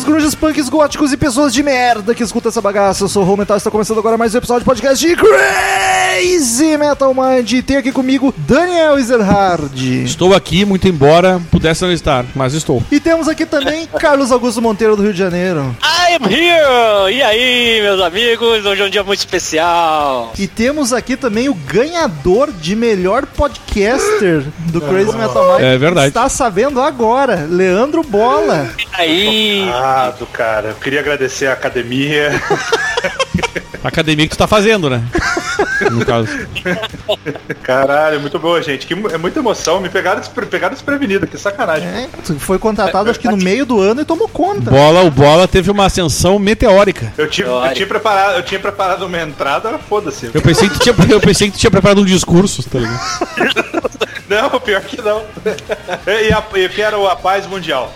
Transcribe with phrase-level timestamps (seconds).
[0.00, 3.04] Hippies, grunges, punks, góticos e pessoas de merda que escuta essa bagaça.
[3.04, 5.16] Eu sou o Rô Metal e está começando agora mais um episódio de podcast de
[6.20, 7.64] Crazy Metal Mind.
[7.64, 10.04] Tem aqui comigo Daniel Ezerhard.
[10.04, 12.82] Estou aqui, muito embora pudesse não estar, mas estou.
[12.92, 15.74] E temos aqui também Carlos Augusto Monteiro do Rio de Janeiro.
[15.82, 17.16] I am here!
[17.16, 18.66] E aí, meus amigos?
[18.66, 20.34] Hoje é um dia muito especial.
[20.38, 25.62] E temos aqui também o ganhador de melhor podcaster do Crazy Metal Mind.
[25.62, 26.08] É verdade.
[26.08, 28.68] Está sabendo agora, Leandro Bola.
[28.78, 29.70] E aí?
[29.72, 30.68] Ah, do cara.
[30.68, 32.30] Eu queria agradecer a academia.
[33.82, 35.02] A academia que tu tá fazendo, né?
[35.90, 36.28] No caso.
[37.62, 38.86] Caralho, muito boa, gente.
[38.86, 39.80] Que, é muita emoção.
[39.80, 41.88] Me pegaram, despre, pegaram desprevenido, que sacanagem.
[41.88, 44.70] É, tu foi contratado acho que no meio do ano e tomou conta.
[44.70, 47.12] Bola, o Bola teve uma ascensão meteórica.
[47.16, 50.30] Eu tinha, eu tinha preparado, eu tinha preparado uma entrada, foda-se.
[50.32, 53.00] Eu pensei que tu tinha, eu pensei que tu tinha preparado um discurso, tá ligado?
[54.30, 55.24] Não, pior que não.
[56.06, 57.92] E, a, e quero a paz mundial.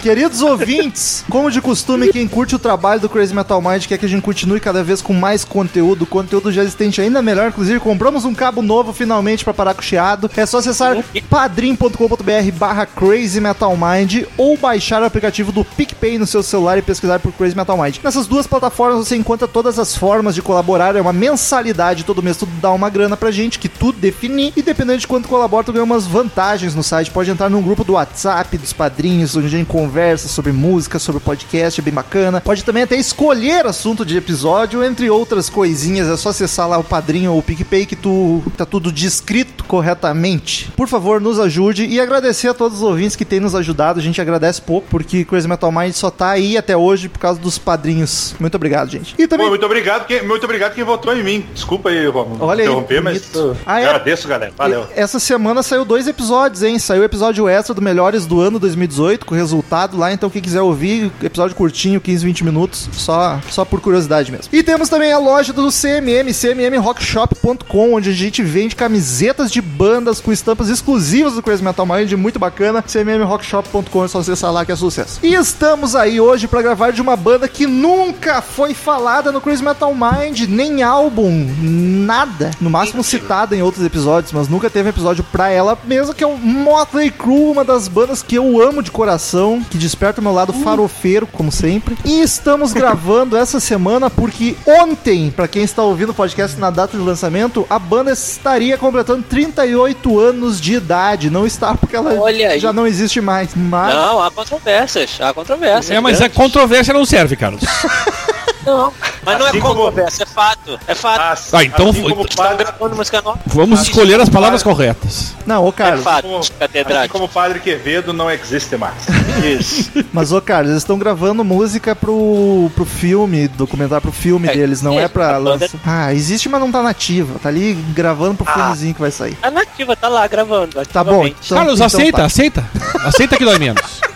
[0.00, 4.06] Queridos ouvintes, como de costume, quem curte o trabalho do Crazy Metal Mind quer que
[4.06, 7.48] a gente continue cada vez com mais conteúdo, conteúdo já existente ainda melhor.
[7.48, 10.30] Inclusive, compramos um cabo novo finalmente para parar com o chiado.
[10.36, 10.96] É só acessar
[11.28, 16.82] padrim.com.br barra Crazy Metal Mind ou baixar o aplicativo do PicPay no seu celular e
[16.82, 17.96] pesquisar por Crazy Metal Mind.
[18.04, 20.94] Nessas duas plataformas você encontra todas as formas de colaborar.
[20.94, 24.52] É uma mensalidade todo mês, tudo dá uma grana pra gente, que tudo definir.
[24.56, 27.10] E dependendo de quanto colabora, tu ganha umas vantagens no site.
[27.10, 31.20] Pode entrar num grupo do WhatsApp dos padrinhos, onde a gente conversa sobre música, sobre
[31.20, 32.40] podcast, é bem bacana.
[32.40, 36.08] Pode também até escolher assunto de episódio, entre outras coisinhas.
[36.08, 40.70] É só acessar lá o padrinho ou o PicPay que tu tá tudo descrito corretamente.
[40.76, 43.98] Por favor, nos ajude e agradecer a todos os ouvintes que têm nos ajudado.
[43.98, 47.40] A gente agradece pouco, porque Crazy Metal Mind só tá aí até hoje por causa
[47.40, 48.34] dos padrinhos.
[48.38, 49.14] Muito obrigado, gente.
[49.18, 49.46] E também.
[49.46, 51.46] Pô, muito obrigado, quem, muito obrigado quem votou em mim.
[51.54, 53.30] Desculpa aí, Romulo, Olha aí, interromper, mas.
[53.64, 53.86] Ah, é?
[53.86, 54.52] agradeço, galera.
[54.56, 54.86] Valeu.
[54.96, 56.78] Essa semana saiu dois episódios, hein?
[56.78, 60.12] Saiu o episódio extra do Melhores do Ano 2018, com o resultado lá.
[60.12, 64.48] Então, quem quiser ouvir, episódio curtinho, 15, 20 minutos, só, só por curiosidade mesmo.
[64.52, 70.20] E temos também a loja do CMM, cmmrockshop.com, onde a gente vende camisetas de bandas
[70.20, 72.82] com estampas exclusivas do Crazy Metal Mind, muito bacana.
[72.82, 75.20] cmmrockshop.com, é só acessar lá que é sucesso.
[75.22, 79.62] E estamos aí hoje para gravar de uma banda que nunca foi falada no Crazy
[79.62, 82.50] Metal Mind, nem álbum, nada.
[82.60, 86.26] No máximo citada em outros episódios, mas nunca teve episódio pra ela mesma, que é
[86.26, 90.32] o Motley Crue, uma das bandas que eu amo de coração, que desperta o meu
[90.32, 91.96] lado farofeiro, como sempre.
[92.04, 96.96] E estamos gravando essa semana porque ontem, pra quem está ouvindo o podcast na data
[96.96, 101.30] de lançamento, a banda estaria completando 38 anos de idade.
[101.30, 102.58] Não está porque ela Olha aí.
[102.60, 103.50] já não existe mais.
[103.54, 105.18] Mas Não, há controvérsias.
[105.20, 105.90] Há controvérsias.
[105.96, 106.36] É, mas a grandes.
[106.36, 107.62] controvérsia não serve, Carlos.
[108.64, 108.92] Não,
[109.24, 110.78] mas não Assim é como- controvérsia, é fato.
[110.86, 111.20] É fato.
[111.20, 113.40] Assim, Ah, então assim foi- como Estão padre, gravando música nova.
[113.46, 115.34] Vamos Assim escolher as como palavras faz- corretas.
[115.46, 116.04] não, ô É Carlos.
[116.04, 118.94] fato, como, assim como o padre Quevedo não existe mais.
[119.44, 119.90] Isso.
[120.12, 124.82] Mas, ô Carlos, eles estão gravando música pro, pro filme, documentário pro filme É, deles,
[124.82, 125.70] não é, é, pra lançar.
[125.86, 127.38] Ah, existe, mas não tá nativa.
[127.38, 129.36] Tá ali gravando pro filmezinho que vai sair.
[129.42, 130.84] A nativa tá lá gravando.
[130.92, 131.26] Tá bom.
[131.26, 132.24] Então- Carlos, então aceita, tá.
[132.24, 132.64] aceita.
[133.04, 133.80] Aceita que dói menos.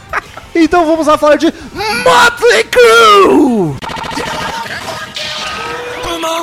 [0.56, 3.74] Então vamos lá falar de Motley Crue!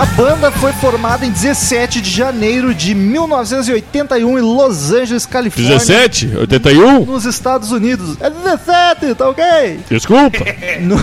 [0.00, 5.72] A banda foi formada em 17 de janeiro de 1981 em Los Angeles, Califórnia.
[5.78, 7.04] 17, 81?
[7.04, 8.16] Nos Estados Unidos.
[8.18, 9.44] É 17, tá ok?
[9.90, 10.38] Desculpa.
[10.80, 10.96] No-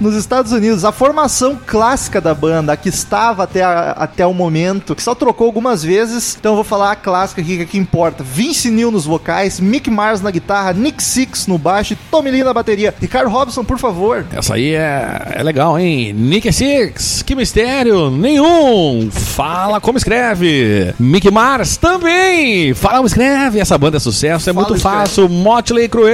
[0.00, 4.32] nos Estados Unidos, a formação clássica da banda, a que estava até, a- até o
[4.32, 7.66] momento, que só trocou algumas vezes, então eu vou falar a clássica aqui, que é
[7.66, 8.22] que importa.
[8.22, 12.44] Vince Neil nos vocais, Mick Mars na guitarra, Nick Six no baixo e Tommy Lee
[12.44, 12.94] na bateria.
[13.00, 14.24] Ricardo Robson, por favor.
[14.32, 16.12] Essa aí é, é legal, hein?
[16.12, 18.43] Nick Six, que mistério, nenhum.
[19.10, 20.94] Fala como escreve.
[20.98, 22.74] Mickey Mars também.
[22.74, 23.58] Fala como escreve.
[23.60, 24.96] Essa banda é sucesso, é Fala, muito escreve.
[24.98, 25.28] fácil.
[25.28, 26.10] Motley Crue.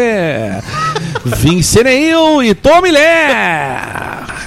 [1.24, 3.76] Vince Neil e Tommy Lé.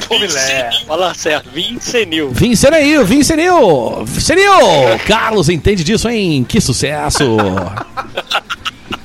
[0.07, 0.69] Filé.
[0.88, 2.30] Fala certo, Vincenil.
[2.31, 5.00] Vincenil, Vincenil, Vincenil!
[5.07, 6.45] Carlos entende disso, hein?
[6.47, 7.38] Que sucesso!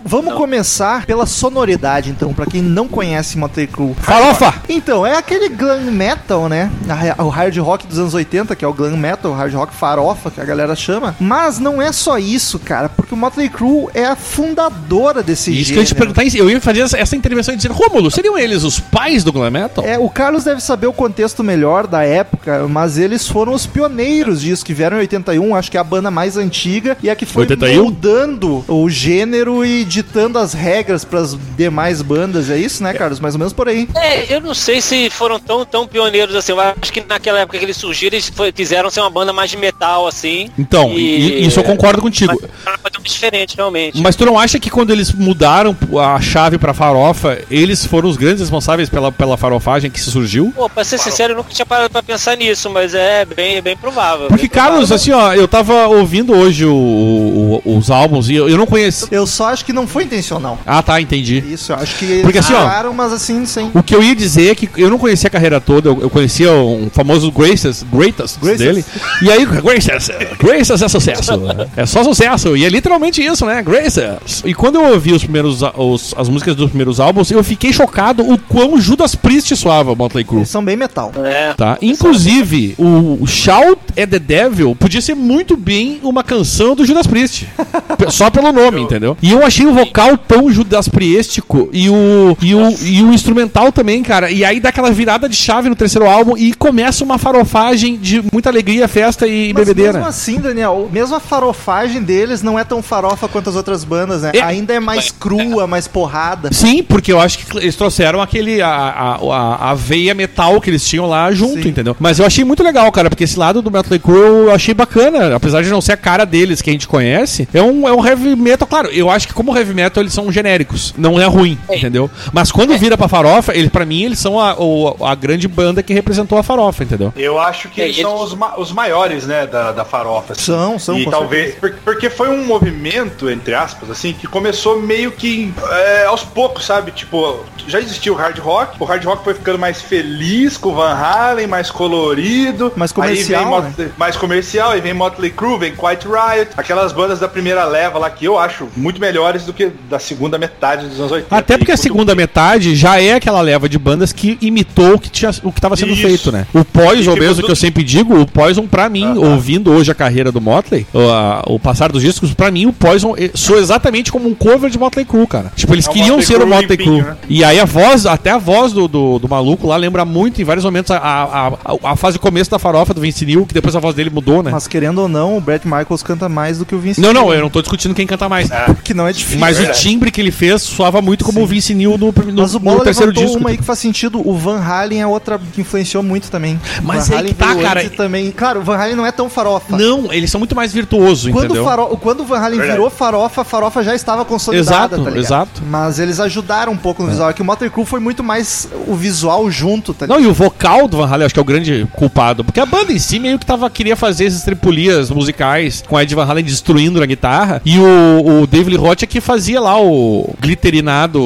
[0.08, 3.94] Vamos começar pela sonoridade, então, pra quem não conhece Motley Crue.
[4.00, 4.54] Farofa!
[4.66, 6.70] Então, é aquele glam metal, né?
[7.18, 10.30] O hard rock dos anos 80, que é o glam metal, o hard rock farofa,
[10.30, 11.14] que a galera chama.
[11.20, 15.72] Mas não é só isso, cara, porque o Motley Crue é a fundadora desse Isso
[15.72, 16.14] que eu ia te gênero.
[16.14, 19.50] perguntar, eu ia fazer essa, intervenção e dizer, Rômulo, seriam eles os pais do glam
[19.50, 19.84] metal?
[19.84, 24.40] É, o Carlos deve saber o contexto melhor da época, mas eles foram os pioneiros
[24.40, 27.26] disso, que vieram em 81, acho que é a banda mais antiga, e a que
[27.26, 27.84] foi 81?
[27.84, 32.50] mudando o gênero e ditando as regras pras demais bandas.
[32.50, 33.18] É isso, né, Carlos?
[33.18, 33.88] Mais ou menos por aí.
[33.96, 36.52] É, eu não sei se foram tão, tão pioneiros assim.
[36.52, 39.50] Eu acho que naquela época que eles surgiram, eles foi- quiseram ser uma banda mais
[39.50, 40.50] de metal, assim.
[40.56, 42.32] Então, E- e- isso eu concordo contigo.
[42.40, 44.00] Mas uma coisa diferente, realmente.
[44.00, 48.16] Mas tu não acha que quando eles mudaram a chave pra farofa, eles foram os
[48.16, 50.52] grandes responsáveis pela, pela farofagem que se surgiu?
[50.54, 53.76] Pô, pra ser sincero, eu nunca tinha parado pra pensar nisso, mas é bem, bem
[53.76, 54.28] provável.
[54.28, 54.72] Porque, bem provável.
[54.72, 58.66] Carlos, assim, ó, eu tava ouvindo hoje o- o- os álbuns e eu, eu não
[58.66, 59.08] conheço.
[59.10, 60.58] Eu só acho que não foi intencional.
[60.66, 61.42] Ah, tá, entendi.
[61.52, 63.70] Isso, eu acho que eles Porque assim, ó, mas assim, sem.
[63.74, 66.10] O que eu ia dizer é que eu não conhecia a carreira toda, eu, eu
[66.10, 68.58] conhecia um famoso Greatest, Greatest Greatest.
[68.64, 68.84] dele.
[69.22, 71.32] E aí, Greatest, Greatest é sucesso.
[71.76, 72.56] É só sucesso.
[72.56, 73.62] E é literalmente isso, né?
[73.62, 74.42] Greatest.
[74.44, 78.22] E quando eu ouvi os primeiros, os- as músicas dos primeiros álbuns, eu fiquei chocado
[78.22, 80.38] o quão Judas Priest soava Motley Crue.
[80.40, 81.12] Eles são bem metal.
[81.24, 81.54] É.
[81.54, 81.78] Tá?
[81.80, 87.46] Inclusive, o Shout at the Devil podia ser muito bem uma canção do Judas Priest.
[88.10, 89.16] Só pelo nome, entendeu?
[89.22, 93.70] E eu achei o vocal tão Judas Priestico e o, e, o, e o instrumental
[93.72, 94.30] também, cara.
[94.30, 98.22] E aí dá aquela virada de chave no terceiro álbum e começa uma farofagem de
[98.32, 99.94] muita alegria, festa e Mas bebedeira.
[99.94, 104.22] mesmo assim, Daniel, mesmo a farofagem deles não é tão farofa quanto as outras bandas,
[104.22, 104.32] né?
[104.34, 104.40] É.
[104.40, 106.50] Ainda é mais crua, mais porrada.
[106.52, 108.60] Sim, porque eu acho que eles trouxeram aquele.
[108.62, 111.68] A, a, a, a veia metal que eles tinham lá junto, Sim.
[111.68, 111.96] entendeu?
[111.98, 114.16] Mas eu achei muito legal, cara, porque esse lado do Metal Crew
[114.46, 115.34] eu achei bacana.
[115.36, 118.04] Apesar de não ser a cara deles que a gente conhece, é um, é um
[118.04, 118.66] heavy metal.
[118.66, 120.94] Claro, eu acho que como heavy metal eles são genéricos.
[120.96, 121.76] Não é ruim, É.
[121.76, 122.10] entendeu?
[122.32, 125.82] Mas quando vira pra farofa, ele, pra mim, eles são a, o- a grande banda
[125.82, 127.12] que representou a farofa, entendeu?
[127.16, 130.32] Eu acho que É, eles eles- são os, ma- os maiores, né, da, da farofa.
[130.32, 130.42] assim.
[130.42, 131.54] São, são, E talvez.
[131.56, 136.64] por- Porque foi um movimento, entre aspas, assim, que começou meio que é, aos poucos,
[136.64, 136.90] sabe?
[136.92, 140.74] Tipo, já existia o hard rock, o hard rock foi ficando mais feliz com o
[140.74, 142.72] Van Halen, mais colorido.
[142.76, 146.92] Mais comercial, Aí vem Motley- Mais comercial, aí vem Motley Crue, vem Quiet Riot, aquelas
[146.92, 150.86] bandas da primeira leva lá que eu acho muito melhores do que da segunda metade
[150.86, 151.34] dos anos 80.
[151.36, 155.10] Até porque a segunda metade já é aquela leva de bandas que imitou o que
[155.10, 156.02] tinha, o que estava sendo Isso.
[156.02, 156.46] feito, né?
[156.54, 159.32] O Poison mesmo, do- que eu sempre digo, o Poison pra mim, Aham.
[159.32, 162.72] ouvindo hoje a carreira do Motley, o, a- o passar dos discos, pra mim o
[162.72, 165.50] Poison eh, soa exatamente como um cover de Motley Crue, cara.
[165.56, 167.02] Tipo, eles É o queriam Motley ser o Crue Motley Crue.
[167.02, 167.16] né?
[167.28, 170.44] E aí a voz, até a voz do, do, do maluco lá lembra muito, em
[170.44, 173.74] vários momentos, a, a, a, a fase começo da farofa do Vince Neil, que depois
[173.74, 174.50] a voz dele mudou, né?
[174.52, 177.22] Mas querendo ou não, o Brett Michaels canta mais do que o Vince Não, não,
[177.28, 178.48] Neil, eu não tô discutindo quem canta mais.
[178.84, 179.37] Que não é difícil.
[179.38, 182.54] Mas o timbre que ele fez soava muito como o Vince Neil no, no, Mas
[182.54, 183.38] o no terceiro levantou disco.
[183.40, 184.20] uma aí que faz sentido.
[184.26, 186.60] O Van Halen é outra que influenciou muito também.
[186.82, 187.88] Mas Van aí Halen que tá, cara.
[187.90, 188.30] Também.
[188.30, 189.76] Claro, o Van Halen não é tão farofa.
[189.76, 191.62] Não, eles são muito mais virtuosos, Quando, entendeu?
[191.62, 191.86] o faro...
[191.96, 192.72] Quando o Van Halen Verdade.
[192.78, 195.18] virou farofa, a farofa já estava consolidada, Exato, tá ligado?
[195.18, 195.62] exato.
[195.68, 197.30] Mas eles ajudaram um pouco no visual.
[197.30, 200.18] É que o Motley Crue foi muito mais o visual junto, tá ligado?
[200.20, 202.44] Não, e o vocal do Van Halen acho que é o grande culpado.
[202.44, 206.02] Porque a banda em si meio que tava, queria fazer esses tripulias musicais com a
[206.02, 207.60] Ed Van Halen destruindo na guitarra.
[207.64, 211.20] E o, o Dave Lee Roth é que fazia lá o glitterinado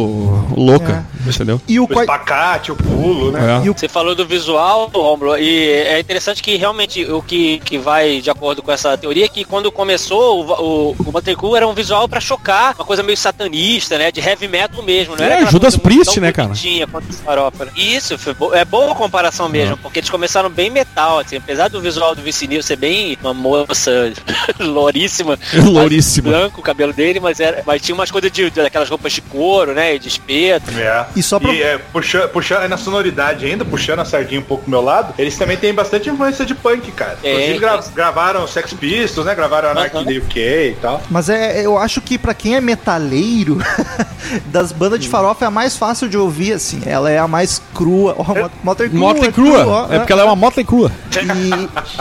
[0.57, 1.61] louca, entendeu?
[1.69, 3.63] E o O espacate, o pulo, né?
[3.65, 3.71] É.
[3.71, 8.21] O- Você falou do visual, Romulo, e é interessante que realmente o que, que vai
[8.21, 11.69] de acordo com essa teoria é que quando começou o, o, o Motley Crue era
[11.69, 15.47] um visual pra chocar, uma coisa meio satanista, né, de heavy metal mesmo, não É,
[15.47, 16.49] Judas Priest, né, cara?
[16.49, 17.73] bonitinha quanto farofa, né?
[17.77, 21.69] Isso, foi bo- é boa a comparação mesmo, porque eles começaram bem metal, assim, apesar
[21.69, 24.13] do visual do Vince Neil ser bem uma moça
[24.59, 26.31] louríssima, Louríssima.
[26.31, 29.21] branco o cabelo dele, mas, era, mas tinha umas coisas de, de aquelas roupas de
[29.21, 30.71] couro, né, e de espeto.
[30.79, 31.07] É.
[31.17, 34.71] E só pra- é, puxando, puxando na sonoridade ainda, puxando a sardinha um pouco pro
[34.71, 37.19] meu lado, eles também têm bastante influência de punk, cara.
[37.23, 37.95] É, Inclusive gra- é.
[37.95, 39.35] gravaram Sex Pistols, né?
[39.35, 40.39] Gravaram Anarchy in the UK
[40.71, 41.03] e tal.
[41.11, 43.59] Mas é, eu acho que pra quem é metaleiro,
[44.47, 46.83] das bandas de farofa é a mais fácil de ouvir, assim.
[46.87, 48.15] Ela é a mais crua.
[48.19, 48.99] Ó, Mot- Motley Crue.
[49.01, 49.67] Motley é Crua.
[49.67, 50.91] ó, É porque ela é uma Motley Crua.
[51.11, 51.53] E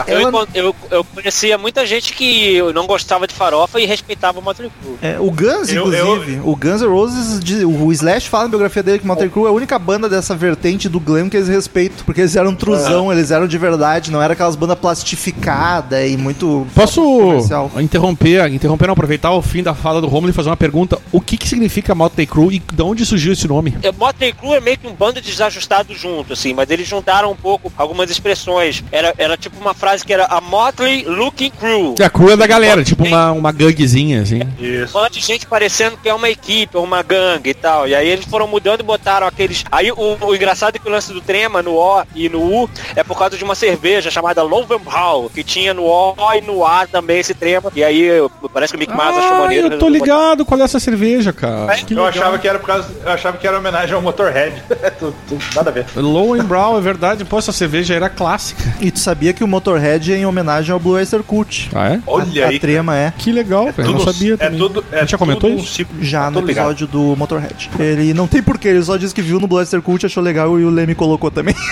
[0.12, 4.40] Eu, ela, eu, eu conhecia muita gente que não gostava de farofa e, res- respeitava
[4.40, 4.96] o Motley Crue.
[5.00, 8.82] É, o Guns, Eu- inclusive, o Guns N' Roses, diz- o Slash fala na biografia
[8.82, 12.04] dele que Motley Crue é a única banda dessa vertente do glam que eles respeitam,
[12.04, 16.66] porque eles eram truzão, eles eram de verdade, não era aquelas bandas plastificadas e muito
[16.74, 17.70] Posso comercial.
[17.78, 20.98] interromper, interromper, não, aproveitar o fim da fala do Romulo e fazer uma pergunta.
[21.10, 23.76] O que, que significa Motley Crue e de onde surgiu esse nome?
[23.82, 27.30] É, Motley Crue é meio que um bando de desajustados junto, assim, mas eles juntaram
[27.30, 28.82] um pouco algumas expressões.
[28.90, 31.94] Era, era tipo uma frase que era a Motley Looking Crew.
[32.04, 34.40] A Crue é da galera, tipo uma, uma ganguezinha, assim.
[34.58, 34.96] Isso.
[34.96, 37.88] Um monte de gente parecendo que é uma equipe, uma gangue e tal.
[37.88, 39.64] E aí eles foram mudando e botaram aqueles.
[39.72, 42.68] Aí o, o engraçado é que o lance do trema no O e no U
[42.94, 46.86] é por causa de uma cerveja chamada Lovenbrau, que tinha no O e no A
[46.86, 47.72] também esse trema.
[47.74, 48.08] E aí
[48.52, 49.66] parece que o Mick Mars achou Ah, maneiro.
[49.68, 50.04] eu tô resolveu botar.
[50.04, 51.74] ligado qual é essa cerveja, cara.
[51.76, 52.06] Que Eu legal.
[52.06, 52.88] achava que era por causa.
[53.04, 54.62] Eu achava que era homenagem ao Motorhead.
[54.98, 55.14] tudo-
[55.54, 55.86] nada a ver.
[55.96, 57.24] Low and Brown, é verdade.
[57.24, 58.62] Pô, essa cerveja era clássica.
[58.80, 61.70] E tu sabia que o Motorhead é em homenagem ao Blue Oyster Cult?
[61.74, 62.00] Ah, é?
[62.06, 62.56] Olha a, aí.
[62.56, 63.88] a trema é Que legal, velho.
[63.88, 64.58] Eu não sabia é também.
[64.58, 64.84] tudo.
[64.92, 65.96] É A gente já comentou tudo um ciclo.
[66.02, 66.66] já no Tô ligado.
[66.70, 67.70] episódio do Motorhead.
[67.78, 70.58] Ele não tem porquê, ele só disse que viu no Blue Oyster Cult, achou legal
[70.58, 71.54] e o Leme colocou também.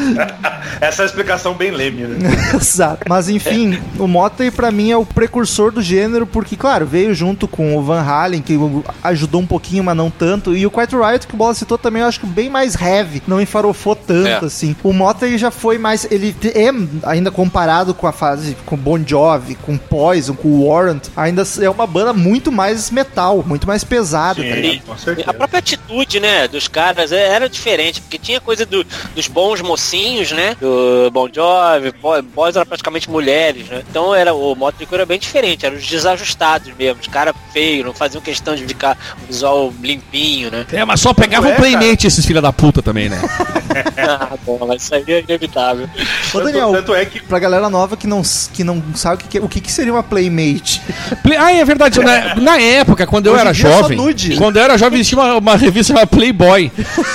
[0.80, 2.30] Essa é a explicação bem leme, né?
[2.54, 3.04] Exato.
[3.08, 7.46] Mas enfim, o Motley pra mim é o precursor do gênero, porque, claro, veio junto
[7.46, 8.58] com o Van Halen, que
[9.02, 10.56] ajudou um pouquinho, mas não tanto.
[10.56, 13.22] E o Quiet Riot, que o Bola citou também, eu acho que bem mais heavy,
[13.26, 14.46] não enfarofou tanto, É.
[14.46, 14.74] assim.
[14.82, 16.06] O Motley já foi mais.
[16.10, 16.70] Ele é,
[17.08, 21.68] ainda comparado com a fase com Bon Jovi, com Poison, com o Warrant, ainda é
[21.70, 24.72] uma banda muito mais metal, muito mais pesada, tá ligado?
[24.74, 25.30] Sim, com certeza.
[25.30, 29.60] A própria atitude, né, dos caras é- era diferente, porque tinha coisa do- dos bons
[29.60, 34.86] mocinhos, né, do Bon Jovi, Bo- Boys eram praticamente mulheres, né, então era, o Motley
[34.86, 38.64] Crue era bem diferente, eram os desajustados mesmo, os caras feios, não faziam questão de
[38.66, 40.64] ficar um visual limpinho, né.
[40.72, 43.20] É, mas só pegava é, playmate esses filha da puta também, né?
[43.98, 45.88] ah, bom, mas isso aí é inevitável.
[46.32, 49.18] Ô, Tanto- Daniel, Tanto é que pra galera nova que não, que não sabe o
[49.18, 50.80] que, que é- o que, que seria uma Playmate.
[51.22, 52.00] Play- Ah, é verdade.
[52.00, 53.96] Na, na época, quando eu Hoje era é jovem.
[53.96, 54.36] nude.
[54.36, 56.70] Quando eu era jovem, existia uma, uma revista chamada Playboy.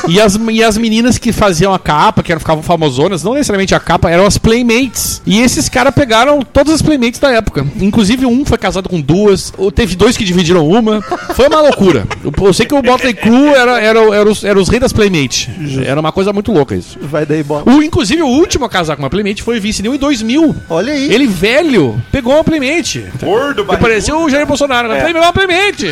[0.07, 3.73] E as, e as meninas que faziam a capa, que eram, ficavam famosonas, não necessariamente
[3.75, 5.21] a capa, eram as Playmates.
[5.25, 7.65] E esses caras pegaram todas as Playmates da época.
[7.79, 11.01] Inclusive, um foi casado com duas, ou teve dois que dividiram uma.
[11.35, 12.07] Foi uma loucura.
[12.23, 14.93] Eu, eu sei que o Motley Crue era, era, era, os, era os reis das
[14.93, 15.47] Playmates.
[15.85, 16.97] Era uma coisa muito louca isso.
[17.01, 17.63] Vai daí, bola.
[17.65, 20.55] O, inclusive, o último a casar com uma Playmate foi o Vince Neil em 2000.
[20.69, 21.13] Olha aí.
[21.13, 23.05] Ele, velho, pegou uma Playmate.
[23.21, 25.01] gordo, Que pareceu o Jair Bolsonaro, né?
[25.01, 25.87] Playmate, uma Playmate.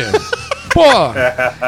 [0.74, 0.82] Pô,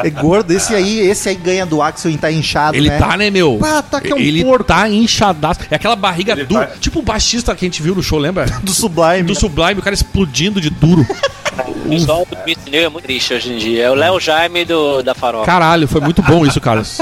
[0.03, 2.97] É gordo, esse aí, esse aí ganha do Axel em tá inchado, ele né?
[2.99, 3.57] tá, né, meu?
[3.63, 4.65] Ah, tá que é um ele porco.
[4.65, 5.61] tá inchadaço.
[5.71, 6.67] É aquela barriga Ele dura.
[6.67, 8.45] vai- Tipo o baixista que a gente viu no show, lembra?
[8.61, 9.23] do Sublime.
[9.23, 11.07] Do Sublime, o cara explodindo de duro.
[11.57, 12.37] O visual do
[12.75, 15.45] é muito triste hoje em dia, é o Léo Jaime do, da farofa.
[15.45, 16.99] Caralho, foi muito bom isso, Carlos.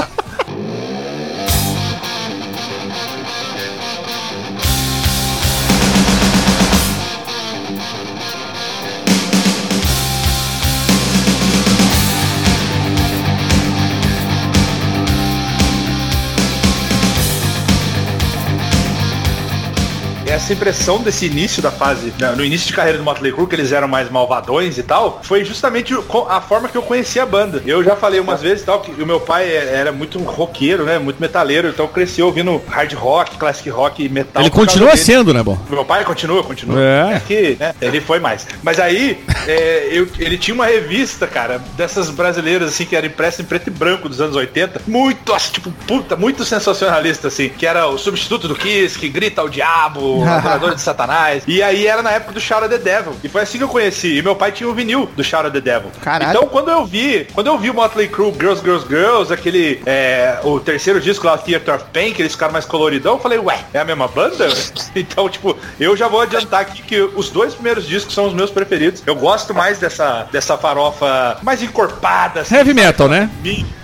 [20.36, 23.54] Essa impressão desse início da fase, né, no início de carreira do Motley Crue, que
[23.54, 25.94] eles eram mais malvadões e tal, foi justamente
[26.28, 27.62] a forma que eu conheci a banda.
[27.66, 30.98] Eu já falei umas vezes tal, que o meu pai é- era muito roqueiro, né,
[30.98, 34.42] muito metaleiro, então cresci ouvindo hard rock, classic rock e metal.
[34.42, 35.58] Ele continua sendo, né, bom?
[35.70, 36.76] Meu pai continua, continua.
[36.80, 37.20] É.
[37.26, 38.46] que, né, ele foi mais.
[38.62, 43.40] Mas aí, é, eu- ele tinha uma revista, cara, dessas brasileiras, assim, que era impressa
[43.42, 44.80] em preto e branco dos anos 80.
[44.86, 47.48] Muito, assim, tipo, puta, muito sensacionalista, assim.
[47.48, 51.42] Que era o substituto do Kiss, que grita ao diabo, adorador de Satanás.
[51.46, 53.14] E aí era na época do Shout the Devil.
[53.22, 54.18] E foi assim que eu conheci.
[54.18, 55.90] E meu pai tinha o vinil do Shout the Devil.
[56.00, 56.30] Caralho.
[56.30, 60.38] Então, quando eu vi, quando eu vi o Motley Crue, Girls, Girls, Girls, aquele, é,
[60.44, 63.58] o terceiro disco lá, Theater of Pain, que eles ficaram mais coloridão, eu falei, ué,
[63.72, 64.48] é a mesma banda?
[64.94, 68.50] então, tipo, eu já vou adiantar aqui que os dois primeiros discos são os meus
[68.50, 69.02] preferidos.
[69.06, 73.30] Eu gosto mais dessa, dessa farofa mais encorpada, assim, Heavy metal, né?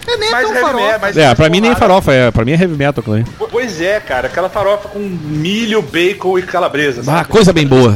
[0.06, 0.84] É nem mais tão heavy farofa.
[0.86, 1.80] metal, mais É, pra mim nem porrada.
[1.80, 3.24] farofa, é, pra mim é heavy metal, Clay.
[3.50, 7.28] Pois é, cara, aquela farofa com milho, bacon e calabresa, Ah, sabe?
[7.28, 7.92] coisa bem boa.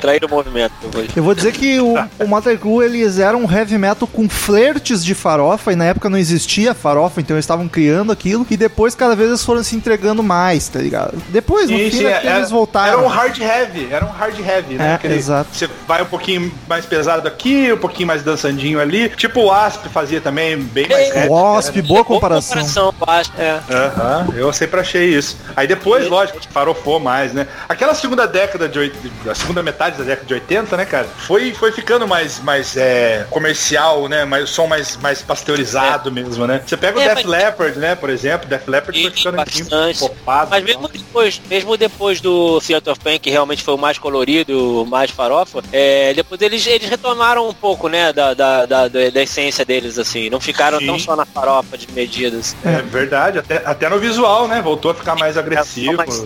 [0.00, 0.72] Trair, o movimento.
[0.82, 1.08] depois.
[1.16, 5.04] Eu vou dizer que o, o Motley Crue, eles eram um heavy metal com flertes
[5.04, 8.94] de farofa, e na época não existia farofa, então eles estavam criando aquilo, e depois
[8.94, 11.14] cada vez eles foram se entregando mais, tá ligado?
[11.28, 12.98] Depois, no Sim, fim, é era, eles voltaram.
[12.98, 14.98] era um hard heavy, era um hard heavy, né?
[15.02, 15.48] É, exato.
[15.52, 19.08] Você vai um pouquinho mais pesado aqui, um pouquinho mais dançandinho ali.
[19.10, 21.21] Tipo o Asp fazia também, bem mais heavy.
[21.24, 22.56] É, Wasp, boa comparação.
[22.62, 23.32] comparação, eu acho.
[23.38, 23.60] É.
[23.70, 25.36] Aham, eu sempre achei isso.
[25.56, 27.46] Aí depois, lógico, farofou mais, né?
[27.68, 31.06] Aquela segunda década de oit- a segunda metade da década de 80, né, cara?
[31.18, 34.24] Foi, foi ficando mais, mais é, comercial, né?
[34.24, 36.62] Mais, o som mais, mais pasteurizado mesmo, né?
[36.66, 39.98] Você pega o É, Def mas- Leppard, né, por exemplo, Def Leppard foi ficando bastante.
[39.98, 40.50] popado.
[40.50, 44.82] Mas mesmo depois, mesmo depois do Theater of Pain, que realmente foi o mais colorido,
[44.82, 49.10] o mais farofa, é, depois eles, eles retomaram um pouco, né, da, da, da, da-
[49.10, 50.30] da essência deles, assim.
[50.30, 50.86] Não ficaram Sim.
[50.86, 52.54] tão só na farofa de medidas.
[52.64, 54.60] É verdade, até, até no visual, né?
[54.62, 55.96] Voltou a ficar mais agressivo.
[55.96, 56.24] Mais-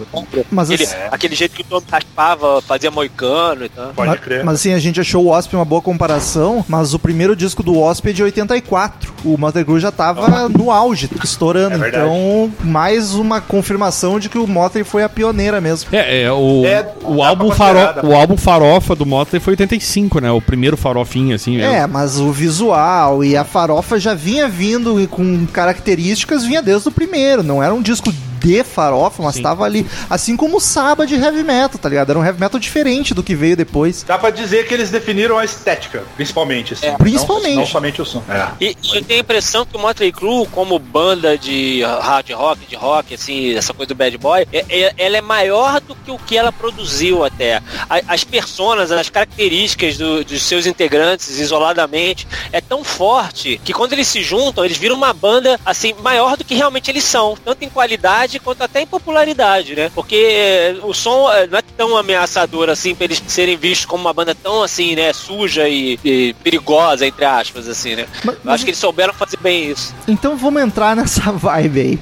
[0.50, 3.93] Mas aquele, assim- aquele jeito que o Tom raspava, fazia moicano e tal.
[3.95, 4.45] Pode mas, crer.
[4.45, 7.78] mas assim, a gente achou o Wasp uma boa comparação, mas o primeiro disco do
[7.81, 9.12] Wasp é de 84.
[9.25, 11.85] O Motley Crue já tava no auge, estourando.
[11.85, 15.88] É então, mais uma confirmação de que o Motley foi a pioneira mesmo.
[15.93, 19.40] É, é, o, É, o, álbum pra faro, considerar, dá o álbum Farofa do Motley
[19.40, 20.31] foi 85, né?
[20.31, 21.61] O primeiro farofinho, assim.
[21.61, 26.88] É, mas o visual e a farofa já vinha vindo e com características, vinha desde
[26.88, 27.42] o primeiro.
[27.42, 29.43] Não era um disco de farofa, mas Sim.
[29.43, 29.87] tava ali.
[30.09, 32.11] Assim como o Saba de heavy metal, tá ligado?
[32.11, 34.02] Era um heavy metal diferente do que veio depois.
[34.02, 36.75] Dá pra dizer que eles definiram a estética, principalmente.
[36.75, 36.97] Assim, É.
[36.97, 37.55] Principalmente.
[37.55, 38.23] Não, não somente o som.
[38.28, 38.49] É.
[38.61, 42.66] E, e eu tenho a impressão que o Motley Crue, como banda de hard rock,
[42.66, 46.11] de rock, assim, essa coisa do bad boy, é- é- ela é maior do que
[46.11, 47.57] o que ela produziu até.
[47.88, 53.93] A- as personas, as características do- dos seus integrantes, isoladamente, é tão forte que quando
[53.93, 57.64] eles se juntam, eles viram uma banda, assim, maior do que realmente eles são, tanto
[57.64, 59.90] em qualidade quanto até em popularidade, né?
[59.95, 64.02] Porque eh, o som eh, não é tão ameaçador, assim, pra eles serem vistos como
[64.05, 68.07] uma banda tão, assim, né, suja e, e perigosa, entre aspas, assim, né?
[68.25, 69.95] Mas- Eu mas- acho que eles souberam fazer bem isso.
[70.09, 71.99] Então vamos entrar nessa vibe aí.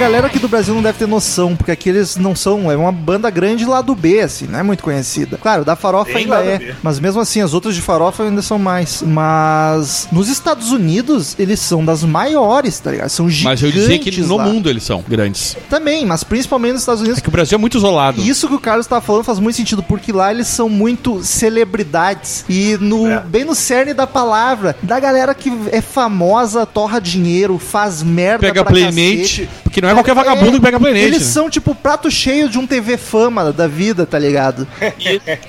[0.00, 2.70] Galera aqui do Brasil não deve ter noção, porque aqui eles não são.
[2.72, 5.36] É uma banda grande lá do B, assim, não é muito conhecida.
[5.40, 6.74] Claro, da Farofa Bem ainda é.
[6.82, 9.02] Mas mesmo assim, as outras de Farofa ainda são mais.
[9.06, 13.10] Mas nos Estados Unidos, eles são das maiores, tá ligado?
[13.10, 13.60] São gigantes.
[13.60, 14.44] Mas eu dizer que no lá.
[14.44, 15.56] mundo eles são grandes.
[15.68, 17.18] Também, mas principalmente nos Estados Unidos.
[17.18, 18.22] É que o Brasil é muito isolado.
[18.22, 22.44] Isso que o Carlos tava falando faz muito sentido, porque lá eles são muito celebridades.
[22.48, 23.20] E no, É.
[23.20, 28.62] bem no cerne da palavra, da galera que é famosa, torra dinheiro, faz merda Pega
[28.64, 29.48] pra Playmate, cacete.
[29.62, 31.04] porque não é qualquer vagabundo que pega Playmate.
[31.04, 31.26] Eles né?
[31.26, 34.66] são tipo o prato cheio de um TV fama da vida, tá ligado?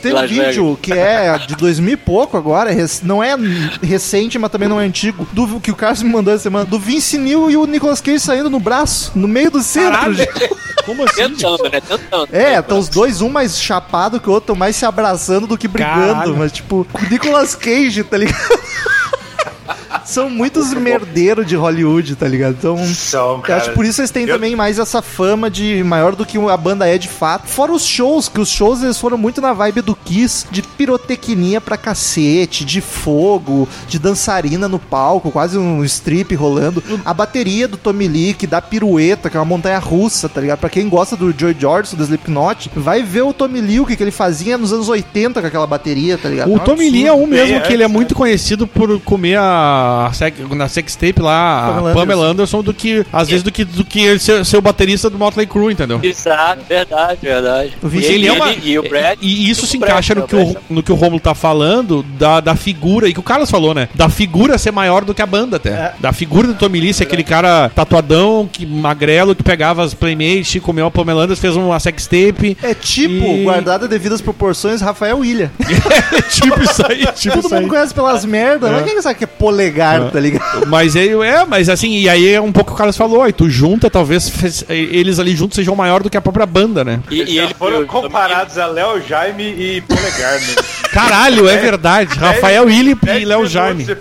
[0.01, 2.71] Tem um Las vídeo que é de 2000 e pouco agora,
[3.04, 3.36] não é
[3.82, 6.80] recente, mas também não é antigo, do que o Carlos me mandou essa semana, do
[6.80, 10.15] Vince Neil e o Nicolas Cage saindo no braço, no meio do centro.
[10.86, 11.30] Como assim?
[11.30, 11.82] Tentando, né?
[11.82, 12.27] Tentando.
[12.32, 15.67] É, estão os dois, um mais chapado que o outro, mais se abraçando do que
[15.67, 16.13] brigando.
[16.13, 16.38] Caralho.
[16.38, 18.41] Mas, tipo, o Nicolas Cage, tá ligado?
[20.12, 22.56] São muitos merdeiros de Hollywood, tá ligado?
[22.60, 23.60] Então, São, eu cara.
[23.62, 26.38] acho que por isso eles têm Eu- também mais essa fama de maior do que
[26.38, 27.47] a banda é de fato.
[27.47, 31.62] Fora os shows, que os shows eles foram muito na vibe do Kiss, de pirotecnia
[31.62, 36.84] pra cacete, de fogo, de dançarina no palco, quase um strip rolando.
[37.06, 40.60] A bateria do Tommy Lee, que dá pirueta, que é uma montanha russa, tá ligado?
[40.60, 43.95] Pra quem gosta do Joy Jordison, do Slipknot, vai ver o Tommy Lee, o que,
[43.95, 46.50] que ele fazia nos anos 80 com aquela bateria, tá ligado?
[46.50, 49.38] O É um Tommy Lee é um mesmo que ele é muito conhecido por comer
[49.38, 53.51] a, a sec- na sextape lá, Pamela a Pamela Anderson, do que, às vezes, do
[53.51, 55.99] que, do que ele ser, ser o baterista do Motley Crue, entendeu?
[56.03, 57.77] Exato, verdade, verdade.
[57.81, 59.17] O Vince E Ele é uma- e o Brad.
[59.21, 60.63] E isso se Brad, encaixa no que, o, Brad.
[60.69, 63.87] no que o Romulo tá falando, da, da figura, e que o Carlos falou, né?
[63.95, 65.69] Da figura ser maior do que a banda até.
[65.69, 65.93] É.
[65.99, 70.61] Da figura do Tommy Lee ser aquele cara tatuadão, que, magrelo, que pegava as Playmates,
[70.61, 72.57] comeu a Pamela Anderson, fez uma sextape.
[72.61, 75.51] É tipo, E- guardada devidas proporções, Rafael Ilha.
[76.29, 77.61] tipo isso aí, tipo Todo isso aí.
[77.61, 79.80] mundo conhece pelas merdas, mas quem sabe que é polegar,
[80.11, 80.67] tá ligado?
[80.67, 83.21] Mas é, é, mas assim, e aí é um pouco o que o Carlos falou,
[83.23, 86.83] aí tu junta, talvez fez- eles ali juntos sejam maior do que a própria banda,
[86.83, 86.99] né?
[87.09, 90.55] E, e Já ele foram foi- comparados a Léo Jaime e Polegar, né?
[90.91, 92.17] Caralho, é verdade.
[92.17, 93.85] Rafael Willi e Léo Jaime.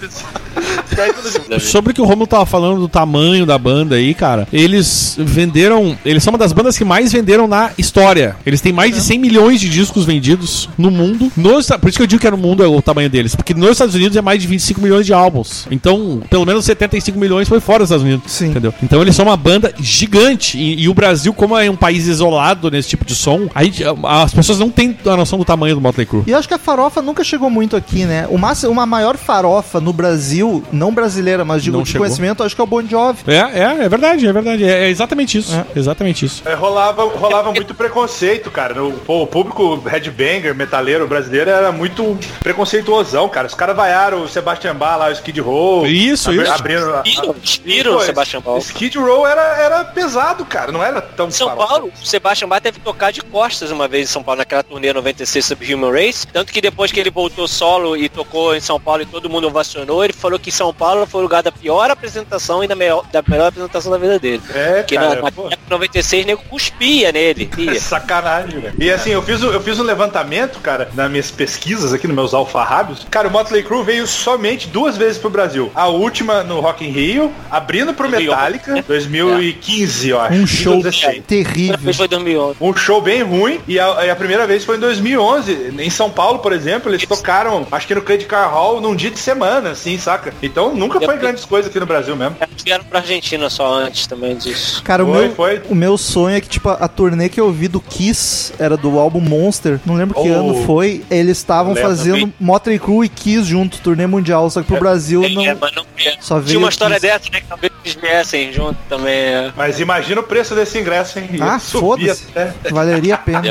[1.60, 5.96] Sobre o que o Romulo tava falando do tamanho da banda aí, cara, eles venderam.
[6.04, 8.36] Eles são uma das bandas que mais venderam na história.
[8.44, 11.30] Eles têm mais de 100 milhões de discos vendidos no mundo.
[11.36, 13.34] Nos, por isso que eu digo que é no mundo é o tamanho deles.
[13.34, 15.66] Porque nos Estados Unidos é mais de 25 milhões de álbuns.
[15.70, 18.30] Então, pelo menos 75 milhões foi fora dos Estados Unidos.
[18.32, 18.46] Sim.
[18.48, 18.72] Entendeu?
[18.82, 20.58] Então eles são uma banda gigante.
[20.58, 23.82] E, e o Brasil, como é um país isolado nesse tipo de som, a gente-
[24.04, 26.24] as pessoas não têm a noção do tamanho do Motley Crue.
[26.26, 28.26] E acho que a farofa nunca chegou muito aqui, né?
[28.30, 32.06] O máximo, uma maior farofa no Brasil, não brasileira, mas digo Não de chegou.
[32.06, 33.20] conhecimento, acho que é o Bon Jovi.
[33.26, 34.64] É, é, é verdade, é verdade.
[34.64, 35.56] É, é exatamente isso.
[35.74, 36.42] Exatamente isso.
[36.46, 38.82] É, rolava, rolava muito preconceito, cara.
[38.82, 43.46] O, o público headbanger, metaleiro brasileiro era muito preconceituosão, cara.
[43.46, 45.59] Os caras vaiaram o Sebastian Bach lá, o Skid Row.
[45.86, 46.52] Isso, abri- isso.
[46.52, 48.58] Abrindo, a- Inspiram, inspiram Pô, o Sebastian Bach.
[48.58, 50.72] Skid Row era, era pesado, cara.
[50.72, 51.54] Não era tão Em São.
[51.56, 54.62] Paulo, o Sebastian Bach teve que tocar de costas uma vez em São Paulo, naquela
[54.62, 56.26] turnê 96 sobre Human Race.
[56.26, 59.46] Tanto que depois que ele voltou solo e tocou em São Paulo e todo mundo
[59.48, 63.04] ovacionou, ele falou que São Paulo foi o lugar da pior apresentação e da, melhor,
[63.12, 64.42] da melhor apresentação da vida dele.
[64.54, 65.08] É, Porque cara.
[65.16, 65.42] na, na pô.
[65.48, 67.50] época de 96, nego cuspia nele.
[67.80, 68.74] Sacanagem, velho.
[68.78, 72.34] E assim, eu fiz, eu fiz um levantamento, cara, nas minhas pesquisas aqui, nos meus
[72.34, 73.06] alfarrábios.
[73.10, 75.49] Cara, o Motley Crue veio somente duas vezes pro Brasil.
[75.74, 78.08] A última no Rock in Rio, abrindo pro.
[78.10, 80.34] Metallica, 2015, eu acho.
[80.34, 81.22] Um show 2016.
[81.46, 81.94] Primeira terrível.
[81.94, 82.56] foi 2011.
[82.60, 85.74] Um show bem ruim e a, e a primeira vez foi em 2011.
[85.78, 89.10] Em São Paulo, por exemplo, eles tocaram, acho que no Credit Car Hall, num dia
[89.10, 90.32] de semana, assim, saca?
[90.42, 92.36] Então nunca foi grandes coisas aqui no Brasil mesmo.
[92.40, 94.82] Eles vieram pra Argentina só antes também disso.
[94.82, 95.62] Cara, o Foi, meu, foi.
[95.68, 98.98] o meu sonho é que, tipo, a turnê que eu vi do Kiss era do
[98.98, 99.80] álbum Monster.
[99.86, 100.34] Não lembro que Oh.
[100.34, 101.02] ano foi.
[101.10, 102.32] Eles estavam fazendo.
[102.38, 104.48] Motley Crue e Kiss junto, turnê mundial.
[104.50, 105.50] Só que pro Brasil não.
[105.52, 106.16] É, mas não é.
[106.20, 107.40] Só veio Tinha uma história dessa, né?
[107.40, 109.14] Que talvez eles viessem junto também.
[109.14, 109.52] É.
[109.56, 111.28] Mas imagina o preço desse ingresso, hein?
[111.40, 112.26] Ah, foda-se.
[112.70, 113.42] Valeria a pena.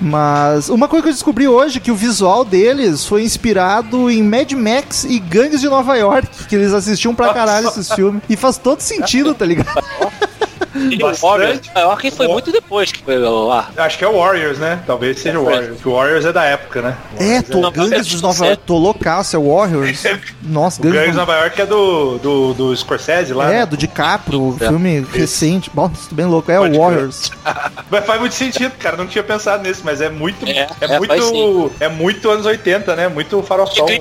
[0.00, 4.22] Mas uma coisa que eu descobri hoje é que o visual deles foi inspirado em
[4.22, 8.22] Mad Max e Gangues de Nova York, que eles assistiam pra caralho esses filmes.
[8.28, 9.70] E faz todo sentido, tá ligado?
[10.80, 11.22] O Bastante.
[11.22, 13.70] Warriors, Nova York foi muito depois que foi lá.
[13.76, 14.80] Acho que é o Warriors, né?
[14.86, 15.80] Talvez seja o Warriors.
[15.80, 16.96] Que o Warriors é da época, né?
[17.18, 20.02] É, tô, Nova Gangues de Nova York, tô loucaço, é Warriors.
[20.42, 23.50] Nossa, O Gangs Gangues de Nova York é do, do, do Scorsese lá.
[23.50, 23.66] É, né?
[23.66, 25.70] do DiCaprio, filme recente.
[25.74, 26.50] Nossa, tô bem louco.
[26.50, 26.80] É Pode o.
[26.80, 27.30] Warriors.
[27.90, 28.96] Mas faz muito sentido, cara.
[28.96, 30.46] Não tinha pensado nisso, mas é muito.
[30.46, 31.72] É, É, é, muito.
[31.80, 33.08] É muito anos 80, né?
[33.08, 33.86] Muito farofão.
[33.88, 34.00] É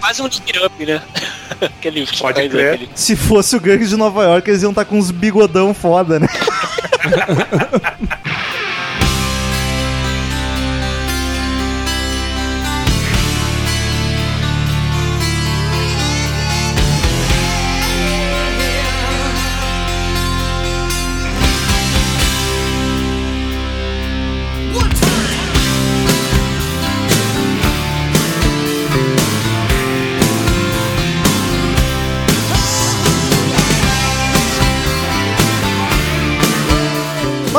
[0.00, 1.02] quase um Lick Up, né?
[1.60, 2.88] aquele Pode crer.
[2.94, 6.26] Se fosse o Gangues de Nova York, eles iam estar com uns bigodão foda, né?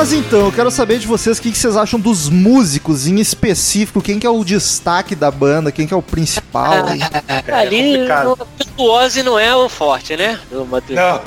[0.07, 3.19] Mas então, eu quero saber de vocês o que, que vocês acham dos músicos em
[3.19, 4.01] específico.
[4.01, 5.69] Quem que é o destaque da banda?
[5.69, 6.85] Quem que é o principal?
[6.87, 7.01] aí?
[7.53, 8.37] Ali, complicado.
[8.39, 10.39] no- o Ozzy não é o forte, né?
[10.49, 10.67] Não.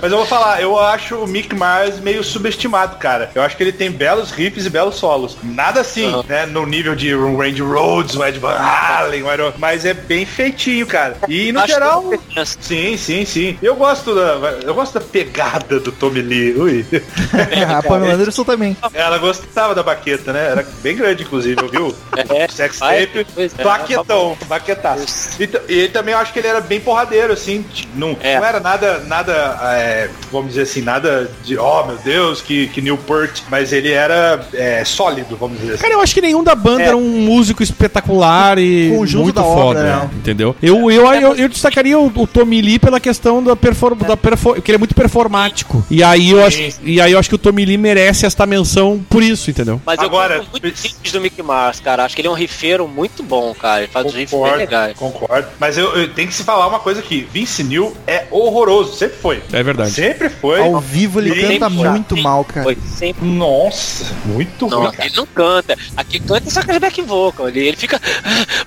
[0.00, 3.30] Mas eu vou falar, eu acho o Mick Mars meio subestimado, cara.
[3.34, 5.36] Eu acho que ele tem belos riffs e belos solos.
[5.42, 6.24] Nada assim, Aham.
[6.28, 6.46] né?
[6.46, 9.52] No nível de Randy Rhodes, um Ed Van Halen, Iron...
[9.58, 11.16] mas é bem feitinho, cara.
[11.28, 12.04] E no Acho geral.
[12.12, 12.56] é diferença.
[12.60, 13.58] Sim, sim, sim.
[13.60, 16.54] Eu gosto da, eu gosto da pegada do Tommy Lee.
[16.54, 16.86] Ui.
[17.68, 18.76] A Pamela Anderson também.
[18.94, 20.48] Ela gostava da baqueta, né?
[20.50, 21.94] Era bem grande, inclusive, viu?
[22.16, 25.30] É, Sex tape, é, baquetão, baquetaço.
[25.40, 27.64] E, t- e também eu acho que ele era bem porradeiro, assim.
[27.94, 28.38] Não, É.
[28.38, 32.80] não era nada, nada, é, vamos dizer assim, nada de, oh meu Deus, que, que
[32.80, 35.82] Newport, mas ele era é, sólido, vamos dizer assim.
[35.82, 36.86] Cara, eu acho que nenhum da banda É.
[36.86, 40.10] era um músico espetacular e Conjunto muito da foda, né?
[40.16, 40.54] entendeu?
[40.62, 44.54] Eu, eu, eu, eu destacaria o, o Tommy Lee pela questão da perform, da perfor,
[44.56, 45.84] porque ele é muito performático.
[45.90, 49.04] E aí eu acho, e aí eu acho que o Tommy Lee merece esta menção
[49.08, 49.80] por isso, entendeu?
[49.84, 52.04] Mas Agora, eu gosto muito riffs do Mick Mars, cara.
[52.04, 53.82] Acho que ele é um rifeiro muito bom, cara.
[53.82, 54.96] Ele faz uns riffs bem Concordo, legais.
[54.98, 55.48] concordo.
[55.58, 57.26] Mas eu, eu tenho que se falar uma coisa aqui.
[57.32, 58.94] Vince Neil é horroroso.
[58.96, 59.42] Sempre foi.
[59.52, 59.90] É verdade.
[59.92, 60.60] Sempre foi.
[60.60, 62.62] Ao vivo ele canta muito mal, cara.
[62.64, 63.26] Foi sempre.
[63.26, 65.06] Nossa, muito Não, ruim, cara.
[65.08, 65.76] ele não canta.
[65.96, 67.48] Aqui canta só aquele back vocal.
[67.48, 68.00] Ele, ele fica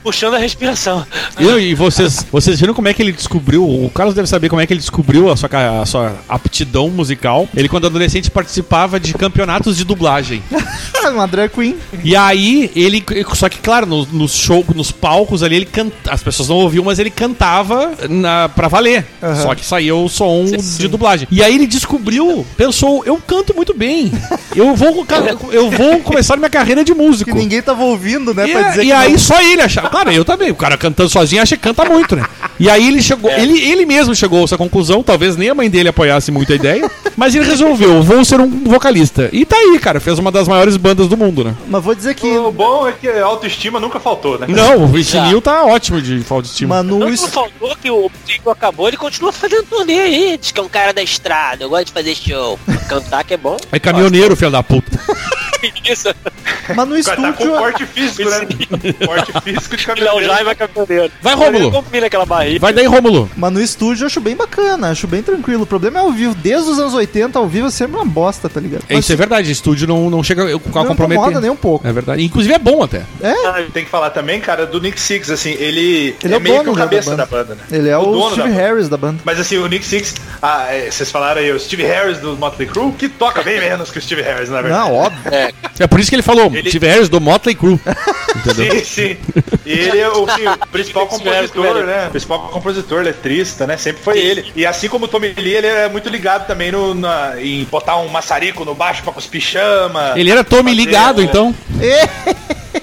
[0.04, 1.06] puxando a respiração.
[1.40, 3.64] E, e vocês, vocês viram como é que ele descobriu?
[3.64, 5.50] O Carlos deve saber como é que ele descobriu a sua,
[5.82, 7.48] a sua aptidão musical.
[7.56, 10.44] Ele, quando adolescente, participava de campeonatos de dublagem.
[11.12, 11.76] Uma drag queen.
[12.04, 13.04] E aí, ele.
[13.34, 16.12] Só que, claro, no, no show, nos palcos ali, ele canta.
[16.12, 19.06] As pessoas não ouviam, mas ele cantava na, pra valer.
[19.22, 19.36] Aham.
[19.36, 21.28] Só que saía o som Sim, de dublagem.
[21.32, 24.12] E aí ele descobriu, pensou, eu canto muito bem.
[24.56, 25.06] Eu vou,
[25.52, 27.32] eu vou começar minha carreira de músico.
[27.32, 28.48] Que ninguém tava ouvindo, né?
[28.48, 29.20] E, pra dizer e que aí não.
[29.20, 29.89] só ele achava.
[29.89, 30.52] Claro, eu também.
[30.52, 32.26] O cara cantando sozinho acha que canta muito, né?
[32.60, 33.32] E aí ele chegou.
[33.32, 35.02] Ele, ele mesmo chegou a essa conclusão.
[35.02, 36.89] Talvez nem a mãe dele apoiasse muito a ideia.
[37.22, 39.30] Mas ele resolveu, vou ser um vocalista.
[39.32, 40.00] E tá aí, cara.
[40.00, 41.56] Fez uma das maiores bandas do mundo, né?
[41.68, 42.26] Mas vou dizer que.
[42.26, 44.48] O bom é que a autoestima nunca faltou, né?
[44.50, 46.78] Não, o Vincinil tá ótimo de falta de estima.
[46.78, 47.28] Mano, Não isso.
[47.28, 50.36] faltou que o Tico acabou, ele continua fazendo turnê aí.
[50.36, 52.58] Diz que é um cara da estrada, eu gosto de fazer show.
[52.90, 53.56] Cantar que é bom.
[53.72, 55.00] É caminhoneiro, filho da puta.
[55.89, 56.13] Isso.
[56.76, 57.52] Mas no Tá com estúdio.
[57.58, 58.47] porte físico, né?
[59.06, 60.50] Porte físico de Léo caminhoneiro.
[60.50, 61.12] É caminhoneiro.
[61.21, 61.86] Vai, Rômulo.
[62.06, 62.60] aquela barriga.
[62.60, 63.30] Vai daí, Rômulo.
[63.36, 65.63] Mas no estúdio eu acho bem bacana, acho bem tranquilo.
[65.63, 66.36] O problema é ao vivo.
[66.36, 68.84] Desde os anos 80, ao vivo é sempre uma bosta, tá ligado?
[68.89, 71.17] É, Isso é verdade, estúdio não, não chega a não comprometer.
[71.17, 71.88] incomoda nem um pouco.
[71.88, 72.24] É verdade.
[72.24, 73.04] Inclusive é bom até.
[73.21, 76.41] É, Tem que falar também, cara, do Nick Six, assim, ele, Ele é é, o
[76.41, 77.26] meio que dono o já da cabeça banda.
[77.26, 77.62] da banda, né?
[77.71, 78.62] ele é o, dono da Steve banda.
[78.62, 79.19] Harris da banda.
[79.26, 82.67] Mas assim, o Nick Six, ah, é, vocês falaram aí, o Steve Harris do Motley
[82.67, 84.89] Crue, que toca bem menos que o Steve Harris, na verdade.
[84.89, 85.21] Não, óbvio.
[85.34, 85.51] É
[85.90, 87.80] por isso que ele falou, Ele- Steve Harris do Motley Crue.
[88.46, 88.80] Entendeu?
[88.80, 89.18] Sim, sim.
[89.66, 92.08] E ele é o, sim, o principal compositor, né?
[92.08, 93.78] O principal compositor, letrista, né?
[93.78, 94.52] Sempre foi ele.
[94.56, 97.98] E assim como o Tommy Lee, ele é muito ligado também no, na- em botar
[97.98, 100.14] um maçarico no baixo pra cuspir chama.
[100.16, 102.10] Ele era Tommy ligado, é.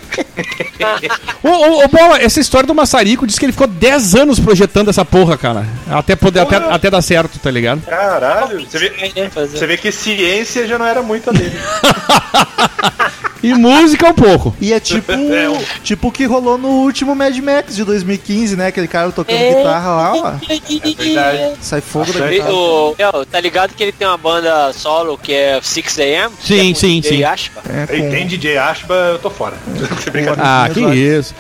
[1.43, 4.89] ô, ô, ô, Bola, essa história do maçarico diz que ele ficou 10 anos projetando
[4.89, 5.67] essa porra, cara.
[5.91, 7.83] Até poder, até, até dar certo, tá ligado?
[7.83, 8.93] Caralho, você vê,
[9.31, 11.59] você vê que ciência já não era muito a dele.
[13.43, 14.55] E música um pouco.
[14.61, 15.47] E é tipo, É,
[15.85, 18.67] tipo o que rolou no último Mad Max de 2015, né?
[18.69, 20.33] Aquele cara tocando guitarra lá, ó.
[20.95, 21.55] verdade.
[21.61, 22.53] Sai fogo da guitarra.
[22.53, 26.31] o, Léo, tá ligado que ele tem uma banda solo que é 6am?
[26.43, 27.25] Sim, é sim, DJ sim.
[27.25, 27.63] Aspa.
[27.69, 29.57] É, com- tem DJ Ashba, eu tô fora.
[30.41, 31.35] Ah, que isso.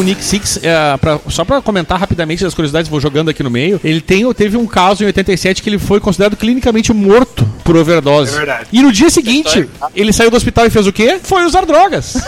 [0.00, 3.50] O Nick Six, é, pra- só pra comentar rapidamente as curiosidades, vou jogando aqui no
[3.50, 3.78] meio.
[3.84, 8.32] Ele tem, teve um caso em 87 que ele foi considerado clinicamente morto por overdose.
[8.34, 8.66] É verdade.
[8.72, 11.20] E no dia seguinte, ele saiu do hospital e fez o quê?
[11.22, 12.16] Foi usar drogas.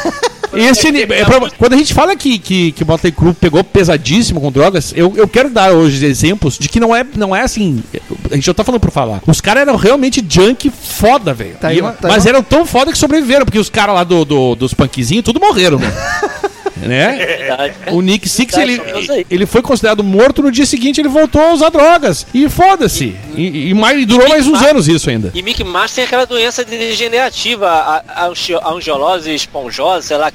[0.54, 4.38] Esse, é pra- quando a gente fala que, que, que o Motley Crue pegou pesadíssimo
[4.38, 7.82] com drogas, eu, eu quero dar hoje exemplos de que não é, não é assim.
[8.30, 9.22] A gente não tá falando por falar.
[9.26, 11.54] Os caras eram realmente junk foda, velho.
[11.58, 14.74] Tá tá mas eram tão foda que sobreviveram, porque os caras lá do, do- dos
[14.74, 15.90] punkzinhos tudo morreram, né?
[16.86, 17.16] né?
[17.26, 17.74] Verdade.
[17.92, 21.52] O Nick Six, Verdade, ele, ele foi considerado morto no dia seguinte, ele voltou a
[21.52, 22.26] usar drogas.
[22.34, 23.16] E foda-se.
[23.34, 25.30] E, e mais, e durou mais uns anos isso ainda.
[25.34, 30.32] E Mickey Mouse tem aquela doença degenerativa, a, a, angi- a angiolose esponjosa, sei lá,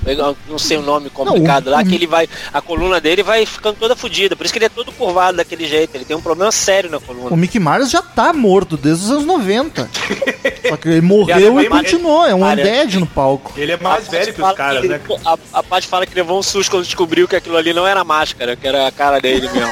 [0.49, 3.45] não sei o nome complicado Não, lá, o- que ele vai, a coluna dele vai
[3.45, 4.35] ficando toda fodida.
[4.35, 5.95] Por isso que ele é todo curvado daquele jeito.
[5.95, 7.29] Ele tem um problema sério na coluna.
[7.29, 9.89] O Mickey Mars já tá morto desde os anos 90.
[10.69, 12.25] Só que ele morreu e é- continuou.
[12.25, 13.53] É um undead no palco.
[13.57, 14.99] Ele é mais velho que os caras, né?
[15.25, 18.03] A, a Paty fala que levou um susto quando descobriu que aquilo ali não era
[18.03, 19.71] máscara, que era a cara dele mesmo.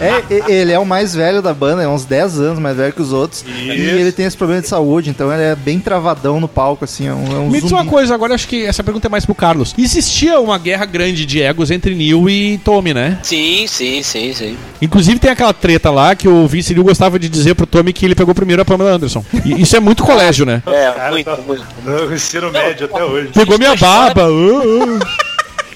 [0.00, 2.92] É, e- ele é o mais velho da banda, é uns 10 anos mais velho
[2.92, 3.44] que os outros.
[3.46, 3.70] E Isso.
[3.96, 7.06] ele tem esse problema de saúde, então ele é bem travadão no palco, assim.
[7.08, 9.24] É um, é um Me diz uma coisa, agora acho que essa pergunta é mais
[9.24, 9.74] pro Carlos.
[9.78, 13.18] Existia uma guerra grande de egos entre Neil e Tommy, né?
[13.22, 14.56] sim, sim, sim, sim.
[14.80, 18.04] Inclusive tem aquela treta lá que o Vince Neil gostava de dizer pro Tommy que
[18.04, 19.24] ele pegou primeiro a Pamela Anderson.
[19.44, 20.62] E isso é muito colégio, né?
[20.66, 21.64] É, Cara, muito, tá- muito.
[21.84, 23.28] No ensino médio até hoje.
[23.32, 24.28] Pegou minha barba.
[24.28, 24.98] uh, uh.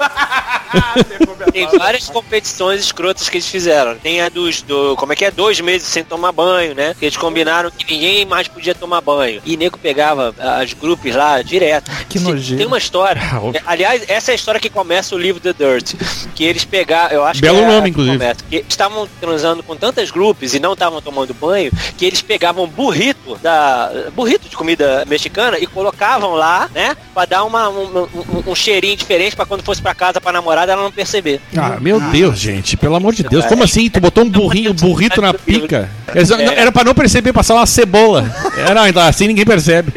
[1.53, 3.97] Tem várias competições escrotas que eles fizeram.
[3.97, 5.31] Tem a dos, do, como é que é?
[5.31, 6.95] Dois meses sem tomar banho, né?
[6.99, 9.43] Que eles combinaram que ninguém mais podia tomar banho.
[9.45, 11.91] E nego pegava as grupos lá direto.
[12.11, 12.57] Que nojeiro.
[12.59, 13.21] Tem uma história.
[13.31, 13.41] Ah.
[13.55, 15.95] É, Aliás, essa é a história que começa o livro The Dirt.
[16.35, 18.19] Que eles pegaram, eu acho Belo que é a nome, que inclusive.
[18.19, 22.67] começa, que estavam transando com tantas grupos e não estavam tomando banho, que eles pegavam
[22.67, 26.97] burrito da burrito de comida mexicana e colocavam lá, né?
[27.15, 30.73] Pra dar uma, um, um- um cheirinho diferente pra quando fosse pra casa pra namorada
[30.73, 31.41] ela não perceber.
[31.57, 33.45] Ah, meu Deus, gente, pelo amor de Deus.
[33.47, 33.89] Como assim?
[33.91, 35.89] Tu botou um burrinho, um burrito na pica?
[36.09, 38.25] Era era pra não perceber passar uma cebola.
[38.57, 39.93] Era, então, assim ninguém percebe.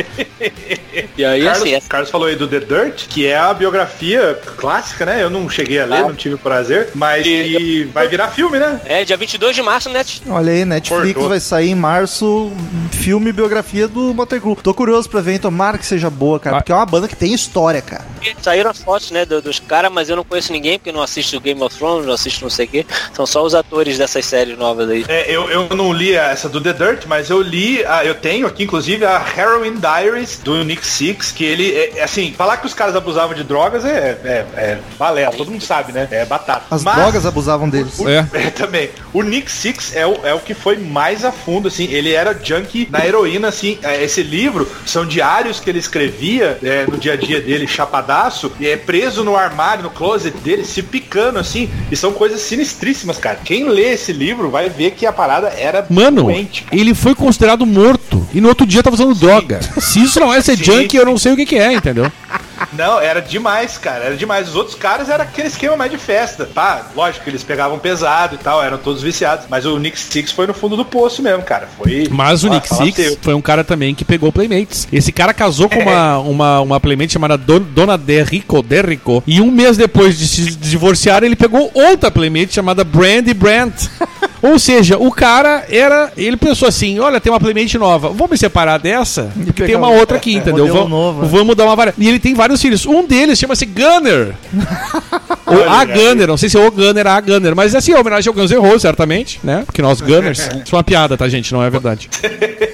[1.17, 4.37] E aí, Carlos, assim, essa- Carlos falou aí do The Dirt, que é a biografia
[4.57, 5.21] clássica, né?
[5.23, 6.01] Eu não cheguei a ler, Ah.
[6.03, 8.79] não tive o prazer, mas E- que vai virar filme, né?
[8.85, 10.03] é dia 22 de março, né?
[10.29, 11.29] Olha aí, Netflix Cortou.
[11.29, 12.51] vai sair em março
[12.91, 14.55] filme e biografia do Motley Crue.
[14.61, 15.39] Tô curioso pra ver, hein?
[15.39, 16.59] tomara que seja boa, cara, Ah.
[16.61, 18.05] porque é uma banda que tem história, cara.
[18.41, 21.39] Saíram as fotos, né, do- dos caras, mas eu não conheço ninguém, porque não assisto
[21.39, 22.85] Game of Thrones, não assisto não sei o quê.
[23.13, 25.05] São só os atores dessas séries novas aí.
[25.07, 28.47] É, eu, eu não li essa do The Dirt, mas eu li, a- eu tenho
[28.47, 32.65] aqui, inclusive, a Heroin Diaries do Nick Six, que ele, é, é assim, falar que
[32.67, 36.07] os caras abusavam de drogas é, é, é balela, todo mundo sabe, né?
[36.11, 36.65] É batata.
[36.71, 37.99] As Mas- drogas abusavam deles.
[37.99, 38.27] O- É.
[38.33, 38.89] é, também.
[39.13, 41.85] O Nick Six é o, é o que foi mais a fundo, assim.
[41.91, 43.77] Ele era junkie na heroína, assim.
[43.83, 48.51] É, Esse livro são diários que ele escrevia é, no dia a dia dele, chapadaço,
[48.59, 51.69] e é preso no armário, no closet dele, se picando, assim.
[51.91, 53.39] E são coisas sinistríssimas, cara.
[53.43, 56.65] Quem lê esse livro vai ver que a parada era Mano, doente.
[56.71, 58.27] ele foi considerado morto.
[58.33, 59.59] E no outro dia tava usando droga.
[59.79, 60.63] Se isso não é ser Sim.
[60.63, 62.11] junk, eu não sei o que, que é, entendeu?
[62.73, 64.05] Não, era demais, cara.
[64.05, 64.49] Era demais.
[64.49, 66.45] Os outros caras era aquele esquema mais de festa.
[66.45, 69.45] Pá, lógico que eles pegavam pesado e tal, eram todos viciados.
[69.49, 71.67] Mas o Nick Six foi no fundo do poço mesmo, cara.
[71.77, 72.07] Foi.
[72.11, 74.87] Mas o Nick Six foi um cara também que pegou Playmates.
[74.91, 79.23] Esse cara casou com uma, uma, uma Playmate chamada Don- Dona Derrico, Derrico.
[79.25, 83.89] E um mês depois de se divorciar, ele pegou outra Playmate chamada Brandy Brandt.
[84.43, 86.11] Ou seja, o cara era.
[86.17, 88.09] Ele pensou assim: olha, tem uma Playmate nova.
[88.09, 89.31] Vamos me separar dessa?
[89.45, 90.65] Porque tem uma um- outra aqui, entendeu?
[90.67, 91.27] modelo Vamos, novo, né?
[91.31, 92.05] vamos dar uma variedade.
[92.05, 92.85] E ele tem vários filhos.
[92.85, 94.33] Um deles chama-se Gunner.
[95.47, 97.55] Ou a Gunner, não sei se é o Gunner, a Gunner.
[97.55, 99.63] Mas assim, é homenagem ao Guns N' Roses, certamente, né?
[99.65, 100.39] Porque nós Gunners.
[100.65, 101.53] Isso é uma piada, tá, gente?
[101.53, 102.09] Não é verdade.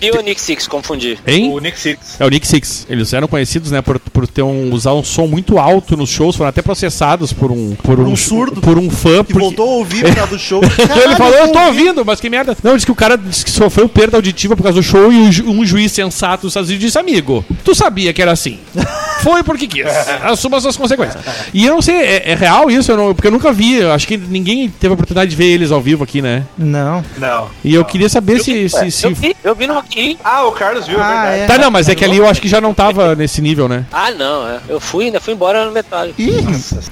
[0.00, 1.18] Lee ou Nick Six, confundi.
[1.26, 1.50] Hein?
[1.52, 2.16] O Nick Six.
[2.20, 2.86] É o Nick Six.
[2.88, 6.36] Eles eram conhecidos, né, por, por ter um, usar um som muito alto nos shows,
[6.36, 8.60] foram até processados por um por, um surdo.
[8.60, 9.24] por um fã.
[9.24, 10.62] Que porque- voltou a ouvir por causa do show.
[10.64, 11.80] ele Caralho, falou, eu tô ouvi.
[11.82, 12.56] ouvindo, mas que merda.
[12.62, 15.28] Não, disse que o cara disse que sofreu perda auditiva por causa do show e
[15.28, 18.58] o ju- um juiz sensato dos Estados Unidos disse, amigo, tu sabia que era assim.
[19.22, 19.86] Foi porque quis.
[20.22, 21.22] Assuma as suas consequências.
[21.52, 22.92] E eu não sei, é, é real isso?
[22.92, 23.74] Eu não- porque eu nunca vi.
[23.76, 26.44] eu Acho que ninguém teve a oportunidade de ver eles ao vivo aqui, né?
[26.58, 27.02] Não.
[27.16, 27.48] Não.
[27.64, 30.18] E eu queria saber se, se, se- Eu vi, eu vi no Rock in Rio.
[30.24, 31.38] Ah, o Carlos viu, Ah, é é.
[31.38, 31.52] verdade.
[31.58, 33.86] Tá, não, mas é que ali eu acho que já não tava nesse nível, né?
[33.92, 34.60] Ah, não, é.
[34.68, 36.20] Eu fui, ainda fui embora no Metallica.
[36.20, 36.44] Ih,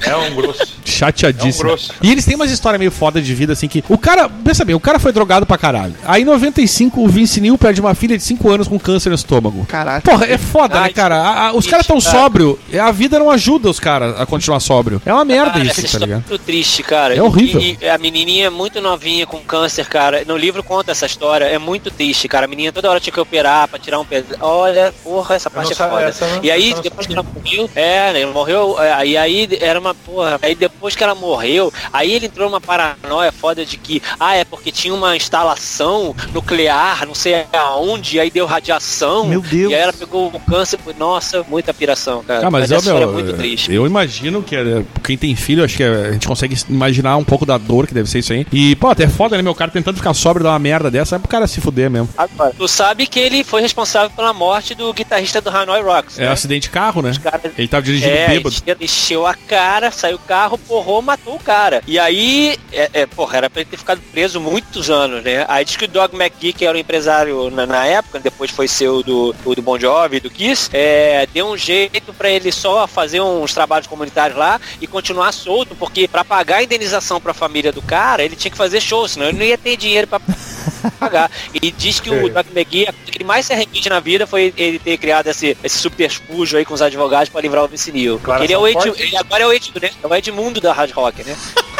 [0.02, 0.78] É um grosso.
[0.84, 1.64] Chateadíssimo.
[1.64, 1.92] É um grosso.
[2.02, 4.74] E eles têm umas histórias meio foda de vida, assim, que o cara, pensa bem,
[4.74, 5.94] o cara foi drogado pra caralho.
[6.04, 9.14] Aí em 95 o Vince Neil perde uma filha de 5 anos com câncer no
[9.14, 9.64] estômago.
[9.66, 10.02] caralho.
[10.02, 11.16] Porra, é foda, né, cara?
[11.16, 12.16] A- a- os caras tão cara.
[12.16, 15.00] sóbrio, a vida não ajuda os caras a continuar sóbrio.
[15.04, 16.24] É uma merda Cara, essa isso, tá é ligado?
[16.28, 17.14] muito triste, cara.
[17.14, 17.60] É horrível.
[17.60, 20.24] E, e a menininha é muito novinha com câncer, cara.
[20.26, 21.44] No livro conta essa história.
[21.44, 22.46] É muito triste, cara.
[22.46, 24.40] A menininha toda hora tinha que operar pra tirar um pedaço.
[24.42, 26.02] Olha, porra, essa parte é foda.
[26.02, 28.26] essa eu não- e aí, depois que ela morreu, é, né?
[28.26, 28.76] Morreu.
[28.80, 30.38] é, E aí era uma porra.
[30.42, 34.44] Aí depois que ela morreu, aí ele entrou numa paranoia foda de que, ah, é
[34.44, 39.26] porque tinha uma instalação nuclear, não sei aonde, aí deu radiação.
[39.26, 39.70] Meu Deus.
[39.72, 40.78] E aí ela pegou o câncer.
[40.98, 42.46] Nossa, muita piração, cara.
[42.46, 43.72] Ah, mas, essa eu, história meu, é muito triste.
[43.72, 47.24] eu imagino que é, quem tem filho, acho que é- a gente consegue imaginar um
[47.24, 48.46] pouco da dor que deve ser isso aí.
[48.52, 51.16] E, pô, até é foda, né, meu cara tentando ficar sóbrio dar uma merda dessa,
[51.16, 52.01] é pro cara se fuder mesmo.
[52.16, 56.22] Agora, tu sabe que ele foi responsável pela morte do guitarrista do Hanoi Rocks, É
[56.26, 56.28] né?
[56.32, 57.12] acidente de carro, né?
[57.22, 58.54] Caras- Ele tava dirigindo É, bêbado.
[58.56, 61.82] encheu, encheu a cara, saiu o carro, porrou, matou o cara.
[61.86, 65.44] E aí, é, é, porra, era pra ele ter ficado preso muitos anos, né?
[65.48, 68.68] Aí diz que o Doug McGee, que era o empresário na, na época, depois foi
[68.68, 72.50] ser o do, o do Bon Jovi, do Kiss, é, deu um jeito pra ele
[72.52, 77.34] só fazer uns trabalhos comunitários lá e continuar solto, porque pra pagar a indenização pra
[77.34, 80.20] família do cara, ele tinha que fazer show, senão ele não ia ter dinheiro pra
[80.98, 81.30] pagar.
[81.54, 84.26] E diz que o Doug McGee, a coisa que ele mais se arrepende na vida
[84.26, 87.90] foi ele ter criado esse, esse subterfúgio aí com os advogados pra livrar o Vince
[87.92, 88.20] Neil.
[88.22, 89.90] Claro, ele é o Ed, ele agora é o Ed, né?
[90.02, 91.36] É o Edmundo da Hard Rock, né?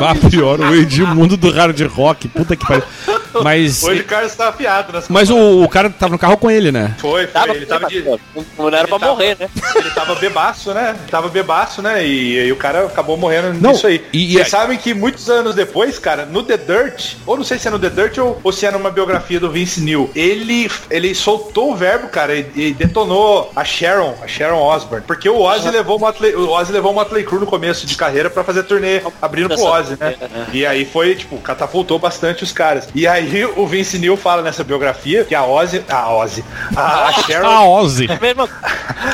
[0.00, 2.82] Ah, pior, o Edmundo do hard rock, puta que pariu.
[3.42, 6.50] Mas, Hoje o Carlos tá afiado nas mas o, o cara tava no carro com
[6.50, 6.94] ele, né?
[6.98, 7.26] Foi, foi.
[7.28, 8.02] Tava, ele tava de.
[8.58, 9.48] não era pra tava- morrer, né?
[9.76, 10.96] Ele tava bebaço, né?
[11.00, 12.04] Ele tava bebaço, né?
[12.06, 14.04] E, e o cara acabou morrendo Não, nisso aí.
[14.12, 17.44] e- e Vocês aí- sabem que muitos anos depois, cara, no The Dirt, ou não
[17.44, 20.10] sei se é no The Dirt ou, ou se é numa biografia do Vince Neil,
[20.14, 25.04] ele, ele soltou o verbo, cara, e, e detonou a Sharon, a Sharon Osbourne.
[25.06, 27.94] Porque o Ozzy levou o Motley, o Ozzy levou o Motley Crue no começo de
[27.96, 30.16] carreira pra fazer turnê abrindo pro Ozzy, né?
[30.52, 32.88] E aí foi, tipo, catapultou bastante os caras.
[32.94, 37.12] E aí o Vince Neil fala nessa biografia que a Ozzy, a Ozzy, a, a
[37.12, 38.08] Sharon A Ozzy.
[38.20, 38.48] Mesmo,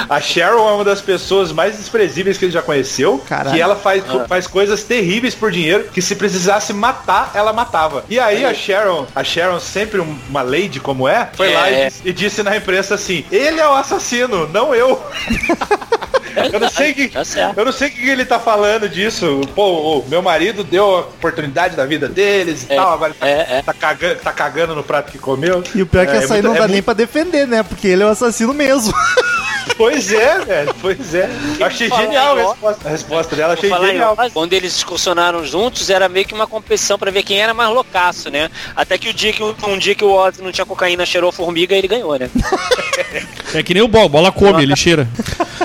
[0.09, 3.19] a Cheryl é uma das pessoas mais desprezíveis que ele já conheceu.
[3.27, 3.55] Caralho.
[3.55, 8.05] Que ela faz, faz coisas terríveis por dinheiro, que se precisasse matar, ela matava.
[8.09, 11.75] E aí a Sharon, a Sharon, sempre um- uma lady como é, foi lá e
[11.75, 11.85] É.
[11.87, 15.03] disse, e disse na imprensa assim: ele é o assassino, não eu.
[16.53, 17.23] Eu não sei que, Tá
[17.57, 19.41] eu não sei o que ele tá falando disso.
[19.55, 23.19] Pô, o meu marido deu a oportunidade da vida deles e É, tal, agora ele
[23.19, 23.63] tá, é, é.
[23.63, 25.63] tá cagando, tá cagando no prato que comeu.
[25.75, 27.63] E o pior é que essa aí não dá é nem muito- pra defender, né?
[27.63, 28.93] Porque ele é o assassino mesmo.
[29.77, 31.29] Pois é, velho, pois é.
[31.59, 34.17] Eu achei genial a resposta, a resposta dela, achei genial.
[34.19, 37.69] Ozzy, Quando eles excursionaram juntos, era meio que uma competição pra ver quem era mais
[37.69, 38.49] loucaço, né?
[38.75, 41.75] Até que o dia que um dia que o Ozzy não tinha cocaína, cheirou formiga,
[41.77, 42.31] ele ganhou, né?
[43.55, 45.07] É que nem o bola, bola come, ele cheira.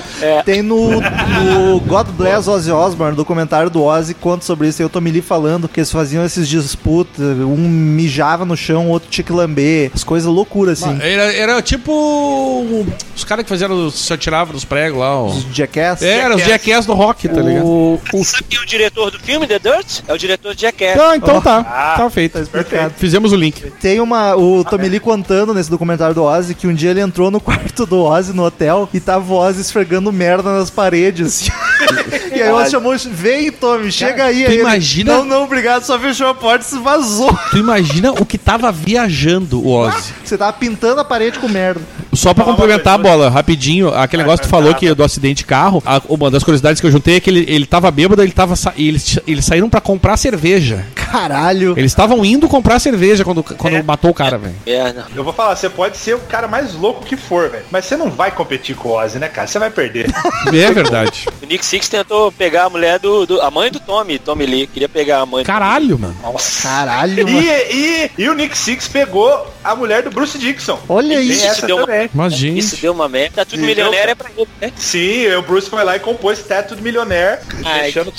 [0.44, 4.82] Tem no, no God Bless Ozzy Osbourne, documentário do Ozzy, conta sobre isso.
[4.82, 7.38] E eu tô me li falando que eles faziam esses disputas.
[7.38, 9.90] Um mijava no chão, o outro tinha que lamber.
[9.94, 10.98] As coisas loucuras, assim.
[11.00, 15.16] Era, era tipo os caras que fizeram, se atiravam nos pregos lá.
[15.18, 15.26] ó.
[15.26, 16.02] Os Jackass.
[16.02, 17.64] É, era os Jackass do rock, tá ligado?
[17.66, 18.24] o, o...
[18.24, 20.00] Sabe quem é o diretor do filme, The Dirt?
[20.06, 20.98] É o diretor de Jackass.
[20.98, 21.58] Ah, então tá.
[21.60, 22.32] Ah, tá feito.
[22.32, 22.94] Tá explicado.
[22.96, 23.70] Fizemos o link.
[23.80, 24.36] Tem uma.
[24.36, 27.86] O Tommy Lee contando nesse documentário do Ozzy que um dia ele entrou no quarto
[27.86, 31.48] do Ozzy no hotel e tava o Ozzy esfregando merda nas paredes.
[32.30, 34.44] e aí ela chamou, vem, Tommy, chega aí.
[34.44, 37.36] tu aí ele, imagina- Não, não, obrigado, só fechou a porta e se vazou.
[37.50, 40.12] Tu imagina o que tava viajando o Ozzy.
[40.24, 41.80] Você tava pintando a parede com merda.
[42.12, 45.44] Só pra complementar a bola, rapidinho, aquele negócio que tu falou que do acidente de
[45.46, 48.32] carro, a- uma das curiosidades que eu juntei é que ele, ele tava bêbado, ele
[48.32, 50.86] tava sa- e eles, eles saíram pra comprar cerveja.
[51.12, 51.74] Caralho.
[51.78, 53.82] Eles estavam indo comprar cerveja quando, quando É.
[53.82, 54.54] matou o cara, velho.
[54.66, 55.06] Merda.
[55.14, 57.64] Eu vou falar, você pode ser o cara mais louco que for, velho.
[57.70, 59.46] Mas você não vai competir com o Ozzy, né, cara?
[59.46, 60.10] Você vai perder.
[60.62, 61.26] É verdade.
[61.42, 64.66] O Nick Six tentou pegar a mulher do, do- a mãe do Tommy, Tommy Lee.
[64.66, 65.44] Queria pegar a mãe.
[65.44, 66.16] Caralho, mano.
[66.62, 67.40] Caralho, E, mano.
[67.46, 70.78] e, e o Nick Six pegou a mulher do Bruce Dixon.
[70.88, 71.46] Olha Tem isso.
[71.46, 71.84] essa deu
[72.14, 72.58] uma- gente.
[72.58, 73.36] Isso deu uma merda.
[73.36, 74.72] Tá tudo milionário é pra ele, né?
[74.76, 78.12] Sim, o Bruce foi lá e compôs Tattoo do Milionaire, Ai, deixando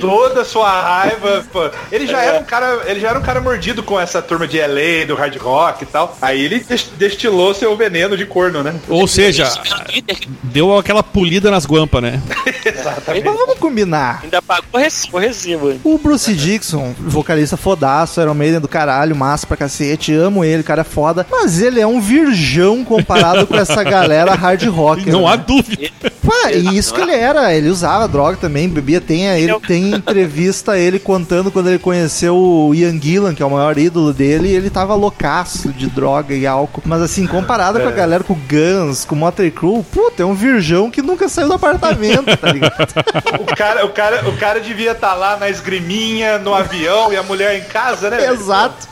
[0.00, 1.44] toda a sua raiva.
[1.92, 4.58] Ele já era um cara, ele já era um cara mordido com essa turma de
[4.58, 6.16] LA, do hard rock e tal.
[6.22, 8.74] Aí ele des- destilou seu veneno de corno, né?
[8.88, 9.46] Ou seja,
[10.42, 12.22] deu aquela polida nas guampas, né?
[12.64, 13.24] Exatamente.
[13.24, 14.20] Mas vamos combinar.
[14.22, 14.80] Ainda pagou
[15.12, 15.78] o recibo.
[15.84, 20.80] O Bruce Dixon, vocalista fodaço, Iron Maiden do caralho, massa pra cacete, amo ele, cara
[20.80, 25.10] é foda, mas ele é um virgão comparado com essa galera hard rock.
[25.10, 25.28] Não né?
[25.28, 25.90] há dúvida.
[26.24, 30.78] Ué, e isso que ele era, ele usava droga também, bebia, tem, ele, tem entrevista
[30.78, 34.54] ele contando quando ele conheceu o Ian Gillan, que é o maior ídolo dele, e
[34.54, 36.82] ele tava loucaço de droga e álcool.
[36.84, 40.26] Mas assim, comparado com a galera, com o Guns, com o Motley Crue, puta, é
[40.26, 42.72] um virgão que nunca saiu do apartamento, tá ligado?
[43.42, 47.22] O cara, o cara, o cara devia estar lá na esgriminha, no avião e a
[47.22, 48.30] mulher em casa, né?
[48.30, 48.88] Exato.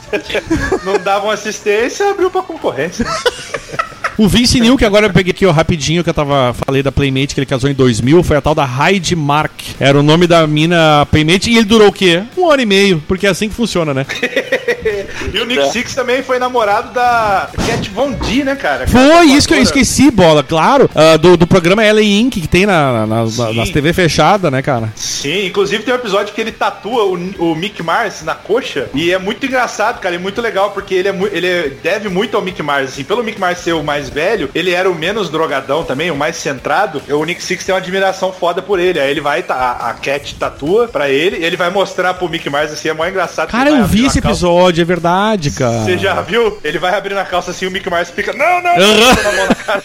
[0.83, 3.05] Não davam assistência, abriu pra concorrência.
[4.17, 6.91] O Vince Neil, que agora eu peguei aqui ó, rapidinho, que eu tava falei da
[6.91, 9.51] Playmate, que ele casou em 2000, foi a tal da Heidi Mark.
[9.79, 12.23] Era o nome da mina Playmate e ele durou o quê?
[12.37, 14.05] Um ano e meio, porque é assim que funciona, né?
[15.33, 18.87] E o Nick Six também foi namorado da Cat Von D, né, cara?
[18.87, 20.89] Foi isso que eu esqueci, bola, claro.
[20.95, 22.33] ah, do, do programa LA Inc.
[22.41, 23.55] que tem na, na- nas- Sim.
[23.55, 24.91] nas TV fechadas, né, cara?
[24.95, 29.11] Sim, inclusive tem um episódio que ele tatua o, o Mick Mars na coxa e
[29.11, 32.43] é muito engraçado, cara, e muito legal porque ele é ele é- deve muito ao
[32.43, 35.83] Mick Mars, assim, pelo Mick Mars ser o mais velho, ele era o menos drogadão
[35.83, 37.01] também, o mais centrado.
[37.09, 38.99] O Nick Six tem uma admiração foda por ele.
[38.99, 42.71] Aí ele vai a, a Cat tatua pra ele, ele vai mostrar pro Mick Mars
[42.71, 43.47] assim, é mó engraçado.
[43.47, 44.39] que Cara, eu vi esse calça.
[44.79, 45.83] É verdade, cara.
[45.83, 46.59] Você já viu?
[46.63, 49.31] Ele vai abrir na calça assim, o Mick Mars fica, não, não, não, com a
[49.33, 49.83] mão na cara.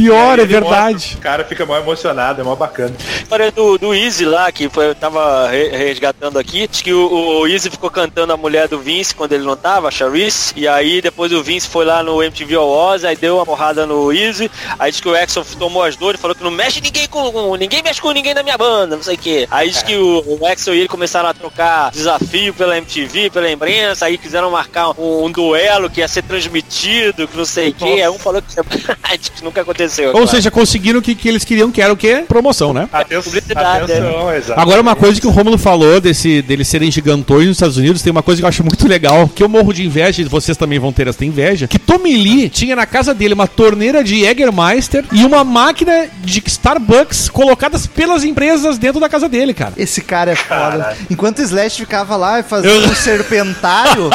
[0.00, 0.94] Pior, é verdade.
[0.94, 2.94] mostra, o cara fica mó emocionado, é mó bacana.
[3.22, 7.40] história do, do Easy lá, que foi, eu tava re- resgatando aqui, diz que o,
[7.40, 10.66] o Easy ficou cantando a mulher do Vince quando ele não tava, a Charisse, e
[10.66, 14.50] aí depois o Vince foi lá no MTV Awards, aí deu uma porrada no Easy,
[14.78, 17.56] aí diz que o Exxon tomou as dores, falou que não mexe ninguém com, com-
[17.56, 19.46] ninguém mexe com ninguém na minha banda, não sei o que.
[19.50, 23.50] Aí diz que o, o Exxon e ele começaram a trocar desafio pela MTV, pela
[23.50, 27.74] imprensa, aí quiseram marcar um, um duelo que ia ser transmitido, que não sei o
[27.74, 28.54] que, aí um falou que,
[29.30, 29.89] que nunca aconteceu.
[29.98, 30.28] Ou claro.
[30.28, 32.24] seja, conseguiram o que, que eles queriam, que era o quê?
[32.26, 32.88] Promoção, né?
[32.92, 34.60] Atenção, Publicidade, atenção, exato.
[34.60, 38.10] Agora, uma coisa que o Romulo falou desse, deles serem gigantões nos Estados Unidos, tem
[38.10, 40.78] uma coisa que eu acho muito legal, que eu morro de inveja, e vocês também
[40.78, 45.04] vão ter essa inveja, que Tommy Lee tinha na casa dele uma torneira de Jägermeister
[45.12, 49.72] e uma máquina de Starbucks colocadas pelas empresas dentro da casa dele, cara.
[49.76, 50.60] Esse cara é foda.
[50.60, 50.96] Caralho.
[51.10, 54.10] Enquanto o Slash ficava lá fazendo um serpentário,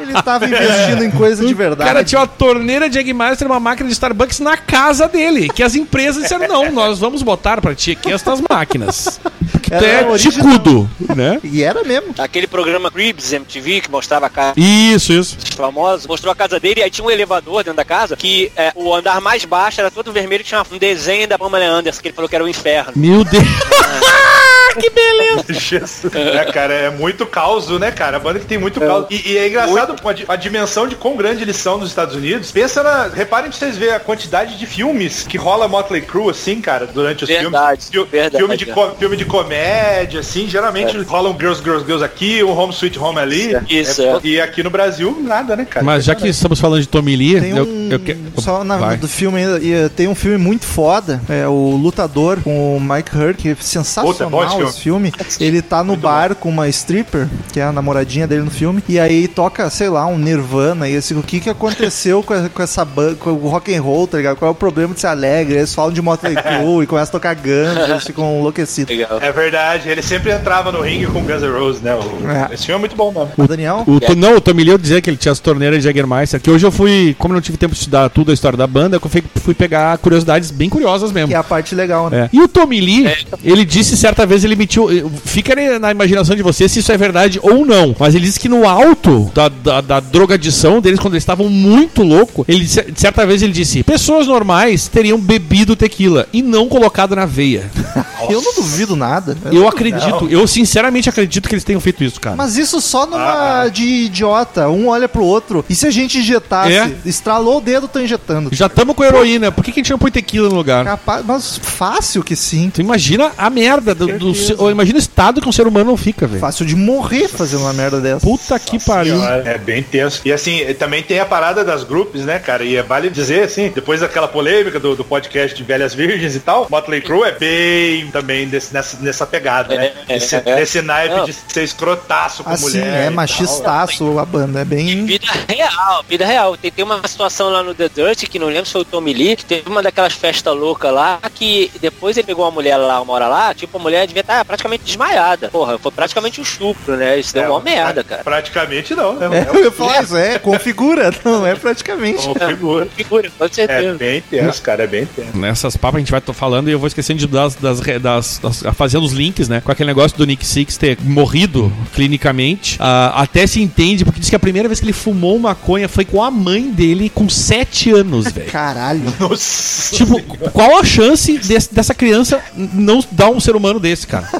[0.00, 1.88] ele tava investindo em coisa de O verdade.
[1.88, 5.62] cara tinha uma torneira de Jägermeister e uma máquina de Starbucks na casa dele, que
[5.62, 9.20] as empresas disseram, não, nós vamos botar pra ti aqui estas máquinas.
[9.50, 11.40] Porque tu Era é ticudo, né?
[11.42, 12.14] E era mesmo.
[12.18, 15.36] Aquele programa Cribs MTV que mostrava a casa Isso, isso.
[15.36, 18.52] dos famosos, mostrou a casa dele e aí tinha um elevador dentro da casa que
[18.56, 22.00] é, o andar mais baixo era todo vermelho e tinha um desenho da Pamela Anderson
[22.00, 22.92] que ele falou que era o inferno.
[22.94, 23.44] Meu Deus.
[24.78, 25.44] que beleza.
[25.52, 26.14] Jesus.
[26.14, 28.16] É, cara, é muito caos, né, cara?
[28.16, 29.06] A banda que tem muito caos.
[29.10, 29.96] E, e é engraçado
[30.28, 32.50] a, a dimensão de quão grande eles são nos Estados Unidos.
[32.50, 33.08] Pensa na.
[33.08, 34.66] Reparem pra vocês verem a quantidade de
[34.98, 38.08] filmes que rola Motley Crue, assim, cara, durante os Verdade, filmes.
[38.10, 38.74] Fi- verdade, filme, de é.
[38.98, 40.48] filme de comédia, assim.
[40.48, 43.56] Geralmente rolam Girls, Girls, Girls aqui, um Home Sweet Home ali.
[43.68, 44.18] Isso, É, é.
[44.24, 45.84] E aqui no Brasil, nada, né, cara?
[45.84, 47.88] Mas já que estamos falando de Tommy Lee, Tem eu, um.
[47.90, 48.96] eu que- Só na, Vai.
[48.96, 49.60] do filme ainda.
[49.64, 51.20] eh, Tem um filme muito foda.
[51.28, 54.80] É o Lutador com o Mike Hurt, que é Puta, é bom sensacional esse esse
[54.80, 55.12] filme.
[55.40, 58.82] Ele tá no Muito bar com uma stripper, que é a namoradinha dele no filme.
[58.88, 60.88] E aí toca, sei lá, um Nirvana.
[60.88, 63.82] E assim, o que que aconteceu com, a- com essa banda, com o rock and
[63.82, 64.36] roll, tá ligado?
[64.36, 65.56] Qual é o problema de ser alegre?
[65.56, 68.94] Eles falam de Motley Crue e começam a tocar Guns, eles ficam enlouquecidos.
[68.94, 69.18] Legal.
[69.20, 71.94] É verdade, ele sempre entrava no ringue com Guns N' Roses, né?
[71.94, 72.54] O- É.
[72.54, 73.30] Esse filme é muito bom, mano.
[73.36, 73.84] O Daniel?
[73.86, 76.50] O, não, o Tommy Lee eu dizia que ele tinha as torneiras de Jägermeister, que
[76.50, 78.96] hoje eu fui, como eu não tive tempo de estudar tudo a história da banda,
[78.96, 81.28] eu fui, fui pegar curiosidades bem curiosas mesmo.
[81.28, 82.28] Que é a parte legal, né?
[82.32, 82.36] É.
[82.36, 83.06] E o Tommy Lee,
[83.44, 84.88] ele disse certa vez, ele emitiu.
[85.24, 87.94] Fica aí na imaginação de vocês se isso é verdade ou não.
[87.98, 92.02] Mas ele disse que no alto da, da, da drogadição deles, quando eles estavam muito
[92.02, 97.14] loucos, ele disse- certa vez ele disse: pessoas normais teriam bebido tequila e não colocado
[97.14, 97.70] na veia.
[98.28, 99.36] Eu não duvido nada.
[99.50, 102.36] Eu acredito, eu sinceramente acredito que eles tenham feito isso, cara.
[102.36, 104.68] Mas isso só numa de idiota.
[104.68, 105.64] Um olha pro outro.
[105.68, 106.72] E se a gente injetasse?
[106.72, 106.92] É.
[107.06, 108.50] Estralou o dedo, tô injetando.
[108.52, 110.84] Já estamos com heroína, por que, que a gente não põe tequila no lugar?
[110.84, 112.70] Capaz, mas fácil que sim.
[112.70, 115.96] Tu imagina a merda do, do ou imagina o estado que um ser humano não
[115.96, 116.40] fica, velho.
[116.40, 118.26] Fácil de morrer fazendo uma merda dessa.
[118.26, 119.22] Puta que pariu.
[119.22, 120.20] É bem tenso.
[120.24, 122.64] E assim, também tem a parada das grupos, né, cara?
[122.64, 126.40] E é vale dizer, assim, depois daquela polêmica do, do podcast de Velhas Virgens e
[126.40, 129.92] tal, Motley Crue é bem também desse- nessa, nessa pegada, né?
[130.08, 130.42] É, é, Esse, é.
[130.56, 131.24] Nesse naipe Não.
[131.24, 132.86] de ser escrotaço com Assim, mulher.
[132.94, 133.12] é e tal.
[133.12, 134.60] machistaço a banda.
[134.60, 135.04] É bem.
[135.06, 136.56] Vida real, vida real.
[136.56, 139.12] Tem, tem uma situação lá no The Dirt, que não lembro se foi o Tommy
[139.12, 143.00] Lee, que teve uma daquelas festas loucas lá, que depois ele pegou uma mulher lá,
[143.00, 145.48] uma hora lá, tipo, a mulher devia estar praticamente desmaiada.
[145.48, 147.18] Porra, foi praticamente um estupro, né?
[147.18, 148.22] Isso deu É, uma merda, cara.
[148.24, 149.28] Praticamente não, né?
[149.52, 151.12] É, eu ia falar isso, é, configura.
[151.24, 152.26] Não, é praticamente.
[152.26, 152.86] Configura.
[152.86, 153.94] Figura, com É certeza.
[153.98, 155.36] bem tenso, cara, é bem tenso.
[155.36, 158.38] Nessas papas a gente vai tô falando e eu vou esquecendo de das, das, das,
[158.42, 159.60] das- fazer os links, né?
[159.60, 162.76] Com aquele negócio do Nick Six ter morrido clinicamente.
[162.80, 166.04] Ah, até se entende, porque diz que a primeira vez que ele fumou maconha foi
[166.04, 168.50] com a mãe dele com 7 anos, velho.
[168.52, 169.02] Caralho.
[169.20, 169.94] Nossa.
[169.96, 174.28] Tipo, qual a chance desse- dessa criança não dar um ser humano desse, cara?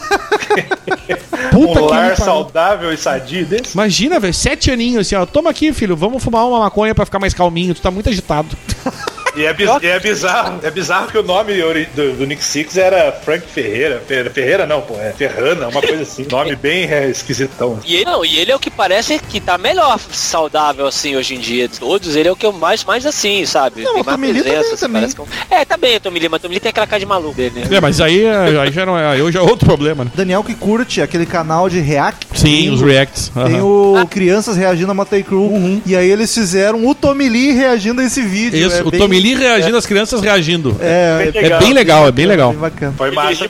[1.51, 3.73] Puta um que lar saudável e sadio desse.
[3.75, 5.25] Imagina, velho, sete aninhos assim, ó.
[5.25, 7.75] Toma aqui, filho, vamos fumar uma maconha pra ficar mais calminho.
[7.75, 8.49] Tu tá muito agitado.
[9.37, 11.55] E é, biz- e é bizarro, é bizarro que o nome
[11.95, 14.03] do, do Nick Six era Frank Ferreira.
[14.07, 16.27] Fer- Ferreira não, pô, é Ferrana, uma coisa assim.
[16.31, 17.79] Nome bem é, esquisitão.
[17.87, 21.35] E ele, não, e ele é o que parece que tá melhor saudável assim hoje
[21.35, 21.69] em dia.
[21.69, 23.83] de Todos, ele é o que eu mais, mais assim, sabe?
[23.83, 25.03] Não, Tem o mais também, assim, também.
[25.03, 27.01] parece que é tá bem o Tommy Lee, mas o Tommy Lee tem aquela cara
[27.01, 27.77] de maluco dele, né?
[27.77, 29.07] É, mas aí, é- aí já não é.
[29.09, 30.11] Aí já é outro problema, né?
[30.15, 32.27] Daniel que curte aquele canal de react.
[32.35, 33.31] Sim, Tem os reacts.
[33.47, 35.83] Tem o Crianças Reagindo a Motley Crue.
[35.87, 38.67] E aí eles fizeram o Tommy Lee reagindo a esse vídeo.
[38.67, 40.77] Isso, é o bem- Tommy Lee reagindo, as crianças reagindo.
[40.81, 42.51] É, Bem É bem legal, é bem legal.
[42.51, 42.95] bem bacana.
[42.97, 43.45] Foi massa.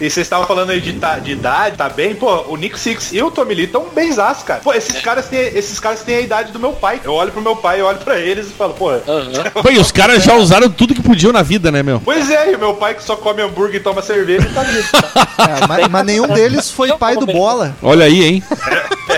[0.00, 2.14] E vocês estavam falando aí de, ta- de idade, tá bem?
[2.14, 4.60] Pô, o Nick Six e o Tommy Lee tão benzaço, cara.
[4.60, 7.00] Pô, esses caras, têm, esses caras têm a idade do meu pai.
[7.04, 8.90] Eu olho pro meu pai, eu olho pra eles e falo, pô...
[9.70, 12.00] E os caras já usaram tudo que podiam na vida, né, meu?
[12.04, 14.88] Pois é, e meu pai que só come hambúrguer e toma cerveja tá vivo.
[14.92, 15.28] tá?
[15.42, 17.74] É, mas, mas nenhum deles foi pai do Bola.
[17.82, 18.42] Olha aí, hein?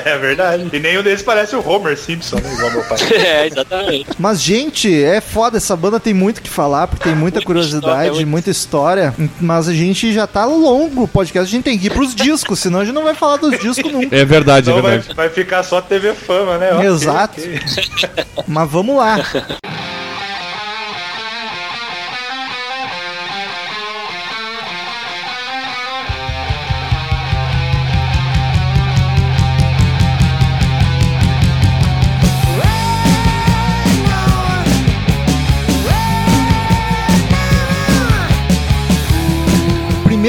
[0.04, 0.68] é verdade.
[0.72, 2.52] E nenhum deles parece o Homer Simpson, né?
[2.54, 2.98] Igual meu pai.
[3.14, 4.06] É, exatamente.
[4.18, 5.56] Mas, gente, é foda.
[5.56, 9.14] Essa banda tem muito o que falar, porque tem muita Muita curiosidade, história, muita história.
[9.40, 11.48] Mas a gente já tá longo o podcast.
[11.48, 13.90] A gente tem que ir pros discos, senão a gente não vai falar dos discos
[13.92, 14.14] nunca.
[14.14, 15.14] É verdade, é Então vai, verdade.
[15.16, 16.84] vai ficar só TV Fama, né?
[16.86, 17.40] Exato.
[17.40, 17.60] ok.
[18.46, 19.16] Mas vamos lá.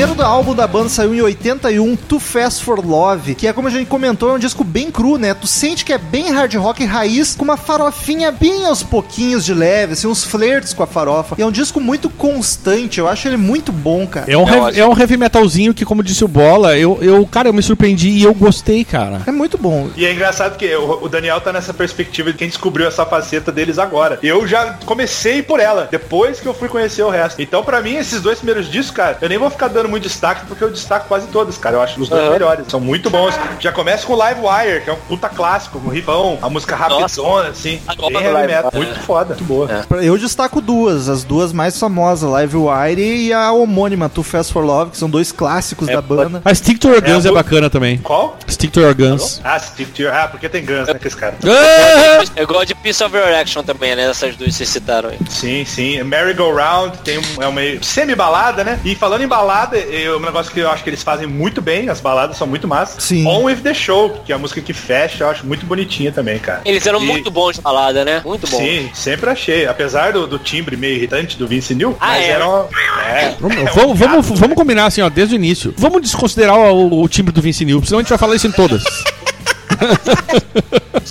[0.06, 3.68] Primeiro do álbum da banda saiu em 81, Too Fast for Love, que é como
[3.68, 5.34] a gente comentou, é um disco bem cru, né?
[5.34, 9.52] Tu sente que é bem hard rock raiz, com uma farofinha bem aos pouquinhos de
[9.52, 11.34] leve, assim, uns flertes com a farofa.
[11.40, 14.32] E é um disco muito constante, eu acho ele muito bom, cara.
[14.32, 17.26] É um, É heavy, é um heavy metalzinho que, como disse o Bola, eu, eu,
[17.26, 19.24] cara, eu me surpreendi e eu gostei, cara.
[19.26, 19.90] É muito bom.
[19.96, 23.52] E é engraçado que o o Daniel tá nessa perspectiva de quem descobriu essa faceta
[23.52, 24.20] deles agora.
[24.22, 27.42] Eu já comecei por ela, depois que eu fui conhecer o resto.
[27.42, 30.46] Então, pra mim, esses dois primeiros discos, cara, eu nem vou ficar dando muito destaque,
[30.48, 31.76] porque eu destaco quase todos, cara.
[31.78, 32.32] Eu acho os dois Aham.
[32.32, 32.66] melhores.
[32.70, 33.34] São muito bons.
[33.60, 36.76] Já começa com o Live Wire, que é um puta clássico, um rifão, a música
[36.76, 37.80] rapidona, assim.
[37.98, 38.72] Bem heavy metal.
[38.74, 38.86] Wire.
[38.86, 39.86] Muito foda, muito boa.
[40.02, 44.64] Eu destaco duas, as duas mais famosas, Live Wire e a homônima, Too Fast for
[44.64, 46.42] Love, que são dois clássicos É, da banda.
[46.44, 47.98] A Stick to Your É, Guns é, bacana também.
[48.00, 48.38] Qual?
[48.50, 49.42] Stick to Your Guns.
[49.44, 50.14] Ah, Stick to Your...
[50.14, 51.36] Ah, porque tem Guns, né, que esse cara.
[51.44, 52.24] Ah!
[52.36, 54.10] Eu gosto de Piece of Your Action também, né?
[54.10, 55.18] Essas duas vocês citaram aí.
[55.30, 56.02] Sim, sim.
[56.04, 58.80] Merry Go Round tem um, é uma semi-balada, né?
[58.84, 61.90] E falando em balada, é um negócio que eu acho que eles fazem muito bem,
[61.90, 63.04] as baladas são muito massas.
[63.04, 63.26] Sim.
[63.28, 66.40] On With The Show, que é a música que fecha, eu acho muito bonitinha também,
[66.40, 66.62] cara.
[66.66, 68.22] Eles eram E- muito bons de balada, né?
[68.26, 68.58] Muito bons.
[68.58, 69.66] Sim, sempre achei.
[69.68, 72.30] Apesar do, do timbre meio irritante do Vince Neil, Ah, mas é?
[72.30, 72.68] eram...
[73.08, 75.74] É, Vamos, é um vamos, vamos, vamos combinar assim, ó, desde o início.
[75.78, 78.52] Vamos desconsiderar o, o timbre do Vince Neil, senão a gente vai falar isso em
[78.52, 78.84] todas.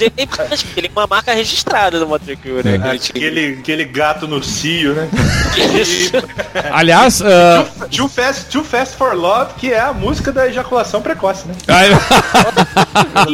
[0.00, 2.76] Ele é é uma marca registrada do Motley Crue, né?
[2.76, 3.18] Aquele time.
[3.26, 5.08] Aquele, aquele gato no cio, né?
[6.72, 11.46] Aliás, ah, Too Fast, Too Fast for Love, que é a música da ejaculação precoce,
[11.46, 11.54] né?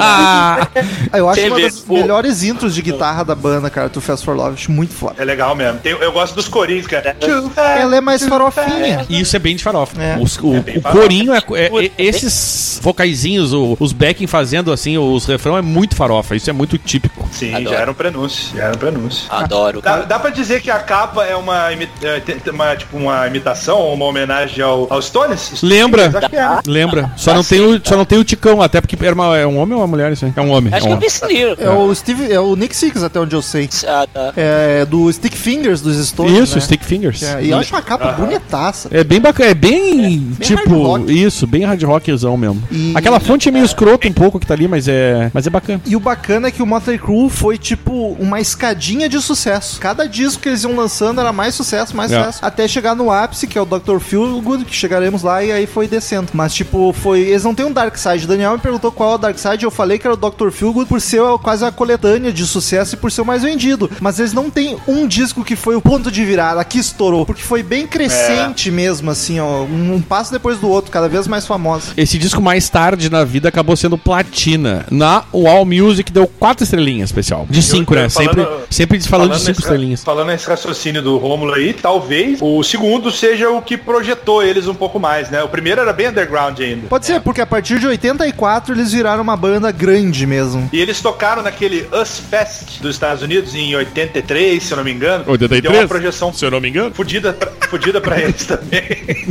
[0.00, 0.68] Ah,
[1.14, 4.54] eu- acho uma das melhores intros de guitarra da banda, cara, Too Fast for Love.
[4.54, 5.14] Acho muito foda.
[5.18, 5.78] É legal mesmo.
[5.80, 7.14] Tem- eu gosto dos corinhos, cara.
[7.18, 8.98] Too fast, Ela é mais too farofinha.
[8.98, 9.12] fast.
[9.12, 10.00] E isso é bem de farofa.
[10.00, 10.18] É.
[10.18, 11.00] Os- o, É bem o farofa.
[11.02, 15.94] corinho é, é- é- esses vocaizinhos, o- os backing fazendo assim, os refrão é muito
[15.96, 16.34] farofa.
[16.36, 17.28] Isso é muito típico.
[17.32, 17.70] Sim, Adoro.
[17.70, 18.56] já era um prenúncio.
[18.56, 19.24] Já era um prenúncio.
[19.30, 19.80] Adoro.
[19.80, 23.94] Dá, dá pra dizer que a capa é uma, é, uma, tipo, uma imitação ou
[23.94, 25.60] uma homenagem ao, aos Stones?
[25.62, 26.10] Lembra?
[26.28, 26.60] Que é, né?
[26.66, 27.12] Lembra?
[27.16, 29.58] Só não, tem o, só não tem o Ticão, até porque era uma- é um
[29.58, 30.32] homem ou uma mulher isso aí?
[30.36, 30.72] É um homem.
[30.72, 31.56] Acho é que um eu vi esse livro.
[31.58, 33.68] É o Steve, é o Nick Six, até onde eu sei.
[33.86, 34.32] Ah, tá.
[34.36, 36.32] É do Stick Fingers dos Stones.
[36.38, 36.60] Isso, né?
[36.60, 37.22] Stick Fingers.
[37.22, 38.88] É, e eu acho uma capa bonitaça.
[38.92, 41.22] É bem bacana, é bem, bem tipo, hard rock.
[41.24, 42.62] isso, bem hard rockzão mesmo.
[42.70, 45.50] E- Aquela fonte é meio escrota um pouco que tá ali, mas é, mas é
[45.50, 45.80] bacana.
[45.86, 49.80] E o bacana é que o Motley Crue foi tipo uma escadinha de sucesso.
[49.80, 52.18] Cada disco que eles iam lançando era mais sucesso, mais É.
[52.18, 52.38] sucesso.
[52.42, 53.98] Até chegar no ápice, que é o Dr.
[53.98, 56.28] Feelgood, que chegaremos lá e aí foi descendo.
[56.32, 57.20] Mas tipo, foi.
[57.20, 58.24] Eles não têm um Dark Side.
[58.24, 59.64] O Daniel me perguntou qual é o Dark Side.
[59.64, 60.50] Eu falei que era o Dr.
[60.50, 63.90] Feelgood por ser quase a coletânea de sucesso e por ser o mais vendido.
[64.00, 67.24] Mas eles não têm um disco que foi o ponto de virada, que estourou.
[67.26, 69.62] Porque foi bem crescente mesmo, assim, ó.
[69.64, 71.92] Um, um passo depois do outro, cada vez mais famosa.
[71.96, 74.86] Esse disco mais tarde na vida acabou sendo platina.
[75.00, 77.46] Na Wall Music deu quatro estrelinhas especial.
[77.48, 78.10] De cinco, eu né?
[78.10, 78.34] falando-
[78.68, 80.04] sempre, sempre falando, de cinco nesse, estrelinhas.
[80.04, 84.74] Falando nesse raciocínio do Rômulo aí, talvez o segundo seja o que projetou eles um
[84.74, 85.42] pouco mais, né?
[85.42, 86.86] O primeiro era bem underground ainda.
[86.86, 90.68] Pode ser, porque a partir de 84 eles viraram uma banda grande mesmo.
[90.70, 94.92] E eles tocaram naquele Us Fest dos Estados Unidos em 83, se eu não me
[94.92, 95.24] engano.
[95.26, 95.62] 83?
[95.62, 96.92] Deu uma projeção Se eu não me engano.
[96.94, 98.82] fudida pra, fudida pra eles também.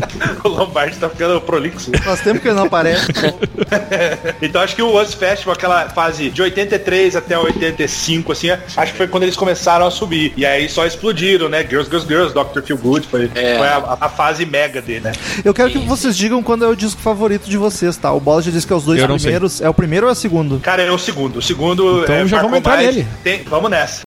[0.43, 1.91] o Lombardi tá ficando prolixo.
[2.03, 3.05] Faz tempo que ele não aparece.
[4.41, 8.97] Então acho que o Us Festival, aquela fase de 83 até 85, assim, acho que
[8.97, 10.33] foi quando eles começaram a subir.
[10.37, 11.61] E aí só explodiram, né?
[11.67, 12.61] Girls, Girls, Girls, Dr.
[12.61, 13.57] Feel Good, foi, É.
[13.57, 15.11] foi a, a fase mega dele, né?
[15.43, 18.11] Eu quero que vocês digam quando é o disco favorito de vocês, tá?
[18.13, 19.31] O Bola já disse que é os dois não sei.
[19.31, 19.61] primeiros.
[19.61, 20.59] É o primeiro ou é o segundo?
[20.59, 21.37] Cara, é o segundo.
[21.39, 22.95] O segundo Então é, já vamos entrar mais.
[22.95, 23.07] nele.
[23.23, 24.01] Tem- vamos nessa.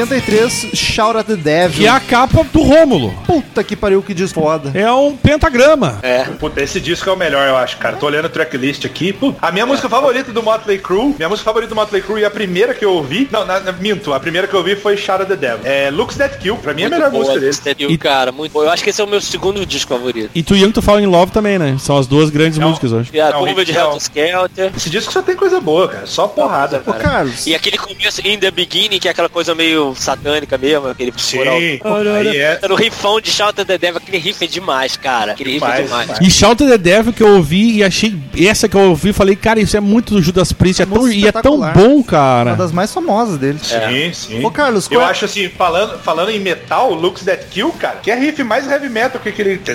[0.00, 1.78] 83, Shout at the Devil.
[1.78, 3.14] Que é a capa do Rômulo.
[3.26, 4.70] Puta que pariu, que disco foda.
[4.74, 5.98] É um pentagrama.
[6.02, 6.24] É.
[6.24, 7.96] Puta, esse disco é o melhor, eu acho, cara.
[7.96, 9.12] Tô olhando o tracklist aqui.
[9.12, 12.24] Pô, a minha música favorita do Motley Crue, minha música favorita do Motley Crue e
[12.24, 14.96] a primeira que eu ouvi, não, na, na- minto, a primeira que eu ouvi foi
[14.96, 15.60] Shout at the Devil.
[15.64, 17.54] É Looks That Kill, pra mim é a melhor música dele.
[17.92, 18.62] E, cara, muito bom.
[18.64, 20.30] Eu acho que esse é o meu segundo disco favorito.
[20.34, 21.76] E Tu Young To Fall In Love também, né?
[21.78, 22.68] São as duas grandes Não.
[22.68, 23.14] músicas, eu acho.
[23.14, 23.72] E a Não, Curva de.
[23.72, 24.72] Helter Skelter.
[24.76, 26.06] Esse disco só tem coisa boa, cara.
[26.06, 26.98] Só porrada, Ô, cara.
[27.04, 31.10] Carlos, E aquele começo, In The Beginning, que é aquela coisa meio satânica mesmo, aquele
[31.10, 31.58] coral.
[31.58, 31.80] Sim,
[32.16, 32.60] aí é.
[32.68, 35.32] No riffão de Shout the Devil, aquele riff é demais, cara.
[35.32, 36.10] Aquele riff é Demais.
[36.20, 38.14] E Shout the Devil que eu ouvi e achei.
[38.38, 40.82] Essa que eu ouvi, falei, cara, isso é muito do Judas Priest.
[40.82, 42.54] É tão, e é tão bom, uma cara.
[42.54, 43.62] das mais famosas deles.
[43.62, 44.44] Sim, sim.
[44.44, 47.96] Ô, Carlos, eu qual é- acho assim, falando, falando em metal, Looks That Kill, cara,
[48.02, 49.58] que é riff mais heavy metal que aquele.
[49.58, 49.74] tan.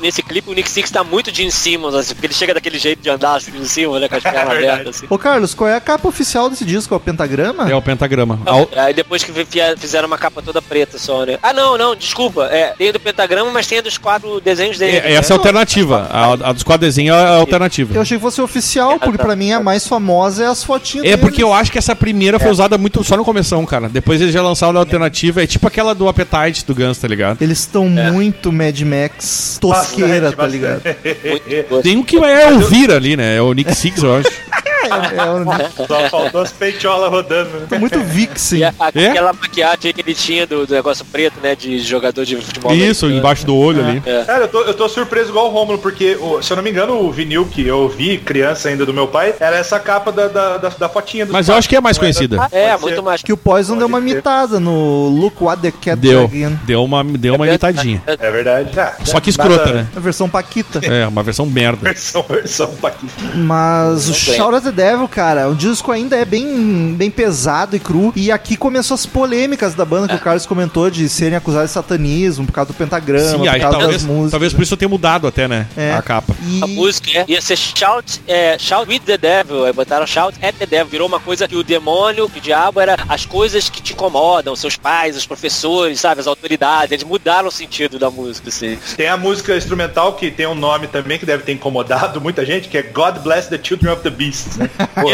[0.00, 3.02] Nesse clipe, o Nick Six tá muito Gene Simmons, assim, porque ele chega daquele jeito
[3.02, 4.70] de andar assim em cima, né, com as pernas verdade.
[4.72, 5.06] abertas, assim.
[5.08, 6.94] Ô, Carlos, qual é a capa oficial desse disco?
[6.94, 7.70] É o Pentagrama?
[7.70, 8.40] É o pentagrama.
[8.46, 9.46] Ao- Aí depois que fi-
[9.78, 11.38] fizeram uma capa toda preta só, né?
[11.42, 12.46] Ah, não, não, desculpa.
[12.46, 14.96] É, tem a do pentagrama, mas tem a dos quatro desenhos dele.
[14.98, 16.08] É, essa é a alternativa.
[16.10, 17.94] A, a dos quadros desenhos é a alternativa.
[17.94, 21.10] Eu achei que fosse oficial, porque pra mim a mais famosa é as fotinhas É
[21.10, 21.20] deles.
[21.20, 23.88] porque eu acho que essa primeira foi usada muito só no começão, cara.
[23.88, 25.42] Depois eles já lançaram a alternativa.
[25.42, 27.40] É tipo aquela do Appetite do Guns, tá ligado?
[27.42, 30.82] Eles estão muito Mad Max tosqueira, Bastante, tá ligado?
[30.84, 33.36] Muito Tem um que é o Vira ali, né?
[33.36, 34.28] É o Nick Six, eu acho.
[34.84, 37.50] É, é, Só faltou as peitolas rodando.
[37.50, 37.66] né?
[37.70, 38.58] é muito Vixen.
[38.60, 41.54] E a- aquela maquiagem que ele tinha do, do negócio preto, né?
[41.56, 42.72] De jogador de futebol.
[42.74, 43.14] Isso, americano.
[43.18, 44.02] embaixo do olho ali.
[44.04, 44.24] É.
[44.24, 46.94] Cara, eu tô, eu tô surpreso igual o Rômulo, porque, se eu não me engano,
[47.00, 50.56] o vinil que eu vi, criança ainda do meu pai, era essa capa da, da,
[50.58, 52.48] da, da fotinha do Mas eu acho que é mais conhecida.
[52.52, 53.02] É, Pode muito ser.
[53.02, 53.22] mais.
[53.22, 54.14] Que o Poison deu uma Pode ser.
[54.16, 56.26] imitada no Look What the Cat Deu.
[56.28, 56.56] Dragon.
[56.64, 58.02] Deu uma, deu uma imitadinha.
[58.06, 58.78] É verdade.
[58.78, 59.86] Ah, Só que escrota, nada- né?
[59.96, 60.80] A versão Paquita.
[60.82, 61.84] É, uma versão merda.
[61.94, 63.12] Versão, versão Paquita.
[63.34, 64.14] Mas o.
[64.14, 68.12] Shout at the Devil, cara, o disco ainda é bem, bem pesado e cru.
[68.14, 71.74] E aqui começou as polêmicas da banda que o Carlos comentou de serem acusados de
[71.74, 74.30] satanismo por causa do pentagrama, Sim, por aí causa talvez, das músicas.
[74.32, 75.66] talvez por isso eu tenha mudado até, né?
[75.76, 75.94] É.
[75.94, 76.34] A capa.
[76.46, 80.38] E- A música é, ia ser Shout, é, Shout with the Devil, aí botaram Shout
[80.44, 83.68] at the Devil, virou uma coisa que o demônio, que o diabo era as coisas
[83.70, 88.10] que te incomodam, seus pais, os professores, sabe, as autoridades, eles mudaram o sentido da
[88.10, 88.78] música, assim.
[88.96, 92.68] Tem a música instrumental que tem um nome também que deve ter incomodado muita gente,
[92.68, 94.46] que é God Bless the Children of the Beast.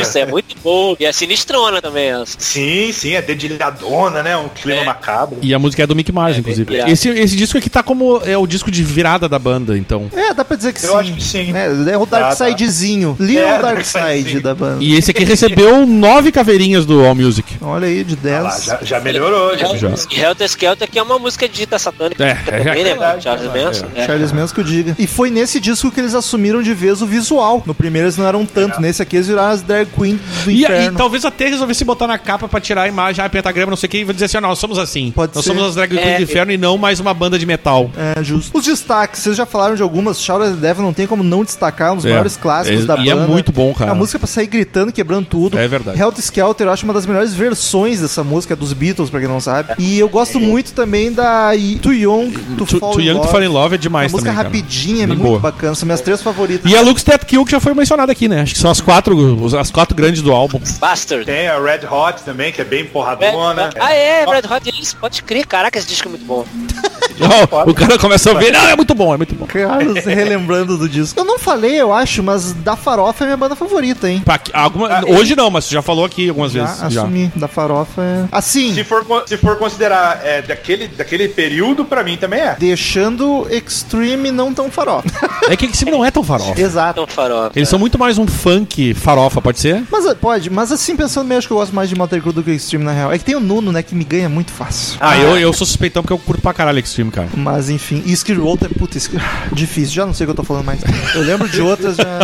[0.01, 2.36] Isso é muito bom, e é sinistrona também essa.
[2.38, 4.36] Sim, sim, é dedilhadona, né?
[4.36, 4.84] Um clima É.
[4.84, 5.38] macabro.
[5.42, 6.76] E a música é do Mick Mars, É, inclusive.
[6.90, 10.09] Esse, esse disco aqui tá como é o disco de virada da banda, então.
[10.14, 10.96] É, dá pra dizer que Eu sim.
[10.98, 11.53] acho que sim.
[11.55, 12.46] É, é o Dark Tá, tá.
[12.46, 13.16] Sidezinho.
[13.18, 14.40] Little É, Dark Dark Side, Side sim.
[14.40, 14.82] da banda.
[14.84, 17.57] E esse aqui recebeu nove caveirinhas do All Music.
[17.61, 18.44] Olha aí, de 10.
[18.44, 19.74] Ah já, já melhorou, já.
[19.76, 19.88] Já.
[20.12, 23.64] Helter Skelter que é uma música dita satânica É, também, né, verdade, Charles é.
[23.64, 23.86] Manson.
[23.94, 24.07] É.
[24.07, 24.96] Charles Manson que eu diga.
[24.98, 27.62] E foi nesse disco que eles assumiram de vez o visual.
[27.66, 28.80] No primeiro eles não eram tanto.
[28.80, 30.99] Nesse aqui eles viraram as drag queen do E, e inferno.
[30.99, 33.91] talvez até resolvesse botar na capa pra tirar a imagem, ah, pentagrama, não sei o
[33.91, 35.11] que, e vai dizer assim, ó, nós somos assim.
[35.12, 35.51] Pode nós ser.
[35.51, 36.16] somos as drag queens É.
[36.18, 37.91] do inferno e não mais uma banda de metal.
[37.97, 38.57] É, justo.
[38.57, 40.20] Os destaques, vocês já falaram de algumas.
[40.20, 42.11] Shout at the Devil não tem como não destacar, um dos É.
[42.11, 43.22] maiores clássicos É, da e banda.
[43.22, 43.93] é muito bom, cara.
[43.93, 45.59] A música é pra sair gritando, quebrando tudo.
[45.59, 46.01] É verdade.
[46.01, 49.41] Helter Skelter, eu acho uma das melhores versões dessa música, dos Beatles, pra quem não
[49.41, 49.74] sabe.
[49.78, 51.51] E eu gosto muito também da
[51.82, 53.26] Too Young to, Too, Fall Too in Young Love.
[53.26, 54.49] to Fall in Love é Uma demais música também, cara.
[54.49, 55.38] rapidinha, é muito boa.
[55.38, 55.74] bacana.
[55.74, 56.70] São minhas três favoritas.
[56.70, 58.43] E a Lux Death Kill que já foi mencionada aqui, né?
[58.43, 60.61] Acho que são as quatro, os- as quatro grandes do álbum.
[60.78, 61.24] Bastard.
[61.26, 63.70] Tem a Red Hot também, que é bem Red- porradona.
[63.78, 66.45] ah, é, Red Hot Chili, pode crer, caraca, esse disco é muito bom.
[67.51, 69.47] Ó, o cara começa a ouvir, não, é muito bom, é muito bom.
[69.47, 71.18] Carlos relembrando do disco.
[71.18, 74.23] Eu não falei, eu acho, mas da Farofa é minha banda favorita, hein?
[74.53, 76.93] Alguma- Ah, hoje não, mas você já falou aqui algumas Já vezes.
[76.93, 77.03] Já.
[77.03, 77.31] assumi.
[77.37, 78.25] Da Farofa é.
[78.33, 82.57] Assim, Se for, se for considerar é, daquele, daquele período, pra mim também é.
[82.59, 85.09] deixando Extreme não tão farofa.
[85.49, 86.61] É que esse não é tão farofa.
[86.61, 87.01] Exato.
[87.03, 87.53] Então, farofa.
[87.57, 89.83] Eles são muito mais um funk farofa, pode ser?
[89.91, 92.43] Mas eh, pode, mas assim, pensando mesmo que eu gosto mais de Motley Crue do
[92.43, 93.12] que Extreme na real.
[93.12, 94.97] É que tem o Nuno, né, que me ganha muito fácil.
[95.01, 97.28] Ah, eu, eu sou suspeitão porque eu curto pra caralho Extreme, cara.
[97.34, 99.20] Mas enfim, e Skid Row é puta, Skid-
[99.52, 100.80] difícil, já não sei o que eu tô falando mais.
[101.14, 102.18] Eu lembro de outras, já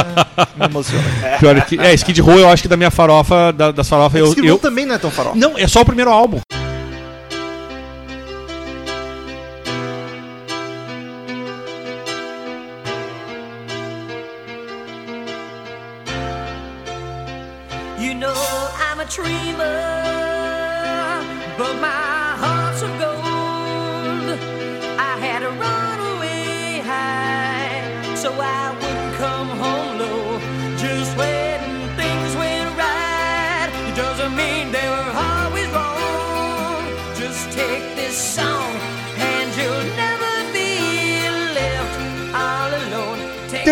[0.56, 1.04] me emociona.
[1.40, 1.78] Pior que.
[1.78, 4.26] É, Skid Row eu acho que da minha farofa, da- das farofas, eu.
[4.28, 5.36] Skid Row eu também não é tão farofa.
[5.36, 6.40] não, é só o primeiro álbum.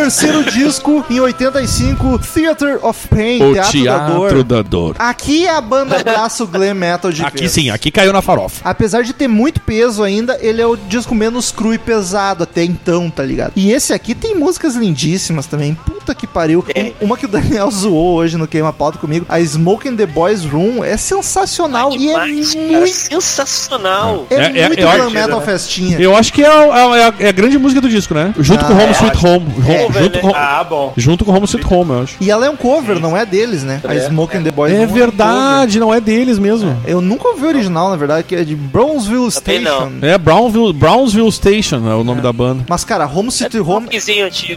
[0.04, 4.18] Terceiro disco, em 85, Theater of Pain, O Teatro, da Dor.
[4.20, 4.96] Teatro da Dor.
[4.98, 7.52] Aqui é a banda abraço glam metal de Aqui vez.
[7.52, 8.60] sim, aqui caiu na farofa.
[8.68, 12.62] Apesar de ter muito peso ainda, ele é o disco menos cru e pesado até
[12.62, 13.52] então, tá ligado?
[13.56, 15.72] E esse aqui tem músicas lindíssimas também.
[15.86, 16.62] Puta que pariu.
[17.00, 20.04] Um- Uma que o Daniel zoou hoje no Queima Pauta comigo, a Smoke in the
[20.04, 24.26] Boys Room, é sensacional e é Demais, cara, muito, sensacional.
[24.28, 25.98] é, É- é- muito glam metal festinha.
[25.98, 28.34] Eu acho que é, a- é a, é a grande música do disco, né?
[28.38, 29.26] Junto Ah, com Home é, Sweet.
[29.26, 29.46] Home.
[29.66, 30.20] Home- É, junto, né?
[30.22, 30.92] com, Ah, bom.
[30.96, 32.16] junto com Home Sweet Home, eu acho.
[32.20, 33.80] E ela é um cover, não é deles, né?
[33.84, 36.70] A Smoke in the Boys É um verdade, não é deles mesmo.
[36.74, 36.90] cover.
[36.90, 39.90] Eu nunca ouvi o original, na verdade, que é de Brownsville Station.
[40.00, 40.08] não.
[40.08, 42.64] É Brownsville, Brownsville Station é o nome da banda.
[42.68, 43.88] Mas, cara, Home City É um Home.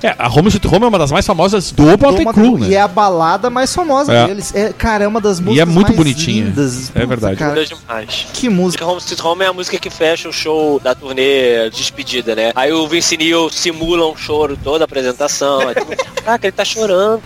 [0.03, 2.73] É, a Home Sweet Home é uma das mais famosas do Motley Crue, E né?
[2.75, 4.27] é a balada mais famosa É.
[4.27, 4.53] deles.
[4.55, 6.45] É, cara, é uma das E músicas é muito mais bonitinha.
[6.45, 6.91] lindas.
[6.95, 7.35] É verdade.
[7.37, 7.63] Cara,
[8.33, 8.85] que música.
[8.85, 12.51] Home Sweet Home é a música que fecha o show da turnê de despedida, né?
[12.55, 15.26] Aí o Vince Neil simula um choro toda a apresentação.
[15.27, 17.21] Todo mundo, Caraca, ele tá chorando.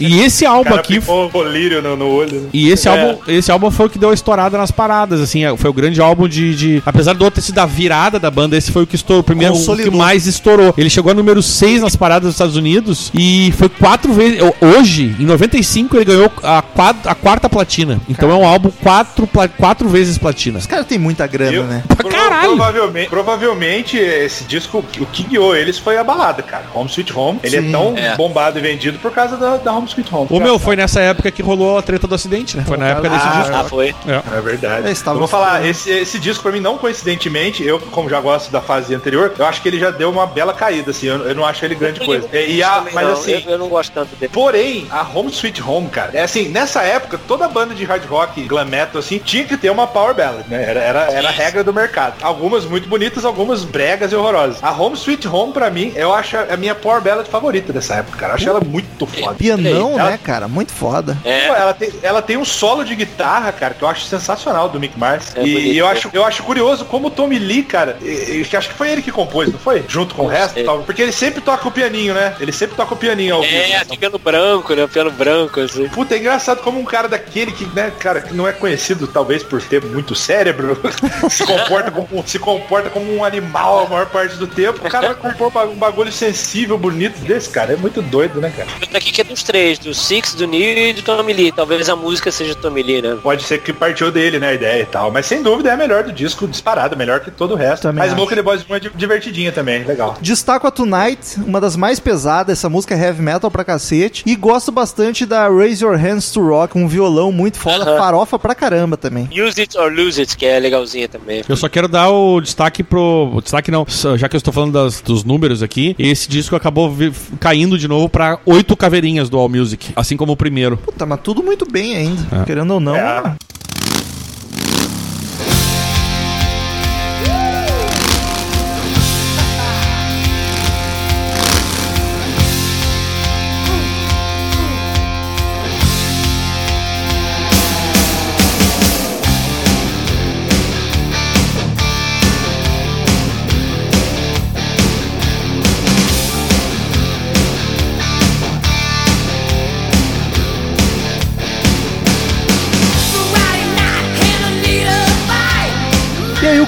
[0.00, 1.00] E esse álbum cara aqui.
[1.00, 2.40] ficou colírio no, no olho.
[2.40, 2.48] né?
[2.52, 2.90] E esse É.
[2.90, 5.72] álbum, esse álbum foi o que deu a estourada nas paradas, assim, é, foi o
[5.72, 8.82] grande álbum de, de- apesar do outro ter sido a virada da banda, esse foi
[8.82, 10.74] o que estourou, o primeiro o que mais estourou.
[10.76, 15.14] Ele chegou a número 6 nas paradas dos Estados Unidos e foi quatro vezes, hoje,
[15.20, 16.58] em 95 ele ganhou a,
[17.04, 18.00] a quarta platina.
[18.08, 19.28] Então é um álbum quatro,
[19.58, 20.58] quatro vezes platina.
[20.58, 21.82] Os caras têm muita grana, Eu- né?
[21.96, 22.56] prova- caralho.
[22.56, 26.64] Provavelmente, provavelmente esse disco, o que guiou eles foi a balada, cara.
[26.74, 27.31] Home Sweet Home.
[27.42, 27.68] Ele Sim.
[27.68, 28.16] é tão É.
[28.16, 30.26] bombado e vendido por causa da, da Home Sweet Home.
[30.30, 32.64] O meu, foi nessa época que rolou a treta do acidente, né?
[32.66, 33.56] Foi na época desse Ah, disco.
[33.56, 33.94] Ah, foi.
[34.36, 34.88] É verdade.
[34.88, 38.20] É, estava eu vou falar, esse, esse disco pra mim, não coincidentemente, eu, como já
[38.20, 41.16] gosto da fase anterior, eu acho que ele já deu uma bela caída, assim, eu,
[41.28, 42.28] eu não acho ele grande coisa.
[42.32, 43.12] E, e a- mas não.
[43.14, 44.30] assim, assim, eu, eu não gosto tanto dele.
[44.32, 48.42] Porém, a Home Sweet Home, cara, é assim, nessa época, toda banda de hard rock,
[48.42, 50.62] glam metal, assim, tinha que ter uma power ballad, né?
[50.62, 52.14] Era, era, era a regra do mercado.
[52.22, 54.62] Algumas muito bonitas, algumas bregas e horrorosas.
[54.62, 58.18] A Home Sweet Home, pra mim, eu acho a minha power ballad favorita dessa época,
[58.18, 58.32] cara.
[58.32, 59.34] Eu acho ela muito foda.
[59.34, 60.48] Pianão, Ela- né, cara?
[60.48, 61.16] Muito foda.
[61.24, 64.68] É, Pô, ela, tem, ela tem um solo de guitarra, cara, que eu acho sensacional
[64.68, 65.32] do Mick Mars.
[65.36, 65.90] É e bonito, eu é.
[65.90, 68.90] acho, eu acho curioso como o Tommy Lee, cara, e- e- que acho que foi
[68.90, 69.84] ele que compôs, não foi?
[69.88, 70.64] Junto com o resto, sei.
[70.64, 70.82] tal.
[70.82, 72.34] porque ele sempre toca o pianinho, né?
[72.40, 73.54] Ele sempre toca o pianinho ao vivo.
[73.54, 74.86] é, assim, piano branco, né?
[74.86, 75.88] Piano branco, assim.
[75.88, 79.42] Puta, é engraçado como um cara daquele que, né, cara, que não é conhecido talvez
[79.42, 80.80] por ter muito cérebro,
[81.30, 84.86] se, comporta como, se comporta como um animal a maior parte do tempo.
[84.86, 87.72] O cara vai compor um bagulho sensível, bonito desse, cara.
[87.72, 88.68] É muito doido, né, cara?
[88.94, 91.52] Aqui que é dos três, do Six, do Neil e do Tommy Lee.
[91.52, 93.18] Talvez a música seja do Tommy Lee, né?
[93.22, 95.10] Pode ser que partiu dele, né, a ideia e tal.
[95.10, 97.82] Mas sem dúvida é a melhor do disco, disparado, melhor que todo o resto.
[97.82, 98.12] Também Mas.
[98.12, 100.16] Smoke the Boys é di- divertidinha também, legal.
[100.20, 104.22] Destaco a Tonight, uma das mais pesadas, essa música é heavy metal pra cacete.
[104.26, 107.98] E gosto bastante da Raise Your Hands to Rock, um violão muito foda, Aham.
[107.98, 109.28] farofa pra caramba também.
[109.32, 111.42] Use It or Lose It, que é legalzinha também.
[111.48, 113.30] Eu só quero dar o destaque pro.
[113.34, 113.86] o Destaque não,
[114.16, 116.91] já que eu estou falando das- dos números aqui, esse disco acabou
[117.40, 120.76] caindo de novo pra oito caveirinhas do All Music, assim como o primeiro.
[120.76, 122.42] Puta, mas tudo muito bem ainda.
[122.42, 122.44] É.
[122.44, 122.96] Querendo ou não.
[122.96, 123.34] É.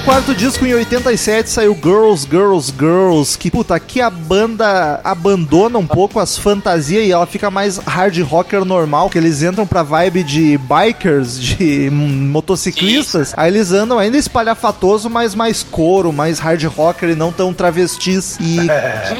[0.05, 5.87] quarto disco em 87 saiu Girls, Girls, Girls, que puta, aqui a banda abandona um
[5.87, 10.21] pouco as fantasias e ela fica mais hard rocker normal, que eles entram pra vibe
[10.21, 17.09] de bikers, de motociclistas, aí eles andam ainda espalhafatoso, mas mais couro, mais hard rocker
[17.09, 18.37] e não tão travestis.
[18.39, 18.59] E,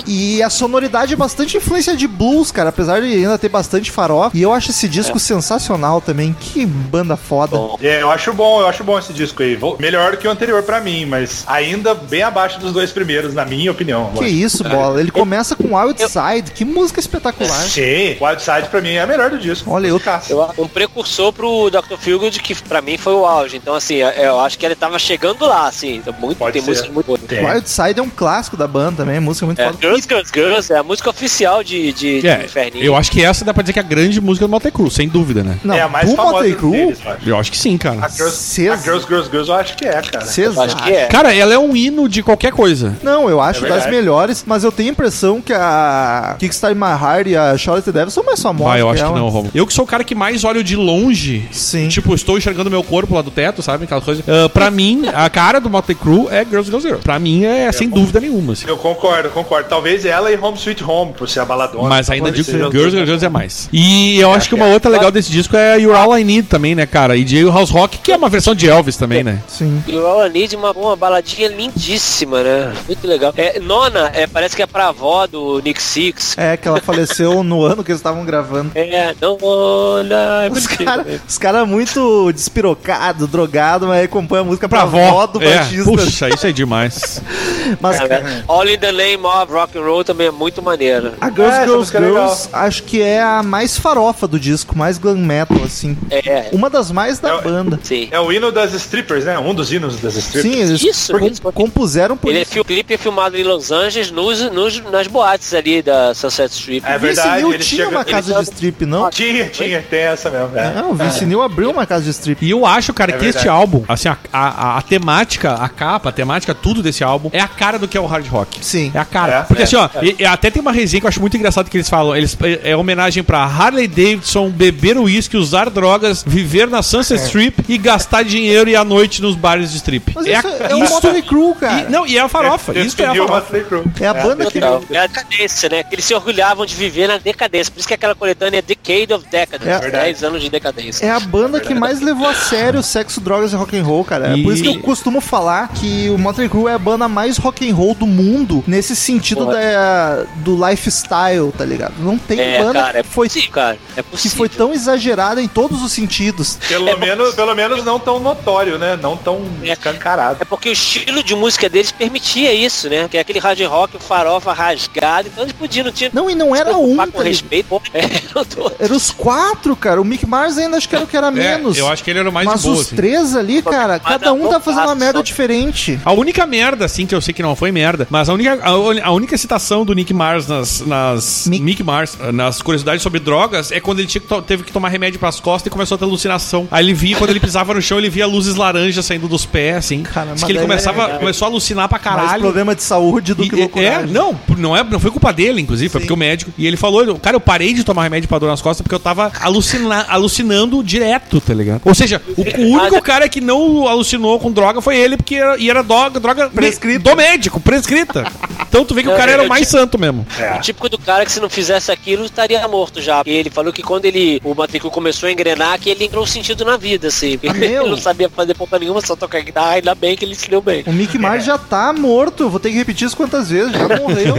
[0.37, 4.37] e a sonoridade é bastante influência de blues, cara, apesar de ainda ter bastante farofa.
[4.37, 7.57] E eu acho esse disco sensacional também, que banda foda.
[7.57, 9.57] Bom, É, eu acho bom, eu acho bom esse disco aí.
[9.79, 13.45] Melhor do que o anterior pra mim, mas ainda bem abaixo dos dois primeiros, na
[13.45, 14.11] minha opinião.
[14.17, 14.99] Que isso, bola.
[14.99, 16.51] Ele começa com Outside.
[16.53, 17.61] Que música espetacular.
[17.61, 19.69] Sim, o Outside pra mim é a melhor do disco.
[19.71, 21.97] Olha, eu- eu, um precursor pro Dr.
[21.99, 23.57] Feelgood, que pra mim foi o auge.
[23.57, 25.95] Então, assim, eu- eu acho que ele tava chegando lá, assim.
[25.97, 26.69] Então, muito, Pode tem ser.
[26.69, 27.53] música muito boa.
[27.55, 29.19] Outside é um clássico da banda também.
[29.19, 29.77] Música muito É, foda.
[29.81, 32.83] Girls, Girls, Girls é a música oficial de, de, de É, Inferninho.
[32.85, 34.91] eu acho que essa dá pra dizer que é a grande música do Motley Crue,
[34.91, 35.57] sem dúvida, né?
[35.63, 37.29] Não, é a mais do famosa Motley Crue, deles, eu acho.
[37.29, 38.05] Eu acho que sim, cara.
[38.05, 40.25] A Girls, Cês- a Girls, Girls, Girls, eu acho que é, cara.
[40.25, 40.95] Cês Eu acho que acham?
[40.95, 41.05] é.
[41.07, 42.95] Cara, ela é um hino de qualquer coisa.
[43.03, 46.91] Não, eu acho É das melhores, mas eu tenho a impressão que a Kickstart My
[47.01, 48.73] Heart e a Charlotte Devil são mais famosas.
[48.73, 49.17] Ah, eu acho que ela.
[49.17, 49.51] não, Romulo.
[49.53, 51.47] Eu que sou o cara que mais olho de longe.
[51.51, 51.87] Sim.
[51.87, 53.85] Tipo, estou enxergando meu corpo lá do teto, sabe?
[53.85, 54.23] Aquela coisa.
[54.27, 57.03] Ah, pra mim, a cara do Motley Crue é Girls, Girls, Girls.
[57.03, 58.65] Pra mim é, sem dúvida nenhuma, assim.
[58.67, 59.69] Eu concordo, concordo.
[59.69, 61.87] Talvez ela e Home Sweet Home, por ser a baladona.
[61.89, 62.77] Mas ainda digo que Girls.
[62.77, 63.69] Girls, Girls é mais.
[63.71, 64.73] E eu acho que uma é.
[64.73, 67.15] outra legal desse disco é You're All I Need também, né, cara?
[67.15, 69.41] E de House Rock, que é uma versão de Elvis também, né?
[69.47, 69.83] Sim.
[69.87, 72.73] E o All I Need, uma, uma baladinha lindíssima, né?
[72.87, 73.33] Muito legal.
[73.37, 76.37] É, nona, é, parece que é pra avó do Nick Six.
[76.37, 78.71] É, que ela faleceu no ano que eles estavam gravando.
[78.75, 80.45] É, nona.
[80.45, 85.27] É Os caras cara muito despirocado, drogado, mas aí compõe a música pra, Pra avó.
[85.27, 85.83] do É, Batista.
[85.91, 87.21] puxa, isso é demais.
[87.81, 88.43] Mas, É?
[88.47, 91.13] All in the Name of Rock and Roll também é muito maneiro.
[91.19, 94.97] A Girls, É, Girls, é Girls, acho que é a mais farofa do disco, mais
[94.99, 95.97] glam metal, assim.
[96.11, 97.79] É, Uma das mais da É banda.
[97.83, 98.07] sim.
[98.11, 99.37] É o hino das strippers, né?
[99.39, 100.44] Um dos hinos das strippers.
[100.45, 101.41] Sim, eles Isso, com- isso.
[101.53, 102.51] compuseram por Ele é isso.
[102.51, 106.51] fi- o clipe é filmado em Los Angeles, nos, nos- nas boates ali da Sunset
[106.53, 106.85] Strip.
[106.85, 109.09] É Vince verdade, Neil ele tinha chega- uma casa ele- de strip, não?
[109.09, 110.57] Tinha, tinha, tem essa mesmo.
[110.57, 110.73] É.
[110.73, 112.45] Não, o Vince Neil abriu uma casa de strip.
[112.45, 113.37] E eu acho, cara, É que verdade.
[113.45, 117.39] este álbum, assim, a, a, a temática, a capa, a temática, tudo desse álbum é
[117.39, 118.59] a cara do que é o hard rock.
[118.63, 118.91] Sim.
[118.93, 119.39] É a cara.
[119.39, 121.35] É, Porque é, assim, ó, e- e até tem uma resenha que eu acho muito
[121.37, 122.15] engraçado que eles falam.
[122.15, 127.63] Eles, é, é homenagem pra Harley Davidson, beber uísque, usar drogas, viver na Sunset Strip
[127.67, 130.11] e gastar dinheiro e à noite nos bares de strip.
[130.15, 131.81] Mas é isso a, é o Motley Crue, cara.
[131.81, 132.77] e- não, e é a farofa.
[132.77, 133.57] isso é a farofa.
[133.99, 134.59] É a banda que...
[134.59, 135.83] É a decadência, né?
[135.83, 137.71] Que eles se orgulhavam de viver na decadência.
[137.71, 139.85] Por isso que aquela coletânea é Decade of Decadence.
[139.87, 139.91] É.
[139.91, 141.05] 10 anos de decadência.
[141.05, 144.29] É a banda que mais levou a sério sexo, drogas e rock and roll, cara.
[144.33, 147.07] É E- por isso que eu costumo falar que o Motley Crue é a banda
[147.07, 151.93] mais rock and roll do mundo nesse sentido da, do lifestyle, tá ligado?
[151.99, 153.77] Não tem É, banda cara, é que foi possível, cara.
[153.97, 156.57] É que foi tão exagerada em todos os sentidos.
[156.67, 158.97] Pelo, É, menos, pelo menos não tão notório, né?
[159.01, 159.71] Não tão É.
[159.73, 160.14] escancarado.
[160.39, 163.07] É porque o estilo de música deles permitia isso, né?
[163.09, 166.09] Que é aquele hard rock, farofa rasgado, então eles podiam, não tinha.
[166.13, 167.67] Não, e não era um, com tá respeito.
[167.67, 167.81] pô.
[167.93, 170.01] É, Eram os quatro, cara.
[170.01, 171.77] O Mick Mars ainda acho que era o que era menos.
[171.77, 172.95] É, eu acho que ele era o mais Mas de boa, os assim.
[172.95, 175.99] três ali, cara, cada um tá fazendo uma merda diferente.
[176.03, 179.07] A única merda, assim, que eu sei que não foi merda, mas a única, a,
[179.07, 180.81] a única citação do Nick Mars nas.
[180.81, 184.63] nas Mick- Nick Mars, nas curiosidades sobre drogas, é quando ele tinha que to- teve
[184.63, 186.67] que tomar remédio pras costas e começou a ter alucinação.
[186.71, 189.77] Aí ele via, quando ele pisava no chão, ele via luzes laranjas saindo dos pés,
[189.77, 190.03] assim.
[190.13, 192.41] Cara, Diz que ele começava, é- começou a alucinar pra Mais caralho.
[192.43, 194.05] problema de saúde do E- que é, loucura.
[194.07, 196.05] não, não, é, não foi culpa dele, inclusive, foi Sim.
[196.07, 196.51] porque o médico.
[196.57, 198.99] E ele falou, cara, eu parei de tomar remédio pra dor nas costas porque eu
[198.99, 201.81] tava alucina, alucinando direto, tá ligado?
[201.85, 205.57] Ou seja, o, o único cara que não alucinou com droga foi ele, porque era,
[205.57, 207.09] e era droga, droga Prescrita.
[207.09, 208.25] do médico, prescrita.
[208.67, 210.25] Então tu vê que o Não, cara era o mais santo mesmo.
[210.57, 213.21] O típico do cara que se não fizesse aquilo estaria morto já.
[213.25, 216.65] E ele falou que quando ele o Matricul começou a engrenar, que ele entrou sentido
[216.65, 217.37] na vida, assim.
[217.37, 217.81] Porque meu.
[217.83, 220.61] ele não sabia fazer porra nenhuma, só tocar guitarra, ainda bem que ele se deu
[220.61, 220.83] bem.
[220.85, 222.43] O Mick Mars já tá morto.
[222.43, 223.71] Eu vou ter que repetir isso quantas vezes.
[223.71, 224.35] Já morreu.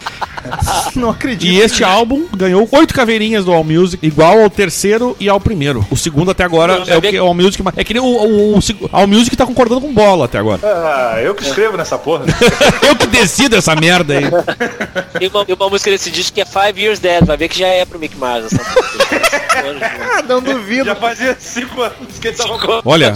[0.96, 1.50] não acredito.
[1.50, 5.86] E este álbum ganhou oito caveirinhas do All Music, igual ao terceiro e ao primeiro.
[5.90, 7.62] O segundo até agora é o que o All Music.
[7.76, 10.60] É que nem o, o, o, o All Music tá concordando com bola até agora.
[10.62, 12.24] Ah, eu que escrevo nessa porra.
[12.82, 14.24] Eu que decido essa merda aí.
[15.18, 17.58] Tem uma, tem uma música desse disco que é Five Years Dead, vai ver que
[17.58, 19.20] já é pro Mick Mars essa música.
[20.12, 20.86] Ah, não duvido.
[20.86, 23.14] Já fazia cinco anos que ele tava Olha.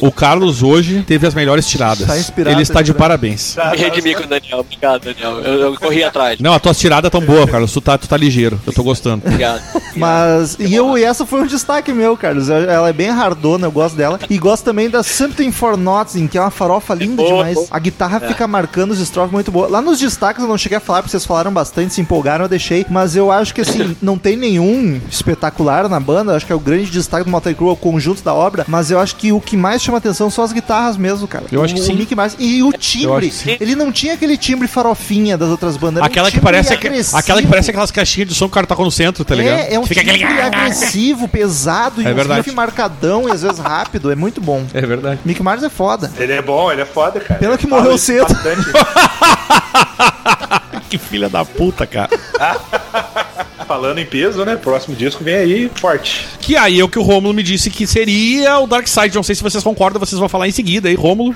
[0.00, 2.06] O Carlos hoje teve as melhores tiradas.
[2.06, 2.94] Tá Ele está tá de inspirado.
[2.94, 3.56] parabéns.
[3.70, 4.58] Me redimi com o Daniel.
[4.60, 5.40] Obrigado, Daniel.
[5.40, 6.38] Eu, eu corri atrás.
[6.40, 7.72] Não, as tuas tiradas tão boas, Carlos.
[7.72, 8.60] Tu tá, tu tá ligeiro.
[8.66, 9.22] Eu tô gostando.
[9.26, 9.62] Obrigado.
[9.96, 12.48] Mas, e, eu, e essa foi um destaque meu, Carlos.
[12.48, 14.18] Ela é bem hardona, eu gosto dela.
[14.28, 17.54] E gosto também da Something for Nothing, que é uma farofa linda boa, demais.
[17.54, 17.66] boa.
[17.70, 19.68] A guitarra fica marcando os estrofes muito boa.
[19.68, 22.48] Lá nos destaques eu não cheguei a falar, porque vocês falaram bastante, se empolgaram, eu
[22.48, 22.86] deixei.
[22.88, 26.32] Mas eu acho que, assim, não tem nenhum espetacular na banda.
[26.32, 28.64] Eu acho que é o grande destaque do Motley Crue, é o conjunto da obra.
[28.68, 31.44] Mas eu acho que o que mais chama atenção são as guitarras mesmo, cara.
[31.50, 31.92] Eu acho que o, sim.
[31.92, 32.36] O Mick Mars.
[32.38, 33.30] E o timbre.
[33.30, 33.56] que.
[33.60, 35.96] Ele não tinha aquele timbre farofinha das outras bandas.
[35.98, 37.16] era um Aquela que parece agressivo.
[37.16, 39.58] aquela que parece aquelas caixinhas de som que o cara toca no centro, tá ligado?
[39.60, 42.40] É, é um Fica timbre aquele- agressivo, pesado, e É um verdade.
[42.42, 44.10] riff marcadão e às vezes rápido.
[44.10, 44.64] É muito bom.
[44.74, 45.20] É verdade.
[45.24, 46.10] Mick Mars é foda.
[46.18, 47.40] Ele é bom, ele é foda, cara.
[47.40, 48.26] Pena que morreu isso cedo.
[50.88, 52.08] Que filha da puta, cara.
[53.68, 54.56] Falando em peso, né?
[54.56, 56.26] Próximo disco vem aí forte.
[56.40, 59.14] Que aí é o que o Rômulo me disse que seria o Dark Side.
[59.14, 61.34] Não sei se vocês concordam, vocês vão falar em seguida aí, Rômulo.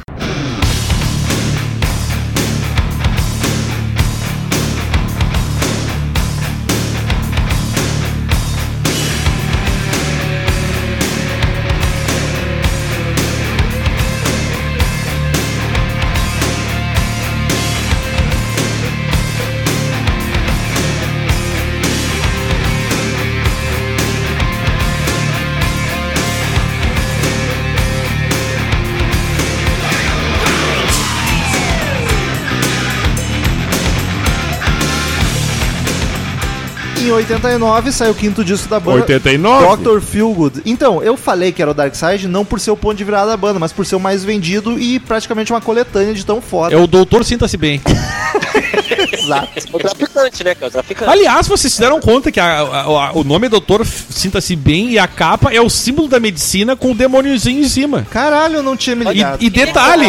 [37.15, 39.01] 89 saiu o quinto disco da banda.
[39.01, 39.77] 89?
[39.77, 40.01] Dr.
[40.01, 40.63] Feelgood.
[40.65, 43.31] Então, eu falei que era o Dark Side não por ser o ponto de virada
[43.31, 46.75] da banda, mas por ser o mais vendido e praticamente uma coletânea de tão foda.
[46.75, 47.81] É o Doutor Sinta-se Bem.
[49.13, 49.49] Exato.
[49.73, 50.69] O traficante, né, cara?
[50.69, 51.11] O traficante.
[51.11, 54.91] Aliás, vocês se deram conta que a- a- a- o nome é Doutor Sinta-se Bem
[54.91, 58.07] e a capa é o símbolo da medicina com o demôniozinho em cima.
[58.11, 59.43] Caralho, eu não tinha me E, ligado.
[59.43, 60.07] e detalhe,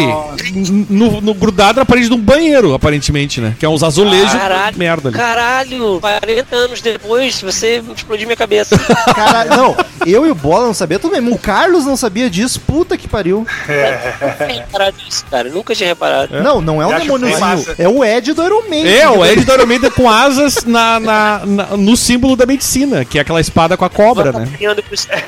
[0.88, 3.54] no, no- grudado na parede de um banheiro, aparentemente, né?
[3.58, 5.18] Que é uns azulejos Caralho, merda ali.
[5.18, 8.76] caralho, 40 anos depois, você explodiu minha cabeça.
[9.14, 9.76] Caralho, não,
[10.06, 11.32] eu e o Bola não sabia, tudo bem.
[11.32, 13.38] O Carlos não sabia disso, puta que pariu.
[13.38, 15.48] Nunca tinha reparado isso, cara.
[15.48, 16.42] Nunca tinha reparado.
[16.42, 18.86] Não, não é um Eu demôniozinho, é o Ed do Iron Man.
[18.88, 23.04] É, o Ed do Iron Maiden com asas na, na- na- no símbolo da medicina,
[23.04, 24.48] que é aquela espada com a cobra, né?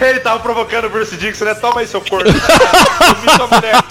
[0.00, 1.54] Ele tava provocando o Bruce Dixon, né?
[1.54, 2.26] Toma aí seu corpo.
[2.32, 3.82] Comi sua mulher.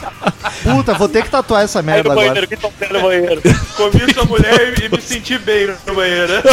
[0.64, 2.28] Puta, vou ter que tatuar essa Aí merda agora.
[2.28, 3.42] banheiro, que tá no banheiro.
[3.76, 6.34] Comi sua mulher e me senti bem no banheiro.
[6.34, 6.44] né?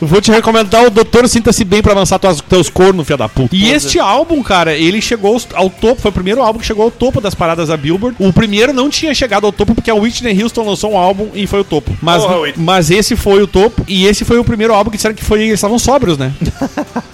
[0.00, 3.28] Eu vou te recomendar o Doutor Sinta-se Bem pra lançar tuas, teus cornos, filha da
[3.28, 3.54] puta.
[3.54, 6.90] E este álbum, cara, ele chegou ao topo, foi o primeiro álbum que chegou ao
[6.90, 8.16] topo das paradas da Billboard.
[8.18, 11.48] O primeiro não tinha chegado ao topo porque a Whitney Houston lançou um álbum e
[11.48, 11.96] foi o topo.
[12.02, 15.14] Mas, Porra, mas esse foi o topo e esse foi o primeiro álbum que disseram
[15.14, 16.32] que foi, eles estavam sóbrios, né?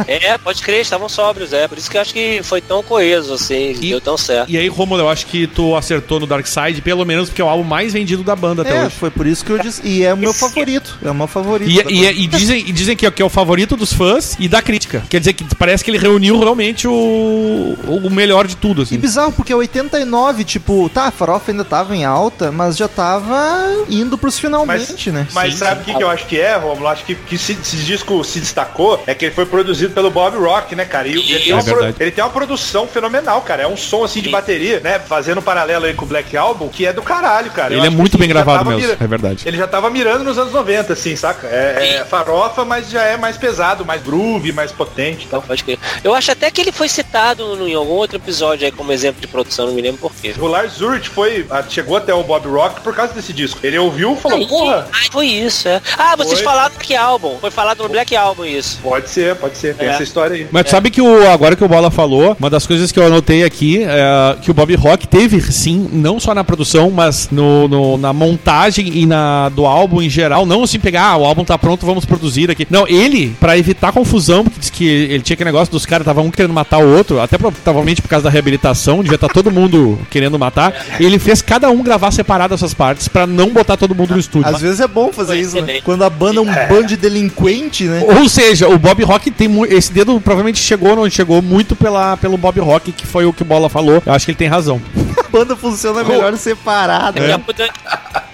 [0.07, 1.69] É, pode crer, estavam sóbrios, é.
[1.69, 4.51] Por isso que eu acho que foi tão coeso, assim, E- deu tão certo.
[4.51, 7.45] E aí, Romulo, eu acho que tu acertou no Dark Side, pelo menos porque é
[7.45, 8.97] o álbum mais vendido da banda até É, hoje.
[8.99, 9.81] foi por isso que eu disse.
[9.87, 10.99] E é o meu favorito.
[11.05, 11.71] É o meu favorito.
[11.71, 14.49] E, e- e dizem, e dizem que, é- que é o favorito dos fãs e
[14.49, 15.05] da crítica.
[15.09, 18.99] Quer dizer que parece que ele reuniu realmente o, o melhor de tudo, E assim.
[18.99, 24.19] bizarro, porque 89, tipo, tá, a farofa ainda tava em alta, mas já tava indo
[24.23, 25.27] pros Mas, finalmente, né?
[25.33, 26.87] mas sabe o que, que eu acho que é, Romulo?
[26.89, 30.11] Acho que, que se, se esse disco se destacou é que ele foi produzido pelo
[30.11, 31.09] Bob Rock, né, cara?
[31.09, 33.65] E ele, tem É uma pro- ele tem uma produção fenomenal, cara.
[33.65, 34.99] É um som assim de bateria, né?
[35.01, 37.75] Fazendo um paralelo aí com o Black Album, que é do caralho, cara.
[37.75, 39.43] Eu Ele é muito bem gravado mesmo, é verdade.
[39.47, 41.47] Ele já tava mirando nos anos 90, assim, saca?
[41.49, 45.43] É, é farofa, mas já é mais pesado, mais groove, mais potente e tal.
[45.43, 45.79] Pode crer.
[46.05, 49.21] Eu acho até que ele foi citado no- em algum outro episódio aí como exemplo
[49.21, 50.35] de produção, não me lembro porquê.
[50.39, 53.59] O Lars Ulrich foi, ah, chegou até o Bob Rock por causa desse disco.
[53.63, 55.81] Ele ouviu falou, porra, Ah, foi isso, é.
[55.99, 56.45] Ah, vocês Foi.
[56.45, 57.37] falaram Black Album.
[57.41, 58.79] Foi falado no Black Album isso.
[58.83, 59.93] pode ser, pode ser, tem É.
[59.93, 60.47] essa história aí.
[60.51, 63.07] Mas tu sabe que o, agora que o Bola falou, uma das coisas que eu
[63.07, 67.69] anotei aqui é que o Bob Rock teve, sim, não só na produção, mas no,
[67.69, 70.45] no- na montagem e na do álbum em geral.
[70.47, 72.67] Não assim pegar, ah, o álbum tá pronto, vamos produzir aqui.
[72.71, 76.21] Não, ele, pra evitar confusão, porque diz que ele tinha aquele negócio dos caras, tava
[76.21, 79.99] um querendo matar o outro, até provavelmente por causa da reabilitação, devia estar todo mundo
[80.11, 80.73] querendo matar.
[80.99, 84.55] Ele fez cada um gravar separado essas partes pra não botar todo mundo no estúdio.
[84.55, 85.81] Às vezes é bom fazer Foi isso, né?
[85.83, 88.03] Quando a banda é um bando de delinquente, né?
[88.19, 92.37] Ou seja, o Bob Rock tem esse dedo provavelmente chegou onde chegou muito pela, pelo
[92.37, 94.03] Bob Rock, que foi o que o Bola falou.
[94.05, 94.81] Eu acho que ele tem razão.
[95.19, 97.21] A banda funciona melhor separada.
[97.21, 97.63] Daqui, a, pouco-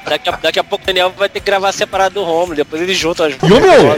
[0.09, 2.55] daqui, a, daqui a pouco o Daniel vai ter que gravar separado do Romulo.
[2.55, 3.97] Depois eles juntam as E o meu,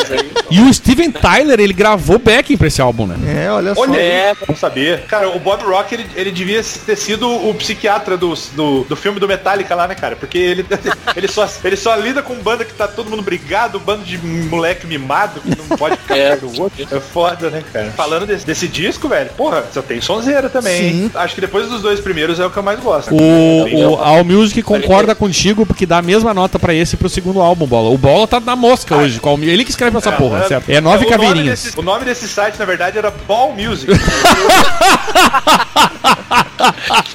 [0.50, 3.16] e o Steven Tyler, ele gravou backing pra esse álbum, né?
[3.44, 3.80] É, olha só.
[3.82, 4.30] Olha É.
[4.30, 5.04] aí, não sabia.
[5.08, 9.20] Cara, o Bob Rock, ele, ele devia ter sido o psiquiatra do, do, do filme
[9.20, 10.16] do Metallica lá, né, cara?
[10.16, 10.66] Porque ele,
[11.16, 14.86] ele, só, ele só lida com banda que tá todo mundo brigado, bando de moleque
[14.86, 16.30] mimado que não pode ficar É.
[16.30, 16.86] perto do outro.
[16.90, 17.90] É foda, né, cara?
[17.92, 21.10] Falando desse, desse disco, velho, porra, só tem sonzeira também.
[21.14, 23.14] Acho que depois dos dois primeiros é o que eu mais gosto.
[23.14, 27.08] O, o All Music concorda contigo porque dá a mesma nota pra esse e pro
[27.08, 27.90] segundo álbum, Bola.
[27.90, 29.20] O Bola tá na mosca hoje.
[29.20, 30.68] com o All- Ele que escreve essa porra, certo?
[30.68, 31.62] É nove o nome caveirinhas.
[31.62, 33.90] desse- o nome desse site, na verdade, era Ball Music.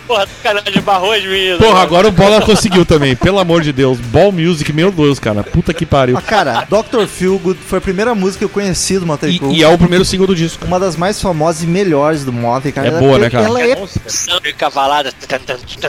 [0.08, 1.58] Porra, sacanagem, barrou as meninas.
[1.60, 3.16] Porra, agora o Bola conseguiu também.
[3.16, 3.98] Pelo amor de Deus.
[4.00, 5.44] Ball Music, meu Deus, cara.
[5.44, 6.18] Puta que pariu.
[6.18, 7.06] Ah, cara, Dr.
[7.08, 9.56] Feelgood foi a primeira música que eu conheci do Motley E, Crue.
[9.56, 10.66] e é o primeiro single do disco.
[10.66, 12.88] Uma das mais famosas e melhores do Motley, cara.
[12.88, 13.46] É Ela boa, né, cara?
[13.46, 13.78] Ela é,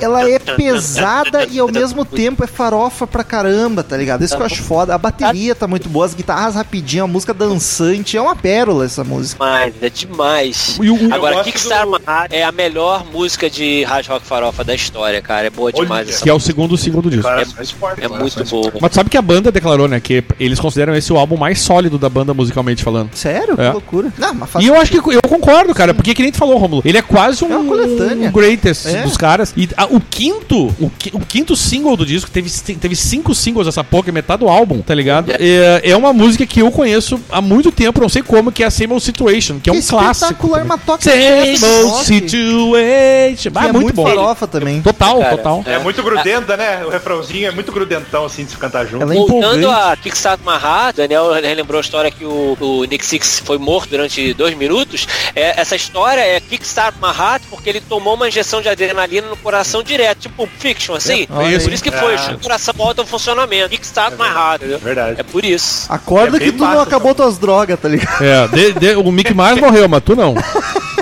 [0.00, 2.46] ela é pesada e ao mesmo tempo é
[2.76, 4.22] farofa pra caramba, tá ligado?
[4.22, 4.94] Isso que eu acho foda.
[4.94, 8.16] A bateria tá muito boa, as guitarras rapidinho, a música dançante.
[8.16, 9.42] É uma pérola essa música.
[9.42, 10.78] Demais, é demais.
[10.82, 12.00] E o- Agora, Kickstar do-
[12.30, 15.46] é a melhor música de hard rock farofa da história, cara.
[15.46, 17.22] É boa demais Olha, essa que é o segundo single do disco.
[17.26, 18.72] Fortes, É muito declarações boa.
[18.80, 19.98] Mas tu sabe que a banda declarou, né?
[20.00, 23.10] Que eles consideram esse o álbum mais sólido da banda musicalmente falando.
[23.14, 23.54] Sério?
[23.58, 23.66] É.
[23.68, 24.12] Que loucura.
[24.18, 26.58] Não, mas faz E eu acho que eu concordo, cara, porque que nem tu falou,
[26.58, 26.82] Romulo.
[26.84, 28.28] Ele é quase um, É uma coletânea.
[28.28, 29.02] um greatest É.
[29.02, 29.52] dos caras.
[29.56, 33.84] E ah, o quinto, o, o quinto single do disco, teve, teve cinco singles essa
[33.84, 35.30] porra, que é metade do álbum, tá ligado?
[35.32, 38.66] É, é uma música que eu conheço há muito tempo, não sei como, que é
[38.66, 40.26] a Same Old Situation, que é um clássico.
[40.32, 40.68] espetacular, também.
[40.76, 43.50] mas toca Same Old Situation.
[43.50, 44.06] que Ah, é muito, muito bom.
[44.06, 44.82] farofa também.
[44.82, 45.64] Total, Cara, total.
[45.66, 46.84] É muito grudenta, né?
[46.84, 49.02] O refrãozinho é muito grudentão, assim, de se cantar junto.
[49.02, 49.96] Ela é Voltando a
[50.44, 54.56] My Heart, Daniel relembrou a história que o, o Nick Six foi morto durante dois
[54.56, 55.06] minutos.
[55.34, 59.36] É, essa história é Kickstart My Heart porque ele tomou uma injeção de adrenalina no
[59.36, 61.22] coração direto, tipo Fiction, assim.
[61.22, 62.36] É, por isso que foi, Ah.
[62.56, 63.68] O coração volta ao funcionamento.
[63.70, 64.78] Kickstart My Heart, entendeu?
[64.78, 65.20] Verdade.
[65.20, 65.86] É por isso.
[65.92, 68.22] Acorda É que tu não acabou tuas drogas, tá ligado?
[68.22, 70.34] É, de- de- o Mick Mars morreu, mas tu não.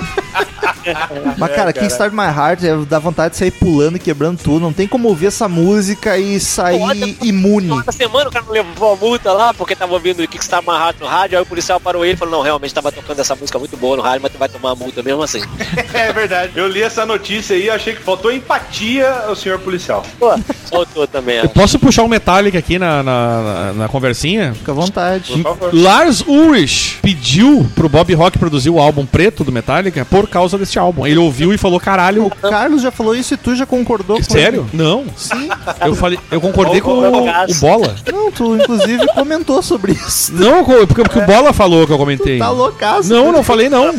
[1.37, 4.59] Mas, cara, Kickstart My Heart é, dá vontade de sair pulando e quebrando tudo.
[4.61, 7.77] Não tem como ouvir essa música e sair Olha, imune.
[7.79, 10.73] Essa semana o cara não levou a multa lá porque tava ouvindo o Kickstart My
[10.73, 13.35] Heart no rádio, aí o policial parou ele e falou, não, realmente tava tocando essa
[13.35, 15.41] música muito boa no rádio, mas tu vai tomar a multa mesmo assim.
[15.93, 16.51] É verdade.
[16.55, 20.03] Eu li essa notícia aí e achei que faltou empatia ao senhor policial.
[20.19, 20.37] Pô,
[20.69, 21.37] faltou também.
[21.37, 24.53] Eu posso puxar um Metallica aqui na, na, na- na conversinha?
[24.53, 25.31] Fica à vontade.
[25.31, 25.69] Por favor.
[25.73, 30.74] Lars Ulrich pediu pro Bob Rock produzir o álbum preto do Metallica por causa desse
[30.79, 31.05] álbum.
[31.05, 34.23] Ele ouviu e falou, caralho, O Carlos já falou isso e tu já concordou com
[34.23, 34.67] sério?
[34.73, 35.05] Não.
[35.15, 35.49] Sim.
[35.85, 37.95] Eu falei, eu concordei com o, o Bola.
[38.11, 40.33] Não, tu inclusive comentou sobre isso.
[40.33, 42.39] Não, porque, porque o Bola falou que eu comentei.
[42.39, 43.09] Tá loucaço.
[43.09, 43.93] Não, não falei não.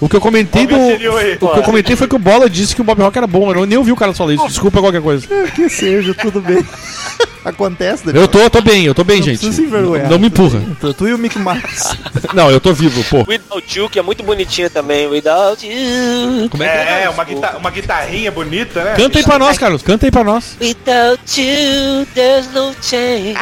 [0.00, 0.74] O que eu comentei do.
[0.74, 1.36] Aí?
[1.40, 3.52] O que eu comentei foi que o Bola disse que o Bob Rock era bom.
[3.52, 4.48] Eu nem ouvi o cara falar isso.
[4.48, 5.26] Desculpa qualquer coisa.
[5.54, 6.64] Que seja, tudo bem.
[7.44, 8.22] Acontece, Daniel.
[8.24, 9.52] Eu tô, eu tô bem, eu tô bem, Não gente.
[9.52, 10.08] se envergonhar.
[10.10, 10.60] Não me empurra.
[10.80, 11.96] Tu, tu e o Mick Mars.
[12.34, 13.24] Não, eu tô vivo, pô.
[13.28, 15.06] Without You, que é muito bonitinha também.
[15.06, 16.48] Without You.
[16.50, 17.02] Como é que é?
[17.04, 18.94] É, uma, guita- uma guitarrinha bonita, né?
[18.94, 19.82] Canta aí pra nós, Carlos.
[19.82, 20.56] Canta aí pra nós.
[20.60, 23.34] Without you, there's no change.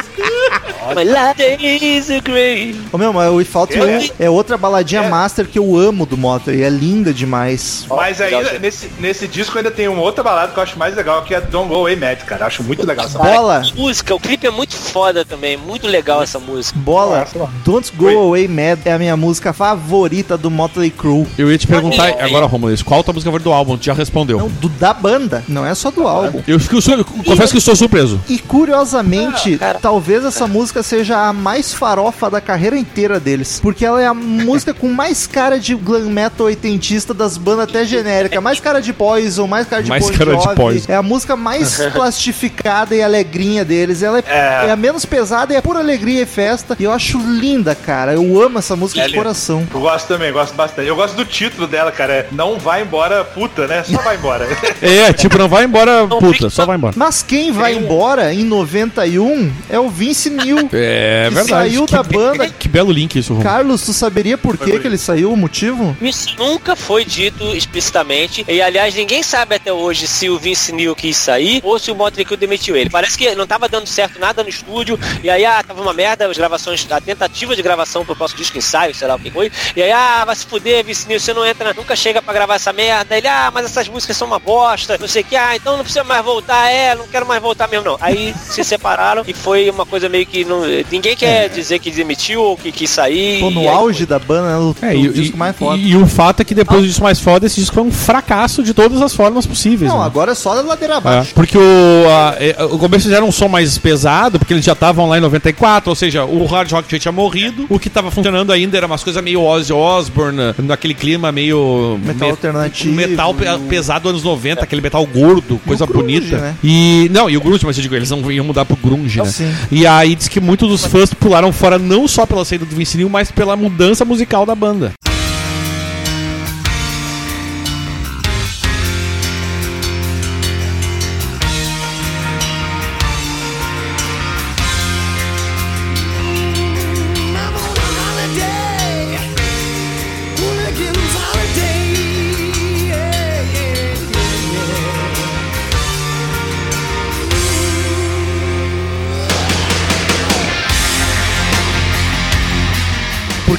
[0.95, 2.79] My life is a grave.
[2.91, 4.09] Ô meu, mas o Without You É.
[4.19, 5.09] é outra baladinha É.
[5.09, 7.85] master que eu amo do Motor e é linda demais.
[7.89, 8.59] Mas ainda, Legal.
[8.59, 11.41] nesse, nesse disco ainda tem uma outra balada que eu acho mais legal, que é
[11.41, 12.45] Don't Go Away Mad, cara.
[12.45, 16.37] Acho muito legal essa Bola, música, o clipe é muito foda também, muito legal essa
[16.37, 16.77] música.
[16.79, 17.27] Bola.
[17.65, 18.13] Don't Go Oi.
[18.15, 21.25] Away Mad é a minha música favorita do Motley Crue.
[21.39, 23.77] Eu ia te perguntar agora, Romulo, qual a tua música favorita do álbum?
[23.77, 24.37] Tu já respondeu.
[24.37, 26.43] Não, do, da banda, não é só do álbum.
[26.47, 28.21] Eu, fico, eu confesso que estou surpreso.
[28.29, 33.59] E curiosamente, Ah, talvez essa música seja a mais farofa da carreira inteira deles.
[33.59, 37.85] Porque ela é a música com mais cara de glam metal oitentista das bandas até
[37.85, 38.39] genérica.
[38.39, 40.55] Mais cara de Poison, mais cara de Mais Bon cara de Jovi.
[40.55, 40.85] Poison.
[40.91, 43.78] É a música mais plastificada e alegrinha deles.
[44.03, 44.67] Ela é, É.
[44.67, 46.75] é a menos pesada e é pura alegria e festa.
[46.79, 48.13] E eu acho linda, cara.
[48.13, 49.23] Eu amo essa música É de linda.
[49.23, 49.67] coração.
[49.73, 50.87] Eu gosto também, gosto bastante.
[50.87, 52.13] Eu gosto do título dela, cara.
[52.13, 53.83] É Não vai embora, puta, né?
[53.83, 54.47] Só vai embora.
[54.81, 56.93] É, tipo, não vai embora, Não puta, fica- só vai embora.
[56.97, 60.69] Mas quem vai embora em 91 é o Vince Neil.
[60.73, 61.49] É que verdade.
[61.49, 62.49] saiu que, da banda.
[62.59, 63.49] Que belo link isso, Romulo.
[63.49, 65.95] Carlos, tu saberia por que, que ele saiu, o motivo?
[66.01, 68.43] Isso nunca foi dito explicitamente.
[68.47, 71.95] E aliás, ninguém sabe até hoje se o Vince Neil quis sair ou se o
[71.95, 72.89] Motley Crue demitiu ele.
[72.89, 74.99] Parece que não tava dando certo nada no estúdio.
[75.23, 78.57] E aí, ah, tava uma merda, as gravações, a tentativa de gravação pro próximo disco
[78.57, 79.51] ensaio, sei lá o que foi.
[79.75, 82.73] E aí, ah, vai se fuder, Neil, você não entra, nunca chega pra gravar essa
[82.73, 83.17] merda.
[83.17, 85.83] Ele, ah, mas essas músicas são uma bosta, não sei o que, ah, então não
[85.83, 87.97] precisa mais voltar, é, não quero mais voltar mesmo, não.
[88.01, 90.61] Aí se separaram e foi uma coisa meio que não.
[90.91, 93.39] Ninguém quer dizer que demitiu ou que quis sair.
[93.39, 94.57] Pô, no auge da banda, né?
[94.57, 95.77] O, É, o e, disco e- mais foda.
[95.77, 97.91] e- e o fato é que depois do disco mais foda, esse disco foi um
[97.91, 99.91] fracasso de todas as formas possíveis.
[99.91, 100.05] Não, né?
[100.05, 101.33] agora é só a ladeira É, abaixo.
[101.33, 101.61] porque o,
[102.09, 105.21] a, é, o começo fizeram um som mais pesado, porque eles já estavam lá em
[105.21, 107.65] 94, ou seja, o hard rock já tinha morrido.
[107.69, 111.99] O que tava funcionando ainda era umas coisas meio Ozzy Osbourne, naquele clima meio.
[112.03, 113.35] Metal me- alternativo, Metal
[113.67, 116.37] pesado anos 90, aquele metal gordo, coisa grunge, bonita.
[116.37, 116.55] né?
[116.63, 117.09] E.
[117.11, 119.25] Não, e o grunge, mas eu digo, eles não iam mudar pro grunge, né?
[119.25, 119.53] Sim.
[119.71, 122.97] E aí diz que muitos dos fãs pularam fora não só pela saída do Vince
[122.97, 124.91] Neil, mas pela mudança musical da banda.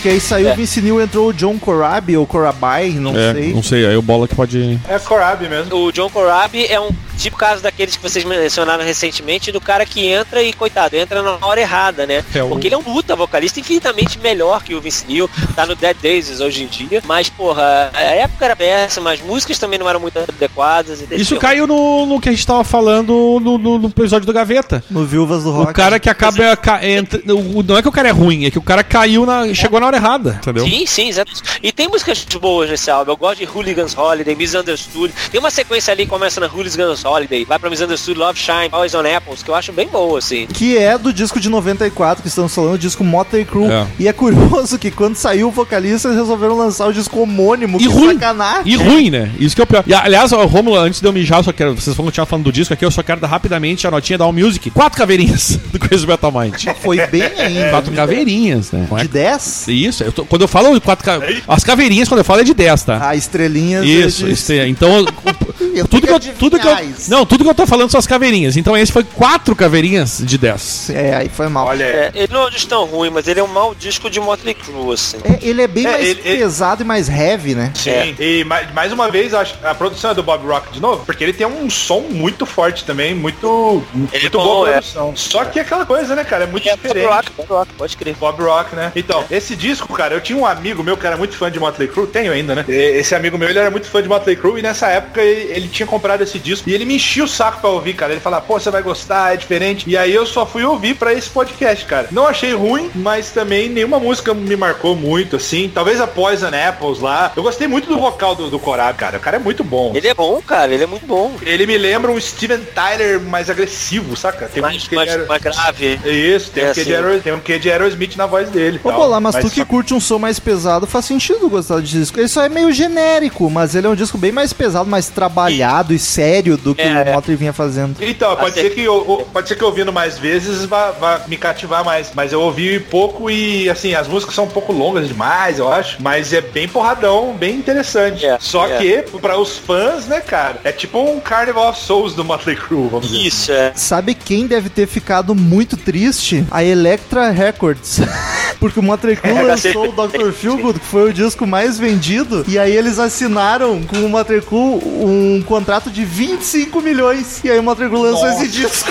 [0.01, 0.53] Porque aí saiu É.
[0.53, 3.53] o Vince Neil, entrou o John Corabi ou Corabi, não é, sei.
[3.53, 4.81] não sei, aí o bola que pode.
[4.89, 5.77] É Corabi mesmo.
[5.77, 10.07] O John Corabi é um tipo caso daqueles que vocês mencionaram recentemente, do cara que
[10.07, 12.25] entra e, coitado, entra na hora errada, né?
[12.35, 15.67] É, o- Porque ele é um puta vocalista infinitamente melhor que o Vince Neil, tá
[15.67, 19.79] no Dead Days hoje em dia, mas, porra, a época era péssima, as músicas também
[19.79, 21.03] não eram muito adequadas.
[21.11, 24.33] e Isso caiu no, no que a gente tava falando no, no- no episódio do
[24.33, 24.83] Gaveta.
[24.91, 25.73] No Viúvas do Rock.
[25.73, 26.57] O cara que acaba.
[26.57, 29.27] ca- entra- o- não é que o cara é ruim, é que o cara caiu
[29.27, 29.53] na.
[29.53, 30.65] chegou na hora errada, entendeu?
[30.65, 31.33] Sim, sim, exato.
[31.63, 33.13] E tem músicas boas nesse álbum.
[33.13, 35.13] Eu gosto de Hooligans Holiday, Misunderstood.
[35.31, 38.95] Tem uma sequência ali que começa na Hooligans Holiday, vai pra Misunderstood, Love Shine, Always
[38.95, 40.47] on Apples, que eu acho bem boa, assim.
[40.47, 43.67] Que é do disco de 94, que estamos falando, o disco Motley Crue.
[43.71, 43.87] É.
[43.99, 47.79] E é curioso que quando saiu o vocalista, eles resolveram lançar o disco homônimo.
[47.79, 48.15] E que ruim.
[48.15, 48.73] sacanagem.
[48.73, 49.31] E ruim, né?
[49.39, 49.85] Isso que é o pior.
[49.87, 51.75] E, aliás, Romulo, antes de eu mijar, eu só quero.
[51.75, 54.25] Vocês vão continuar falando do disco aqui, eu só quero dar rapidamente a notinha da
[54.25, 54.71] All Music.
[54.71, 56.65] Quatro caveirinhas do Crazy Metal Mind.
[56.83, 57.71] Foi bem ainda.
[57.71, 58.87] Quatro caveirinhas, né?
[58.97, 59.67] É- De 10?
[59.87, 61.19] Isso, eu tô- quando eu falo quatro ca...
[61.49, 62.99] As caveirinhas, quando eu falo, é de 10, tá?
[63.09, 63.85] Ah, estrelinhas.
[63.87, 64.67] Isso, é.
[64.69, 66.77] Então, o- Eu tudo que eu, tudo que eu,
[67.09, 68.57] não, tudo que eu tô falando são as caveirinhas.
[68.57, 70.91] Então esse foi quatro caveirinhas de 10.
[70.91, 71.67] É, aí foi mal.
[71.69, 74.11] Olha, É, ele não é um disco tão ruim, mas ele é um mau disco
[74.11, 75.19] de Motley Crue, assim.
[75.25, 77.73] É, ele é bem É, mais ele- ele- pesado e mais heavy, né?
[77.75, 78.15] Sim, É.
[78.19, 81.23] e mais, mais uma vez, acho, a produção é do Bob Rock de novo, porque
[81.23, 83.83] ele tem um som muito forte também, muito,
[84.13, 84.73] Ele muito é bom, boa é.
[84.73, 85.13] produção.
[85.17, 87.07] Só que é aquela coisa, né, cara, é muito É, Bob diferente.
[87.13, 88.17] Rock, Bob Rock, pode crer.
[88.19, 88.91] Bob Rock, né?
[88.97, 91.89] Então, esse disco, cara, eu tinha um amigo meu que era muito fã de Motley
[91.89, 92.65] Crue, tenho ainda, né?
[92.69, 95.69] Esse amigo meu, ele era muito fã de Motley Crue e nessa época ele, ele
[95.69, 98.13] tinha comprado esse disco e ele me enchia o saco pra ouvir, cara.
[98.13, 99.89] Ele falava, pô, você vai gostar, é diferente.
[99.89, 102.09] E aí eu só fui ouvir pra esse podcast, cara.
[102.11, 105.71] Não achei ruim, mas também nenhuma música me marcou muito, assim.
[105.73, 107.33] Talvez a Poison Apples lá.
[107.37, 109.17] Eu gostei muito do vocal do, do Corab, cara.
[109.19, 109.93] O cara é muito bom.
[109.95, 111.33] Ele é bom, cara, ele é muito bom.
[111.43, 114.47] Ele me lembra um Steven Tyler mais agressivo, saca?
[114.49, 116.01] Tem Mais, que mais, era- mais grave.
[116.05, 116.93] Isso, tem, É um assim.
[116.93, 118.81] Aero- tem um quê de Aerosmith na voz dele.
[118.83, 118.91] Ô.
[118.93, 122.19] Bola, mas, tu que só- curte um som mais pesado, faz sentido gostar de disco.
[122.19, 125.93] Ele só é meio genérico, mas ele é um disco bem mais pesado, mais trabalhado
[125.95, 127.15] e sério do que É, o.
[127.15, 127.97] Motley vinha fazendo.
[128.01, 131.37] Então, pode Assim- ser que eu, pode ser que ouvindo mais vezes vá, vá me
[131.37, 132.11] cativar mais.
[132.15, 135.97] Mas eu ouvi pouco e assim, as músicas são um pouco longas demais, eu acho.
[136.01, 138.25] Mas é bem porradão, bem interessante.
[138.27, 138.79] É, Só é.
[138.79, 142.89] que, para os fãs, né, cara, é tipo um Carnival of Souls do Motley Crue,
[142.89, 143.27] vamos dizer.
[143.27, 143.73] Isso, é.
[143.75, 146.45] Sabe quem deve ter ficado muito triste?
[146.51, 148.01] A Electra Records.
[148.59, 150.33] Porque o Motley Crue É, lançou o Dr.
[150.33, 155.43] Feelgood, que foi o disco mais vendido, e aí eles assinaram com o Crue um
[155.43, 157.41] contrato de 25 milhões.
[157.45, 158.43] E aí o Crue lançou Nossa.
[158.43, 158.91] esse disco.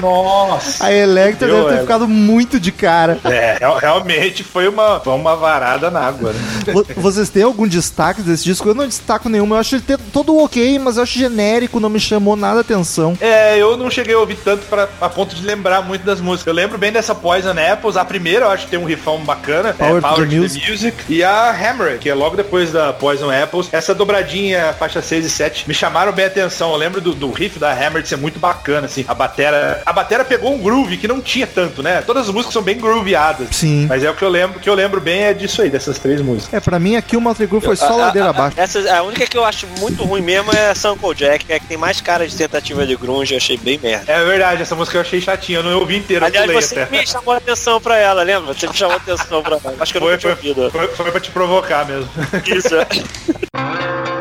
[0.00, 0.86] Nossa.
[0.86, 1.80] A Electra Deu, deve ter é.
[1.80, 3.18] ficado muito de cara.
[3.24, 6.72] É, real- realmente foi uma, foi uma varada na água, né?
[6.72, 8.68] Vo- Vocês têm algum destaque desse disco?
[8.68, 9.46] Eu não destaco nenhum.
[9.48, 12.60] Eu acho ele ter- todo ok, mas eu acho genérico, não me chamou nada a
[12.62, 13.16] atenção.
[13.20, 16.46] É, eu não cheguei a ouvir tanto pra, a ponto de lembrar muito das músicas.
[16.46, 17.96] Eu lembro bem dessa Poison Apples.
[17.96, 19.72] A primeira eu acho que tem um rifão bacana.
[19.74, 20.64] Power é, to Power the to Music.
[20.64, 20.96] the Music.
[21.08, 23.68] E a Hammer, que é logo depois da Poison Apples.
[23.72, 26.70] Essa dobradinha, faixa 6 e 7, me chamaram bem a atenção.
[26.72, 29.04] Eu lembro do, do riff da Hammer de ser muito bacana, assim.
[29.08, 32.02] A batera, a batera pegou um groove que não tinha tanto, né?
[32.02, 33.48] Todas as músicas são bem grooveadas.
[33.52, 33.86] Sim.
[33.88, 36.20] Mas é o que eu lembro, que eu lembro bem é disso aí, dessas três
[36.20, 36.52] músicas.
[36.54, 38.58] É, pra mim aqui o Motley Crue foi só A- ladeira a- abaixo.
[38.60, 41.58] Essa, a única que eu acho muito ruim mesmo é a Sample Jack, que é
[41.60, 44.10] que tem mais cara de tentativa de grunge, eu achei bem merda.
[44.12, 46.98] É verdade, essa música eu achei chatinha, eu não ouvi inteira, eu Aliás, você até.
[46.98, 48.52] me chamou a atenção pra ela, lembra?
[48.54, 49.74] Você me chamou a atenção pra ela.
[49.80, 50.70] Acho que eu Foi, nunca tinha foi, ouvido.
[50.70, 52.08] foi, foi pra te provocar mesmo.
[52.46, 52.74] Isso.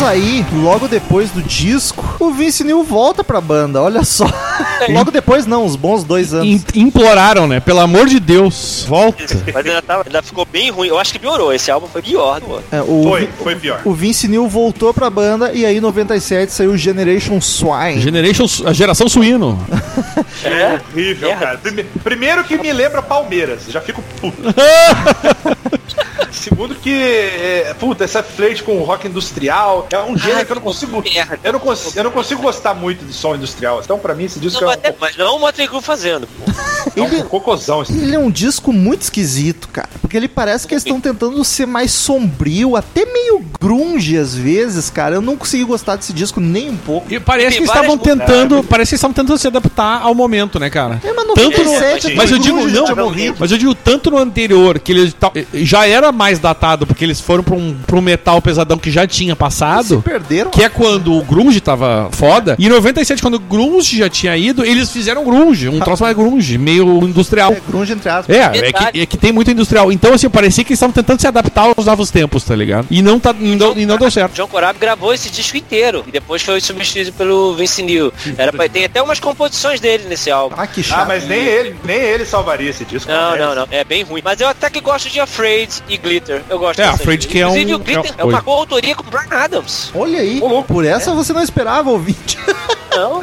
[0.00, 4.24] Mas aí, logo depois do disco, o Vince Neil volta pra banda, olha só.
[4.88, 6.46] logo depois não, uns bons dois anos.
[6.74, 7.60] Im- Imploraram, né?
[7.60, 9.22] Pelo amor de Deus, volta.
[9.52, 10.88] Mas ainda, tava- ainda ficou bem ruim.
[10.88, 11.52] Eu acho que piorou.
[11.52, 12.64] Esse álbum foi pior outro.
[12.72, 13.82] É, o, Foi, foi pior.
[13.84, 18.00] o Vince Neil voltou pra banda e aí em 97 saiu Generation Swine.
[18.00, 19.58] Generation, a geração suíno.
[20.42, 20.80] É?
[20.94, 21.44] Horrível, Merda.
[21.44, 21.58] cara.
[21.58, 24.38] Prime- Primeiro que me lembra Palmeiras, já fico puto.
[26.40, 30.52] Segundo que, é, puta, essa flerte com o rock industrial é um gênero Ai, que
[30.52, 31.02] eu não consigo.
[31.02, 31.38] merda.
[31.44, 33.80] Eu não, cons- eu não consigo gostar muito de som industrial.
[33.84, 36.26] Então, pra mim, esse disco Não, é, até- mas não o Motley Crue fazendo.
[36.26, 36.50] pô.
[37.02, 37.82] Um, é um cocôzão.
[37.82, 39.88] esse Ele é um disco muito esquisito, cara.
[40.00, 44.90] Porque ele parece que eles estão tentando ser mais sombrio, até meio grunge às vezes,
[44.90, 45.14] cara.
[45.16, 47.12] Eu não consegui gostar desse disco nem um pouco.
[47.12, 48.62] E parece que estavam várias- tentando.
[48.64, 51.00] Parece que estavam tentando se adaptar ao momento, né, cara?
[51.04, 52.84] É, mas Tanto no- 97 Mas eu digo, não,
[53.38, 57.20] mas eu digo tanto no anterior, que ele ta- já era mais datado, porque eles
[57.20, 60.02] foram pra um, pra um metal pesadão que já tinha Se passado.
[60.02, 60.50] perderam.
[60.50, 62.56] Que é quando o grunge tava foda.
[62.58, 65.68] E em 97, quando o grunge já tinha ido, eles fizeram grunge.
[65.68, 67.52] Um troço mais grunge, meio industrial.
[67.52, 68.34] É, grunge entre aspas.
[68.36, 69.90] É, é que, é que tem muito industrial.
[69.92, 72.86] Então, assim, parecia que eles estavam tentando se adaptar aos novos tempos, tá ligado?
[72.90, 74.34] E não, tá, e não, e não deu certo.
[74.34, 78.12] John Corabi gravou esse disco inteiro e depois foi substituído pelo Vince Neil.
[78.36, 80.54] Era pra, tem até umas composições dele nesse álbum.
[80.58, 81.02] Ah, que chato.
[81.02, 83.10] Ah, mas nem ele, nem ele salvaria esse disco.
[83.10, 83.38] Não, né?
[83.38, 83.68] não, não.
[83.70, 84.20] É bem ruim.
[84.24, 86.42] Mas eu até que gosto de Afraid e Glitter.
[86.48, 89.02] Eu gosto É, Afraid que é um- Inclusive, o Glitter é- é uma coautoria com
[89.02, 89.90] o Brian Adams.
[89.94, 92.38] Olha aí, por essa você não esperava, ouvinte.
[92.94, 93.20] Não.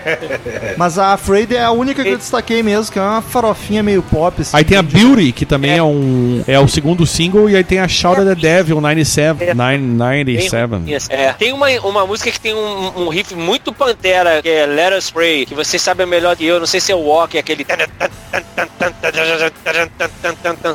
[0.76, 4.02] Mas a Afraid é a única que eu destaquei mesmo, que é uma farofinha meio
[4.02, 4.40] pop.
[4.40, 6.42] Assim, Aí tem a Beauty, que também é, um.
[6.46, 9.40] É o segundo single, e aí tem a Shout at the Devil 97.
[9.54, 9.78] nine-
[10.24, 10.70] Bem 97.
[10.74, 11.12] ruim, assim.
[11.12, 11.32] É.
[11.32, 15.10] Tem uma, uma música que tem um, um riff muito pantera, que é Let Us
[15.10, 17.66] Pray, que você sabe melhor que eu, não sei se é o Walk, é aquele...
[17.68, 17.88] É,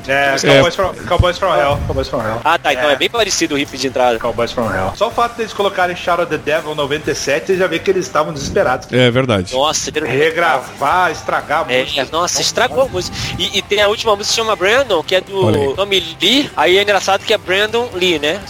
[0.08, 0.36] É.
[0.38, 1.80] Cowboys, from, Cowboys from Hell.
[1.88, 2.42] Cowboys from Hell.
[2.44, 4.20] Ah, tá, então é bem parecido o riff de entrada.
[4.20, 4.94] Cowboys from Hell.
[4.96, 8.06] Só o fato deles colocarem Shout at the Devil 97, você já vê que eles
[8.06, 8.92] estavam desesperados.
[8.92, 9.54] É verdade.
[9.54, 11.64] Nossa, Regravar, estragar a
[11.98, 13.16] É, nossa, estragou a música.
[13.38, 16.50] E, e tem a última música que chama Brandon, que é do Tommy Lee.
[16.56, 18.42] Aí é engraçado que é Brandon Lee, né?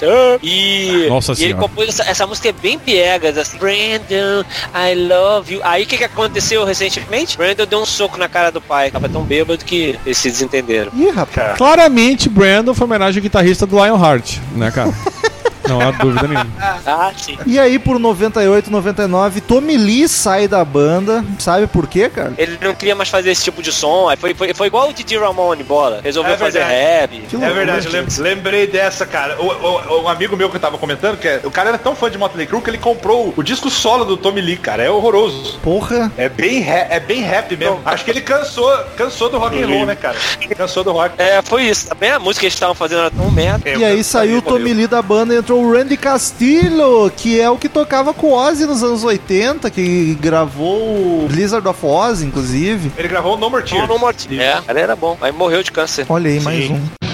[0.41, 3.57] E, Nossa e ele compôs essa, essa música é bem piegas, assim.
[3.57, 4.43] Brandon,
[4.73, 5.61] I love you.
[5.63, 7.37] Aí o que, que aconteceu recentemente?
[7.37, 8.91] Brandon deu um soco na cara do pai.
[8.91, 10.91] Tava tão bêbado que eles se desentenderam.
[10.95, 11.57] Ih, rapaz.
[11.57, 14.93] Claramente, Brandon foi homenagem ao guitarrista do Lionheart, né, cara?
[15.67, 16.45] Não há dúvida nenhuma.
[16.87, 17.37] Ah, sim.
[17.45, 21.23] E aí, por 98, 99, Tommy Lee sai da banda.
[21.39, 22.33] Sabe por quê, cara?
[22.37, 24.07] Ele não queria mais fazer esse tipo de som.
[24.09, 25.99] Aí foi, foi, foi igual o Didi Ramone, bola.
[26.03, 27.21] Resolveu É fazer rap.
[27.27, 29.35] Que É verdade, eu lembrei dessa, cara.
[29.41, 31.95] O, o- um amigo meu que eu tava comentando, que é- o cara era tão
[31.95, 34.83] fã de Motley Crue que ele comprou o disco solo do TommyLee, cara.
[34.83, 35.57] É horroroso.
[35.63, 36.11] Porra.
[36.17, 37.81] É bem, ra- é bem rap mesmo.
[37.85, 40.15] Acho que ele cansou, cansou do rock and roll, né, cara?
[40.55, 41.15] Cansou do rock.
[41.17, 41.87] É, foi isso.
[41.87, 43.67] Também a música que eles estavam fazendo era tão merda.
[43.69, 47.49] E aí saiu o Tommy Lee da banda e entrou o Randy Castillo, que é
[47.49, 52.21] o que tocava com o Ozzy nos anos 80, que gravou o Blizzard of Oz,
[52.21, 52.91] inclusive.
[52.97, 53.87] Ele gravou o No More Tears.
[53.87, 54.39] não morti.
[54.39, 55.17] É, ela era bom.
[55.21, 56.05] Aí morreu de câncer.
[56.09, 56.73] Olha aí, mais Sim.
[57.01, 57.04] um.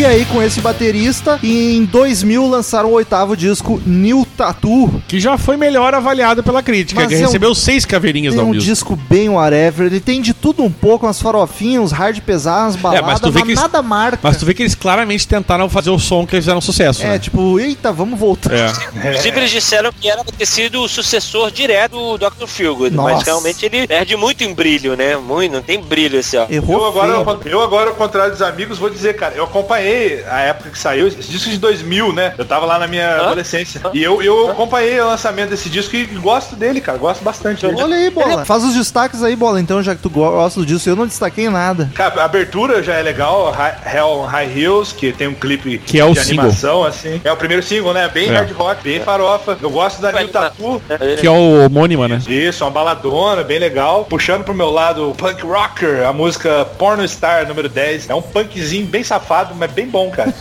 [0.00, 5.02] E aí, com esse baterista, em 2000 lançaram o oitavo disco, New Tattoo.
[5.06, 8.42] Que já foi melhor avaliado pela crítica, Mas que é um- recebeu seis caveirinhas da
[8.42, 8.64] um Music.
[8.64, 12.80] disco bem whatever, ele tem de tudo um pouco, umas farofinhas, uns hard pesados, umas
[12.82, 14.18] baladas, É, mas tu vê que eles- nada marca.
[14.22, 17.08] Mas tu vê que eles claramente tentaram fazer o som que eles fizeram sucesso, É,
[17.08, 17.18] né?
[17.18, 18.54] tipo, eita, vamos voltar.
[18.54, 18.72] É.
[18.96, 22.46] Inclusive, eles disseram que era ter sido o sucessor direto do Dr.
[22.46, 23.16] Feelgood, Nossa.
[23.16, 25.18] mas realmente ele perde muito em brilho, né?
[25.18, 26.46] Muito, não tem brilho esse ó.
[26.48, 27.52] Errou Eu agora, feio.
[27.52, 29.89] eu agora, ao contrário dos amigos, vou dizer, cara, eu acompanhei
[30.30, 32.34] a época que saiu, esse disco de 2000, né?
[32.38, 33.26] Eu tava lá na minha Hã?
[33.26, 33.80] adolescência.
[33.92, 36.98] E eu, eu acompanhei o lançamento desse disco e gosto dele, cara.
[36.98, 37.80] Gosto bastante dele.
[37.82, 38.44] Olha aí, Bola.
[38.44, 40.88] Faz os destaques aí, Bola, então, já que tu gosta disso.
[40.88, 41.90] Eu não destaquei nada.
[41.94, 43.54] Cara, a abertura já é legal,
[43.92, 46.44] Hell on High Hills, que tem um clipe Que é o de single.
[46.44, 47.20] animação, assim.
[47.24, 48.08] É o primeiro single, né?
[48.08, 48.34] Bem É.
[48.36, 49.56] hard rock, bem farofa.
[49.60, 50.82] Eu gosto da New Tattoo.
[51.20, 52.20] Que é o homônima, né?
[52.28, 54.04] Isso, uma baladona, bem legal.
[54.04, 58.08] Puxando pro meu lado o punk rocker, a música Porno Star número 10.
[58.10, 60.32] É um punkzinho bem safado, mas bem bom, cara.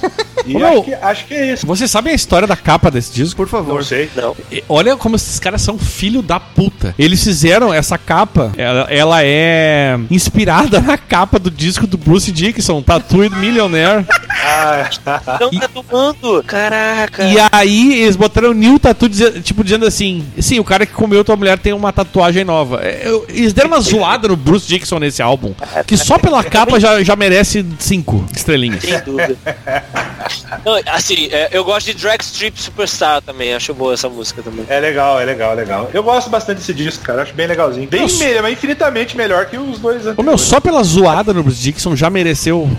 [0.46, 1.66] E Ô, meu, acho, que, acho que é isso.
[1.68, 3.36] Vocês sabem a história da capa desse disco?
[3.38, 3.76] Por favor.
[3.76, 4.10] Não sei.
[4.16, 4.36] Não.
[4.68, 6.94] Olha como esses caras são filho da puta.
[6.98, 12.82] Eles fizeram essa capa, ela, ela é inspirada na capa do disco do Bruce Dickinson,
[12.82, 14.06] Tattooed Millionaire.
[14.44, 16.44] Ah, Estão tatuando.
[16.44, 17.24] Caraca.
[17.24, 19.10] E aí eles botaram New Tattoo,
[19.44, 22.80] tipo, dizendo assim: sim, o cara que comeu tua mulher tem uma tatuagem nova.
[22.84, 25.54] É, Eles deram uma zoada no Bruce Dickinson nesse álbum,
[25.86, 28.84] que só pela capa já, já merece cinco estrelinhas.
[28.84, 29.29] Sem dúvida.
[30.66, 33.54] Não, assim, é, eu gosto de Drag Strip Superstar também.
[33.54, 34.66] Acho boa essa música também.
[34.68, 35.90] é legal, é legal, é legal.
[35.94, 37.24] Eu gosto bastante desse disco, cara.
[37.24, 37.88] Acho bem legalzinho.
[37.88, 41.62] Bem melhor, mas infinitamente melhor que os dois Ô meu, só pela zoada no Bruce
[41.62, 42.70] Dickinson já mereceu.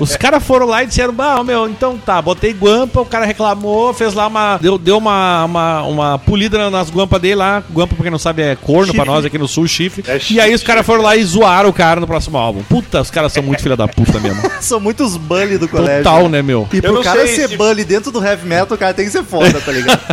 [0.00, 3.92] Os caras foram lá e disseram, bah, meu, então tá, botei guampa, o cara reclamou,
[3.92, 4.58] fez lá uma.
[4.58, 7.62] Deu, deu uma, uma, uma polida nas guampas dele lá.
[7.72, 9.10] Guampa, pra quem não sabe, é corno pra Chifre.
[9.16, 10.04] nós aqui no sul, chifre.
[10.06, 12.62] É e aí os caras foram lá e zoaram o cara no próximo álbum.
[12.62, 14.40] Puta, os caras são muito filha da puta mesmo.
[14.60, 16.04] São muitos bully do colégio.
[16.04, 16.68] Total, né, meu?
[16.72, 19.10] E Eu pro cara ser se- bully dentro do heavy metal, o cara tem que
[19.10, 20.00] ser foda, tá ligado?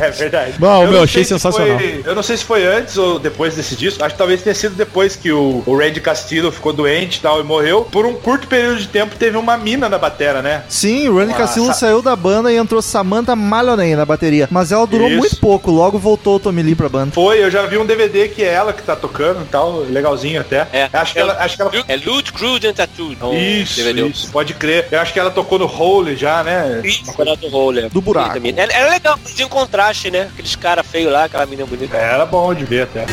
[0.00, 0.54] É verdade.
[0.58, 1.78] Bom, Eu meu, achei sensacional.
[1.78, 4.02] foi- eu não sei se foi antes ou depois desse disco.
[4.04, 7.40] Acho que talvez tenha sido depois que o, o Randy Castillo ficou doente e tal
[7.40, 7.86] e morreu.
[7.90, 10.62] Por um curto período de tempo teve uma mina na batera, né?
[10.68, 11.40] Sim, o Ronnie Nossa.
[11.40, 14.48] Cassillo saiu da banda e entrou Samantha Maloney na bateria.
[14.50, 15.18] Mas ela durou Isso.
[15.18, 17.12] muito pouco, logo voltou o Tommy Lee pra banda.
[17.12, 20.40] Foi, eu já vi um DVD que é ela que tá tocando e tal, legalzinho
[20.40, 20.66] até.
[20.72, 20.88] É.
[20.92, 23.16] Acho que ela, acho que ela É Loot, Crude and Tattoo.
[23.32, 24.86] É Isso, isso, pode crer.
[24.90, 26.80] Eu acho que ela tocou no Hole já, né?
[26.84, 27.90] Isso, Renato Roller.
[27.90, 28.38] Do buraco.
[28.56, 30.28] Era, era legal, fazia um contraste, né?
[30.32, 31.96] Aqueles caras feios lá, aquela menina bonita.
[31.96, 33.06] Era bom de ver até.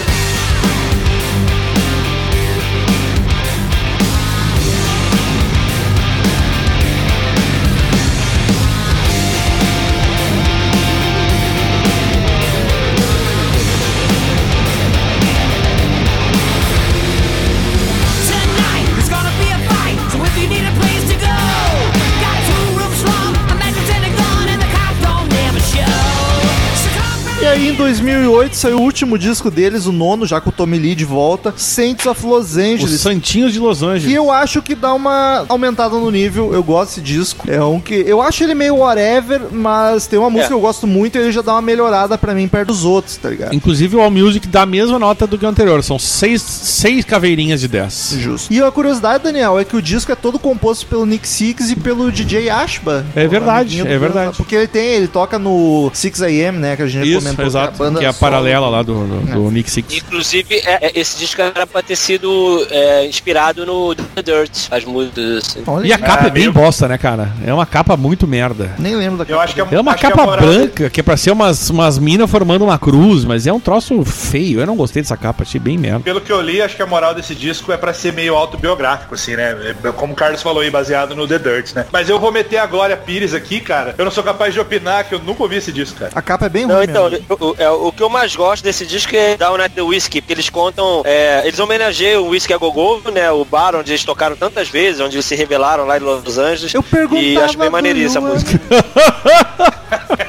[28.02, 31.54] 2008, saiu o último disco deles, o nono, já com o Tommy Lee de volta,
[31.58, 33.02] Saints of Los Os Angeles.
[33.02, 34.14] Santinhos de Los Angeles.
[34.16, 36.54] eu acho que dá uma aumentada no nível.
[36.54, 37.50] Eu gosto desse disco.
[37.50, 37.94] É um que.
[37.96, 40.50] Eu acho ele meio whatever, mas tem uma música É.
[40.50, 43.18] que eu gosto muito e ele já dá uma melhorada pra mim perto dos outros,
[43.18, 43.54] tá ligado?
[43.54, 45.84] Inclusive o All Music dá a mesma nota do que o anterior.
[45.84, 48.16] São seis, seis caveirinhas de 10.
[48.20, 48.54] Justo.
[48.54, 51.76] E a curiosidade, Daniel, é que o disco é todo composto pelo Nick Six e
[51.76, 53.06] pelo DJ Ashba.
[53.16, 54.36] É verdade, é verdade.
[54.38, 56.76] Porque ele tem, ele toca no 6am, né?
[56.76, 57.46] Que a gente Isso, comentou.
[57.46, 57.84] exato.
[57.90, 58.20] Que é a banda Que é a solo.
[58.32, 59.94] paralela lá do, do, do Nick Six.
[59.98, 64.84] Inclusive, é- é- esse disco era pra ter sido é, inspirado no The Dirt, as
[64.86, 65.38] músicas.
[65.48, 65.64] Assim.
[65.68, 67.32] Olha, E a capa Ah, é bem meio- bosta, né, cara?
[67.46, 68.72] É uma capa muito merda.
[68.80, 71.04] nem lembro da Eu acho que a, É uma que capa moral branca, que é
[71.04, 74.60] pra ser umas, umas minas formando uma cruz, mas é um troço feio.
[74.60, 76.00] Eu não gostei dessa capa, achei bem merda.
[76.02, 79.16] Pelo que eu li, acho que a moral desse disco é pra ser meio autobiográfico,
[79.16, 79.76] assim, né?
[79.84, 81.86] É, Como o Carlos falou aí, baseado no The Dirt, né?
[81.92, 83.96] Mas eu vou meter a Glória Pires aqui, cara.
[83.98, 86.12] Eu não sou capaz de opinar que eu nunca ouvi esse disco, cara.
[86.16, 88.86] A capa é bem Não, ruim então, o- é, o que eu mais gosto desse
[88.86, 92.58] disco é Down at the Whiskey, porque eles contam, é, eles homenageiam o Whiskey a
[92.58, 96.02] Gogô, né, o bar onde eles tocaram tantas vezes, onde eles se revelaram lá em
[96.02, 96.74] Los Angeles.
[96.74, 98.60] Eu perguntava E acho bem maneirinha essa música.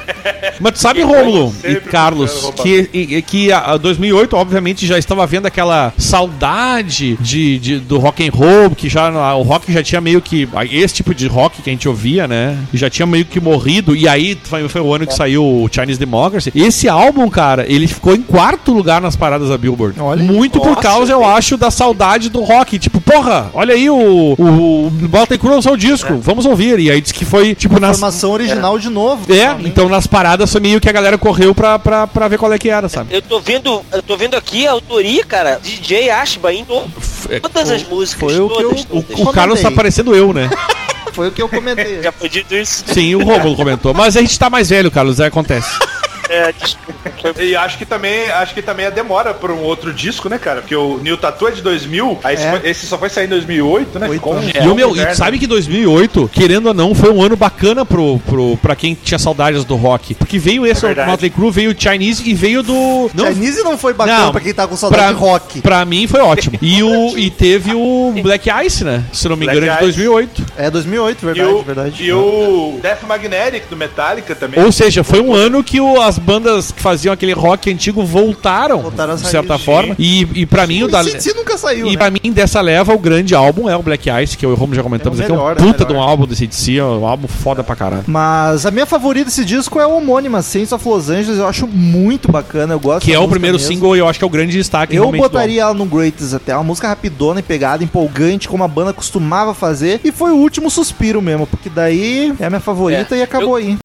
[0.61, 5.27] Mas tu sabe, Rômulo e Carlos, que, e- que a, a 2008, obviamente, já estava
[5.27, 10.01] vendo aquela saudade de, de- do rock and roll, que já o rock já tinha
[10.01, 12.57] meio que esse tipo de rock que a gente ouvia, né?
[12.75, 13.95] Já tinha meio que morrido.
[13.97, 16.53] E aí foi, foi o ano que saiu o Chinese Democracy.
[16.55, 20.01] Esse álbum, cara, ele ficou em quarto lugar nas paradas da Billboard.
[20.01, 20.23] Olha.
[20.23, 22.79] Muito por Nossa, causa, eu acho, da saudade do rock.
[22.79, 23.97] Tipo, porra, olha aí o,
[24.39, 26.79] o, o Crew lançou o disco, vamos ouvir.
[26.79, 29.33] E aí disse que foi, tipo, nas, Formação original de novo.
[29.33, 32.53] é, então nas paradas foi meio que a galera correu pra, pra, pra ver qual
[32.53, 33.15] é que era, sabe?
[33.15, 36.91] Eu tô vendo, eu tô vendo aqui a autoria, cara, DJ Ashba em todo.
[37.31, 39.27] é, Todas as músicas, foi o que todas, eu- o, todas.
[39.27, 40.49] o Carlos tá parecendo eu, né?
[41.13, 42.01] Foi o que eu comentei.
[42.03, 42.85] Já foi dito isso?
[42.87, 43.93] Sim, o Romulo comentou.
[43.93, 45.69] Mas a gente tá mais velho, Carlos, aí acontece.
[46.29, 47.43] É, desculpa.
[47.43, 50.61] E acho que também, acho que também a demora por um outro disco, né, cara?
[50.61, 52.51] Porque o New Tattoo é de 2000, aí esse, É.
[52.51, 54.09] foi- esse só foi sair em 2008, né?
[54.09, 54.53] Ficou um anos.
[54.55, 58.19] E, o meu, e sabe que 2008, querendo ou não, foi um ano bacana pro,
[58.27, 60.15] pro, pra quem tinha saudades do rock.
[60.15, 61.07] Porque veio esse, É.
[61.07, 63.11] Motley Crue, veio o Chinese e veio do...
[63.15, 65.61] Não, Chinese não foi bacana Não, pra quem tá com saudade pra, de rock.
[65.61, 66.59] pra mim foi ótimo.
[66.69, 69.03] E, o, e teve o Black Ice, né?
[69.13, 69.81] Se não me engano, é de Ice.
[69.83, 70.47] 2008.
[70.57, 72.05] É 2008, E verdade, o, verdade.
[72.05, 74.63] e o Death Magnetic do Metallica também.
[74.63, 78.83] Ou seja, foi um ano que o- as bandas que faziam aquele rock antigo voltaram,
[78.83, 79.95] Voltaram de certa forma.
[79.99, 81.97] E, e para mim, o da, O nunca saiu, e né?
[81.97, 84.57] pra mim, dessa leva, o grande álbum é o Black Ice, que eu e o
[84.57, 85.33] Romo já comentamos É o aqui.
[85.33, 85.55] É um né?
[85.55, 86.05] puta de Melhor.
[86.07, 88.05] um álbum desse DC, é um álbum foda pra caralho.
[88.07, 91.39] Mas a minha favorita desse disco é a homônima, Saints of Los Angeles.
[91.39, 93.73] Eu acho muito bacana, eu gosto Que é o primeiro mesmo.
[93.73, 96.55] single e eu acho que é o grande destaque Eu botaria ela no Greatest até,
[96.55, 100.01] uma música rapidona e pegada, empolgante, como a banda costumava fazer.
[100.05, 103.57] E foi o último suspiro mesmo, porque daí é a minha favorita É, e acabou
[103.57, 103.77] aí.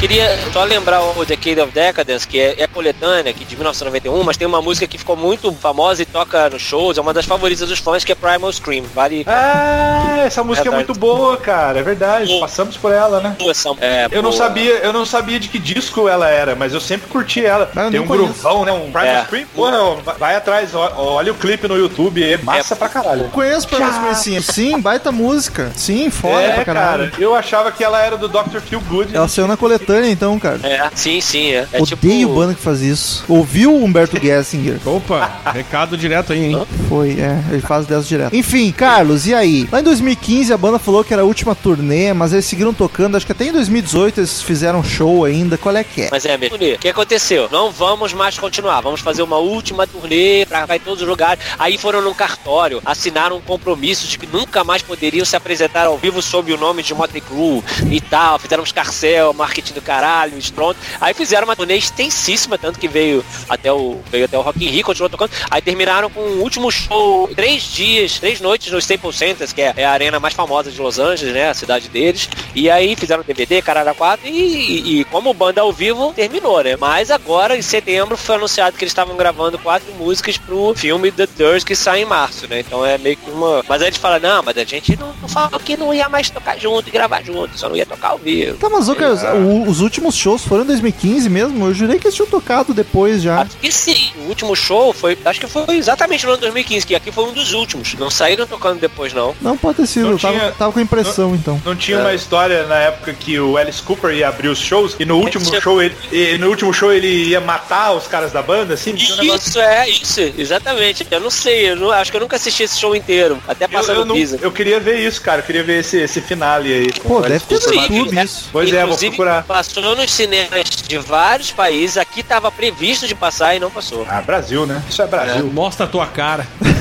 [0.00, 4.36] Queria só lembrar o Decade of Decadence, que é, é coletânea, que de 1991, mas
[4.36, 7.68] tem uma música que ficou muito famosa e toca nos shows, é uma das favoritas
[7.68, 8.84] dos fãs, que é Primal Scream.
[8.94, 10.88] Vale Ah, essa música é, Verdade.
[10.88, 11.78] muito boa, cara.
[11.80, 12.26] É verdade.
[12.28, 12.40] Boa.
[12.40, 13.36] Passamos por ela, né?
[13.48, 13.68] essa.
[13.80, 14.42] É, Eu não boa.
[14.42, 17.70] sabia, eu não sabia de que disco ela era, mas eu sempre curti ela.
[17.76, 18.64] Ah, eu Tem não um conheço.
[18.64, 18.72] né?
[18.72, 19.24] Um Primal É.
[19.24, 19.46] Scream.
[19.54, 22.76] Pô, não, vai- atrás, ó- olha o clipe no YouTube, é massa É.
[22.76, 23.24] pra caralho.
[23.28, 25.70] Conheço pra Primal Scream, sim, baita música.
[25.76, 27.10] Sim, foda é, pra caralho.
[27.10, 27.22] cara.
[27.22, 28.60] Eu achava que ela era do Dr.
[28.60, 29.14] Feel Good.
[29.14, 30.60] Ela saiu na coletânea então, cara.
[30.62, 31.66] É, sim, sim, é.
[31.72, 32.34] é Odeio tipo...
[32.34, 33.24] banda que faz isso.
[33.28, 34.78] Ouviu o Humberto Gessinger?
[34.86, 36.66] Opa, recado direto aí, hein?
[36.88, 38.34] Foi, é, ele faz dessa direto.
[38.34, 39.68] Enfim, Carlos, e aí?
[39.70, 43.16] Lá em 2015 a banda falou que era a última turnê, mas eles seguiram tocando,
[43.16, 45.58] acho que até em 2018 eles fizeram show ainda.
[45.58, 46.08] Qual é que é?
[46.10, 46.56] Mas é mesmo.
[46.56, 47.48] O que aconteceu?
[47.50, 48.80] Não vamos mais continuar.
[48.80, 51.42] Vamos fazer uma última turnê pra vai em todos os lugares.
[51.58, 55.98] Aí foram num cartório, assinaram um compromisso de que nunca mais poderiam se apresentar ao
[55.98, 58.38] vivo sob o nome de Motley Crue e tal.
[58.38, 60.78] Fizeram uns carcel, marketing do caralho, pronto.
[61.00, 64.68] Aí fizeram uma turnê extensíssima, tanto que veio até o veio até o Rock in
[64.68, 65.30] Rio, continuou tocando.
[65.50, 69.72] Aí terminaram com um último show, três dias, três noites no Staples Center, que é,
[69.76, 71.50] é a arena mais famosa de Los Angeles, né?
[71.50, 72.28] A cidade deles.
[72.54, 76.76] E aí fizeram DVD, Caralho 4, e, e, e como banda ao vivo, terminou, né?
[76.76, 81.26] Mas agora, em setembro, foi anunciado que eles estavam gravando quatro músicas pro filme The
[81.26, 82.60] Thirst, que sai em março, né?
[82.60, 83.64] Então é meio que uma.
[83.68, 86.28] Mas aí eles falam, não, mas a gente não, não falou que não ia mais
[86.30, 88.56] tocar junto e gravar junto, só não ia tocar ao vivo.
[88.58, 91.66] Tá, mas ô, Carlos, o- os últimos shows foram em 2015 mesmo?
[91.66, 93.40] Eu jurei que eles tinham tocado depois já.
[93.42, 94.10] Acho que sim.
[94.24, 95.16] O último show foi.
[95.24, 97.94] Acho que foi exatamente no ano 2015, que aqui foi um dos últimos.
[97.94, 99.34] Não saíram tocando depois, não.
[99.40, 101.60] Não pode ter sido, Não eu tava, tinha- tava com impressão então.
[101.64, 105.04] Não tinha uma história na época que o Alice Cooper ia abrir os shows e
[105.04, 108.74] no último show ele, e no último show ele ia matar os caras da banda,
[108.74, 108.94] assim?
[108.94, 111.06] Tinha um negócio- Isso, é, isso, exatamente.
[111.10, 113.38] Eu não sei, eu não- acho que eu nunca assisti esse show inteiro.
[113.46, 114.38] Até Eu, passando eu, o não- Visa.
[114.42, 115.40] eu queria ver isso, cara.
[115.40, 116.92] Eu queria ver esse, esse finale aí.
[117.02, 118.48] Pô, deve ter no YouTube é, isso.
[118.52, 119.44] Pois é, vou procurar.
[119.60, 121.98] Passou nos cinemas de vários países.
[121.98, 124.06] Aqui tava previsto de passar e não passou.
[124.08, 124.82] Ah, Brasil, né?
[124.88, 125.50] Isso é Brasil.
[125.52, 126.46] Mostra a tua cara.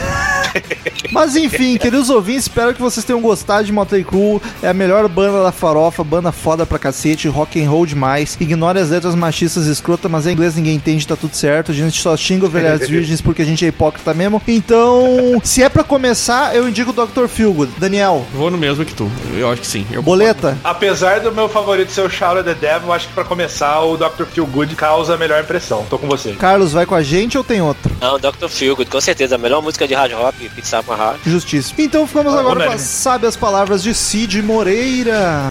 [1.12, 4.42] Mas enfim, queridos ouvintes, espero que vocês tenham gostado de Motley Crue.
[4.62, 8.38] É a melhor banda da farofa, banda foda pra cacete, rock and roll demais.
[8.40, 11.72] Ignore as letras machistas e escrotas, mas em inglês ninguém entende, tá tudo certo.
[11.72, 14.42] A gente só xinga ovelhas virgens porque a gente é hipócrita mesmo.
[14.48, 17.28] Então, se é pra começar, eu indico o Dr.
[17.28, 17.72] Feelgood.
[17.78, 19.12] Daniel, Vou no mesmo que tu.
[19.36, 19.86] Eu acho que sim.
[19.92, 20.58] Eu boleta.
[20.64, 23.98] Apesar do meu favorito ser o Shout at the Devil, acho que pra começar o
[23.98, 24.26] Dr.
[24.26, 25.88] Feel Good causa a melhor impressão.
[25.90, 26.34] Tô com você.
[26.34, 27.92] Carlos, vai com a gente ou tem outro?
[28.00, 28.48] Não, Dr.
[28.48, 29.36] Feelgood, com certeza.
[29.36, 30.52] A melhor música de hard rock,
[30.86, 31.20] com hard.
[31.26, 31.74] Justiça.
[31.80, 35.48] Então ficamos Ah, agora com as sábias palavras de Cid Moreira.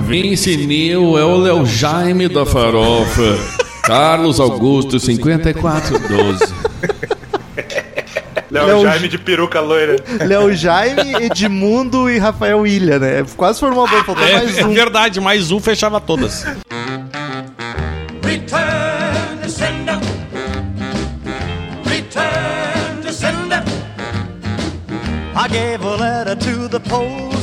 [0.00, 3.38] Vince Neil é o Léo Jaime da farofa.
[3.82, 6.52] Carlos Augusto, 5412.
[8.54, 9.96] Léo Léo- Jaime de peruca loira.
[10.24, 13.24] Léo Jaime, Edmundo e Rafael Ilha, né?
[13.36, 14.72] Quase formou uma banda, faltou mais É um.
[14.72, 16.44] verdade, mais um fechava todas.
[18.22, 19.98] Return to sender.
[21.84, 23.62] Return to sender.
[25.36, 27.33] I gave a letter to the postman.